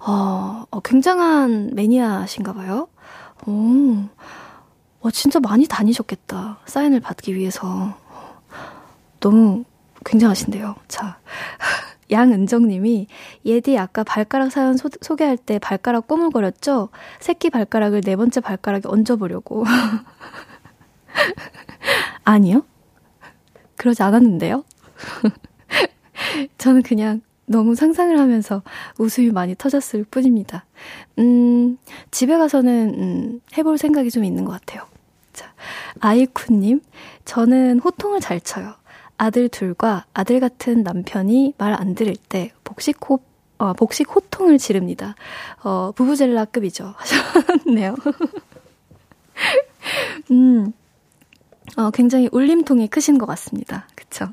어, 0.06 0.64
어 0.70 0.80
굉장한 0.80 1.70
매니아신가 1.74 2.52
봐요. 2.52 2.88
오, 3.46 4.04
어, 5.04 5.10
진짜 5.10 5.38
많이 5.38 5.66
다니셨겠다. 5.66 6.60
사인을 6.64 7.00
받기 7.00 7.34
위해서. 7.34 7.94
너무 9.20 9.64
굉장하신데요. 10.06 10.76
자. 10.88 11.18
양은정님이 12.10 13.06
예디 13.44 13.78
아까 13.78 14.02
발가락 14.02 14.50
사연 14.50 14.78
소, 14.78 14.88
소개할 15.00 15.36
때 15.36 15.58
발가락 15.58 16.06
꼬물거렸죠? 16.06 16.88
새끼 17.20 17.50
발가락을 17.50 18.00
네 18.00 18.16
번째 18.16 18.40
발가락에 18.40 18.88
얹어보려고. 18.88 19.64
아니요? 22.24 22.64
그러지 23.76 24.02
않았는데요? 24.02 24.64
저는 26.56 26.82
그냥 26.82 27.20
너무 27.44 27.74
상상을 27.74 28.18
하면서 28.18 28.62
웃음이 28.98 29.32
많이 29.32 29.54
터졌을 29.54 30.04
뿐입니다. 30.04 30.64
음, 31.18 31.76
집에 32.10 32.38
가서는, 32.38 32.94
음, 32.98 33.40
해볼 33.56 33.76
생각이 33.76 34.10
좀 34.10 34.24
있는 34.24 34.46
것 34.46 34.52
같아요. 34.52 34.93
자, 35.34 35.52
아이쿠님, 36.00 36.80
저는 37.26 37.80
호통을 37.80 38.20
잘 38.20 38.40
쳐요. 38.40 38.74
아들 39.18 39.48
둘과 39.48 40.06
아들 40.14 40.40
같은 40.40 40.82
남편이 40.82 41.54
말 41.58 41.74
안 41.74 41.94
들을 41.94 42.16
때 42.16 42.52
복식 42.64 42.98
호, 43.08 43.20
어, 43.58 43.72
복식 43.74 44.14
호통을 44.14 44.58
지릅니다. 44.58 45.14
어, 45.62 45.92
부부젤라급이죠. 45.94 46.94
하셨네요. 46.96 47.96
음, 50.30 50.72
어, 51.76 51.90
굉장히 51.90 52.28
울림통이 52.32 52.88
크신 52.88 53.18
것 53.18 53.26
같습니다. 53.26 53.86
그쵸? 53.94 54.28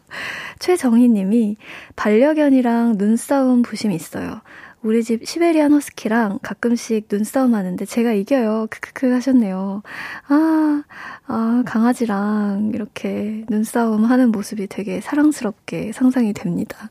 최정희 0.59 1.09
님이 1.09 1.57
반려견이랑 1.95 2.97
눈싸움 2.97 3.61
부심이 3.61 3.95
있어요. 3.95 4.41
우리 4.83 5.03
집 5.03 5.27
시베리안 5.27 5.73
허스키랑 5.73 6.39
가끔씩 6.41 7.07
눈싸움 7.11 7.53
하는데 7.53 7.85
제가 7.85 8.13
이겨요. 8.13 8.65
크크크 8.71 9.11
하셨네요. 9.11 9.83
아, 10.27 10.83
아, 11.27 11.63
강아지랑 11.67 12.71
이렇게 12.73 13.45
눈싸움 13.47 14.05
하는 14.05 14.31
모습이 14.31 14.65
되게 14.65 14.99
사랑스럽게 14.99 15.91
상상이 15.91 16.33
됩니다. 16.33 16.89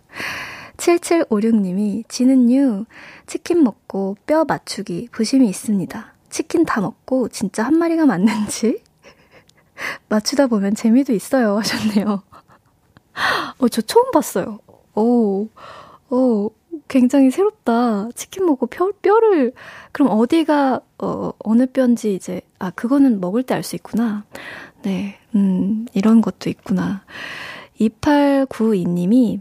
7756님이 0.76 2.08
지는유 2.08 2.84
치킨 3.26 3.64
먹고 3.64 4.16
뼈 4.24 4.44
맞추기 4.44 5.08
부심이 5.10 5.48
있습니다. 5.48 6.14
치킨 6.30 6.64
다 6.64 6.80
먹고 6.80 7.28
진짜 7.28 7.64
한 7.64 7.76
마리가 7.76 8.06
맞는지 8.06 8.84
맞추다 10.08 10.46
보면 10.46 10.76
재미도 10.76 11.12
있어요 11.12 11.58
하셨네요. 11.58 12.22
어, 13.58 13.68
저 13.68 13.82
처음 13.82 14.12
봤어요. 14.12 14.60
오, 14.94 15.48
오, 16.08 16.52
굉장히 16.90 17.30
새롭다. 17.30 18.08
치킨 18.16 18.44
먹고 18.46 18.66
뼈, 18.66 18.90
뼈를, 19.00 19.52
그럼 19.92 20.10
어디가, 20.10 20.80
어, 20.98 21.32
어느 21.38 21.66
뼈인지 21.66 22.14
이제, 22.14 22.40
아, 22.58 22.70
그거는 22.70 23.20
먹을 23.20 23.44
때 23.44 23.54
알 23.54 23.62
수 23.62 23.76
있구나. 23.76 24.24
네, 24.82 25.18
음, 25.36 25.86
이런 25.94 26.20
것도 26.20 26.50
있구나. 26.50 27.04
2892님이, 27.80 29.40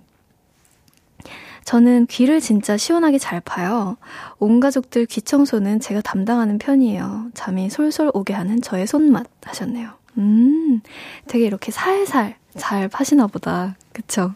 저는 1.66 2.06
귀를 2.08 2.40
진짜 2.40 2.78
시원하게 2.78 3.18
잘 3.18 3.42
파요. 3.42 3.98
온 4.38 4.60
가족들 4.60 5.06
귀 5.08 5.22
청소는 5.22 5.80
제가 5.80 6.02
담당하는 6.02 6.58
편이에요. 6.60 7.32
잠이 7.34 7.70
솔솔 7.70 8.12
오게 8.14 8.34
하는 8.34 8.62
저의 8.62 8.86
손맛 8.88 9.26
하셨네요. 9.44 9.90
음, 10.18 10.82
되게 11.28 11.46
이렇게 11.46 11.72
살살 11.72 12.38
잘 12.58 12.88
파시나 12.90 13.28
보다. 13.28 13.76
그쵸? 13.94 14.34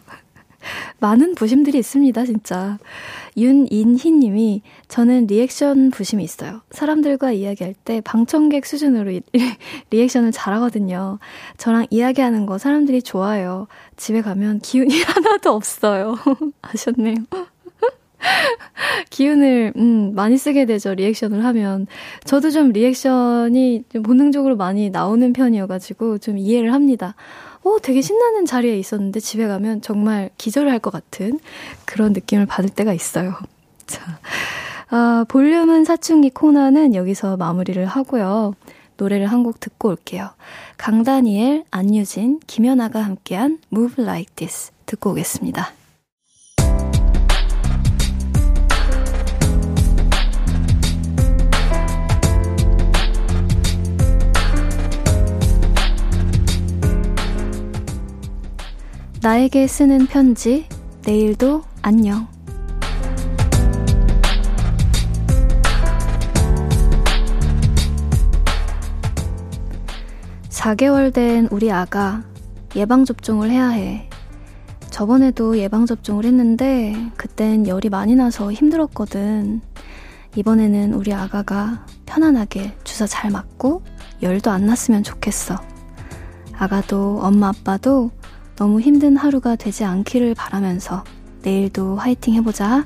많은 0.98 1.34
부심들이 1.34 1.78
있습니다, 1.78 2.24
진짜. 2.24 2.78
윤인희 3.36 4.12
님이 4.12 4.62
저는 4.88 5.26
리액션 5.26 5.90
부심이 5.90 6.22
있어요. 6.22 6.60
사람들과 6.70 7.32
이야기할 7.32 7.74
때 7.84 8.00
방청객 8.00 8.64
수준으로 8.64 9.10
리, 9.10 9.22
리액션을 9.90 10.32
잘하거든요. 10.32 11.18
저랑 11.56 11.86
이야기하는 11.90 12.46
거 12.46 12.58
사람들이 12.58 13.02
좋아해요. 13.02 13.66
집에 13.96 14.22
가면 14.22 14.60
기운이 14.60 15.02
하나도 15.02 15.52
없어요. 15.52 16.16
하셨네요. 16.62 17.16
기운을 19.10 19.74
음, 19.76 20.14
많이 20.14 20.38
쓰게 20.38 20.64
되죠 20.64 20.94
리액션을 20.94 21.44
하면 21.44 21.86
저도 22.24 22.50
좀 22.50 22.70
리액션이 22.70 23.84
좀 23.90 24.02
본능적으로 24.02 24.56
많이 24.56 24.90
나오는 24.90 25.32
편이어가지고 25.32 26.18
좀 26.18 26.38
이해를 26.38 26.72
합니다. 26.72 27.14
어, 27.64 27.78
되게 27.82 28.00
신나는 28.02 28.46
자리에 28.46 28.78
있었는데 28.78 29.20
집에 29.20 29.46
가면 29.46 29.80
정말 29.80 30.30
기절할 30.38 30.78
것 30.78 30.90
같은 30.90 31.40
그런 31.84 32.12
느낌을 32.12 32.46
받을 32.46 32.68
때가 32.70 32.92
있어요. 32.92 33.34
자, 33.86 34.00
아, 34.90 35.24
볼륨은 35.28 35.84
사춘기 35.84 36.30
코너는 36.30 36.94
여기서 36.94 37.36
마무리를 37.36 37.84
하고요. 37.86 38.54
노래를 38.96 39.26
한 39.26 39.42
곡 39.42 39.58
듣고 39.60 39.88
올게요. 39.88 40.30
강다니엘, 40.76 41.64
안유진, 41.70 42.40
김연아가 42.46 43.00
함께한 43.02 43.58
Move 43.72 44.04
Like 44.04 44.34
This 44.36 44.70
듣고 44.86 45.10
오겠습니다. 45.10 45.72
나에게 59.24 59.66
쓰는 59.66 60.06
편지, 60.06 60.68
내일도 61.06 61.62
안녕. 61.80 62.28
4개월 70.50 71.10
된 71.10 71.48
우리 71.50 71.72
아가 71.72 72.22
예방접종을 72.76 73.48
해야 73.48 73.70
해. 73.70 74.10
저번에도 74.90 75.56
예방접종을 75.56 76.26
했는데, 76.26 76.94
그땐 77.16 77.66
열이 77.66 77.88
많이 77.88 78.14
나서 78.14 78.52
힘들었거든. 78.52 79.62
이번에는 80.36 80.92
우리 80.92 81.14
아가가 81.14 81.86
편안하게 82.04 82.76
주사 82.84 83.06
잘 83.06 83.30
맞고, 83.30 83.82
열도 84.20 84.50
안 84.50 84.66
났으면 84.66 85.02
좋겠어. 85.02 85.56
아가도 86.52 87.20
엄마 87.22 87.48
아빠도 87.48 88.10
너무 88.56 88.80
힘든 88.80 89.16
하루가 89.16 89.56
되지 89.56 89.84
않기를 89.84 90.34
바라면서 90.34 91.02
내일도 91.42 91.96
화이팅 91.96 92.34
해보자. 92.34 92.84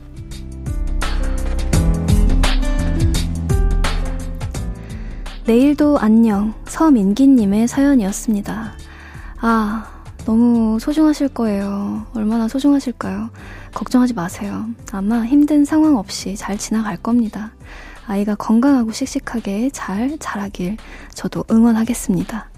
내일도 5.44 5.98
안녕. 5.98 6.54
서민기님의 6.66 7.68
사연이었습니다. 7.68 8.72
아, 9.40 10.02
너무 10.24 10.78
소중하실 10.80 11.28
거예요. 11.28 12.06
얼마나 12.14 12.48
소중하실까요? 12.48 13.30
걱정하지 13.72 14.14
마세요. 14.14 14.66
아마 14.92 15.24
힘든 15.24 15.64
상황 15.64 15.96
없이 15.96 16.36
잘 16.36 16.58
지나갈 16.58 16.96
겁니다. 16.96 17.52
아이가 18.06 18.34
건강하고 18.34 18.92
씩씩하게 18.92 19.70
잘 19.70 20.16
자라길 20.18 20.78
저도 21.14 21.44
응원하겠습니다. 21.50 22.50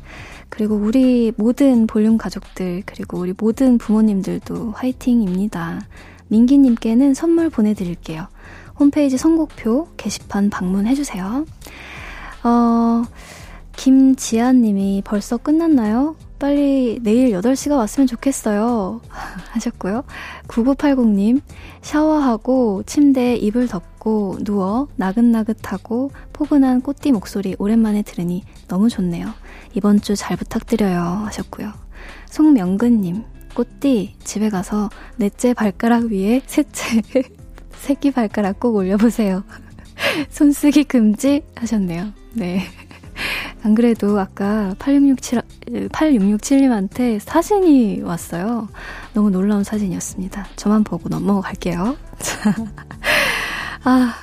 그리고 0.51 0.74
우리 0.74 1.32
모든 1.36 1.86
볼륨 1.86 2.18
가족들, 2.18 2.82
그리고 2.84 3.18
우리 3.18 3.32
모든 3.36 3.78
부모님들도 3.78 4.72
화이팅입니다. 4.72 5.80
민기님께는 6.28 7.14
선물 7.14 7.48
보내드릴게요. 7.48 8.26
홈페이지 8.78 9.16
선곡표 9.16 9.88
게시판 9.96 10.51
방문해주세요. 10.51 11.46
어, 12.44 13.03
김지아님이 13.76 15.03
벌써 15.05 15.36
끝났나요? 15.36 16.16
빨리 16.41 16.99
내일 17.03 17.30
8시가 17.32 17.76
왔으면 17.76 18.07
좋겠어요. 18.07 19.01
하셨고요. 19.53 20.05
9980님, 20.49 21.43
샤워하고 21.82 22.82
침대에 22.86 23.36
이불 23.36 23.68
덮고 23.68 24.38
누워 24.43 24.88
나긋나긋하고 24.97 26.11
포근한 26.32 26.80
꽃띠 26.80 27.12
목소리 27.12 27.55
오랜만에 27.59 28.03
들으니 28.03 28.43
너무 28.68 28.88
좋네요. 28.88 29.28
이번 29.74 30.01
주 30.01 30.16
잘 30.16 30.36
부탁드려요. 30.36 30.99
하셨고요. 31.26 31.72
송명근님, 32.30 33.22
꽃띠, 33.55 34.16
집에 34.24 34.49
가서 34.49 34.88
넷째 35.16 35.53
발가락 35.55 36.05
위에 36.05 36.41
셋째, 36.47 37.03
새끼 37.72 38.11
발가락 38.11 38.61
꼭 38.61 38.76
올려보세요. 38.76 39.45
손쓰기 40.30 40.84
금지 40.84 41.43
하셨네요. 41.55 42.12
네. 42.32 42.62
안 43.62 43.74
그래도 43.74 44.18
아까 44.18 44.74
8667, 44.78 45.42
8667님한테 45.90 47.18
사진이 47.20 48.00
왔어요. 48.02 48.68
너무 49.12 49.30
놀라운 49.30 49.64
사진이었습니다. 49.64 50.46
저만 50.56 50.84
보고 50.84 51.08
넘어갈게요. 51.08 51.96
아, 53.84 54.14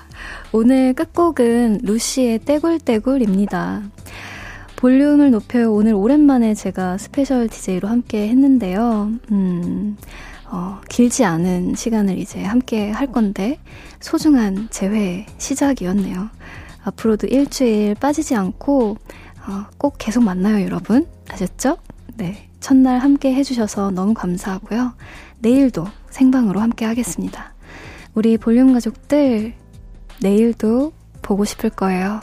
오늘 0.51 0.93
끝곡은 0.93 1.81
루시의 1.83 2.39
떼굴떼굴입니다. 2.45 3.83
볼륨을 4.77 5.31
높여요. 5.31 5.73
오늘 5.73 5.93
오랜만에 5.93 6.53
제가 6.53 6.97
special 6.97 7.47
DJ로 7.47 7.87
함께 7.87 8.29
했는데요. 8.29 9.11
음, 9.31 9.97
어, 10.45 10.79
길지 10.87 11.25
않은 11.25 11.75
시간을 11.75 12.17
이제 12.17 12.43
함께 12.43 12.91
할 12.91 13.07
건데, 13.07 13.59
소중한 13.99 14.67
재회 14.69 15.25
시작이었네요. 15.37 16.29
앞으로도 16.83 17.27
일주일 17.27 17.95
빠지지 17.95 18.35
않고, 18.35 18.91
어, 18.91 19.26
꼭 19.77 19.95
계속 19.97 20.23
만나요, 20.23 20.63
여러분. 20.63 21.07
아셨죠? 21.29 21.77
네. 22.15 22.49
첫날 22.59 22.99
함께 22.99 23.33
해주셔서 23.33 23.91
너무 23.91 24.13
감사하고요. 24.13 24.93
내일도 25.39 25.85
생방으로 26.09 26.59
함께 26.59 26.85
하겠습니다. 26.85 27.53
우리 28.13 28.37
볼륨 28.37 28.73
가족들, 28.73 29.53
내일도 30.21 30.93
보고 31.21 31.45
싶을 31.45 31.69
거예요. 31.69 32.21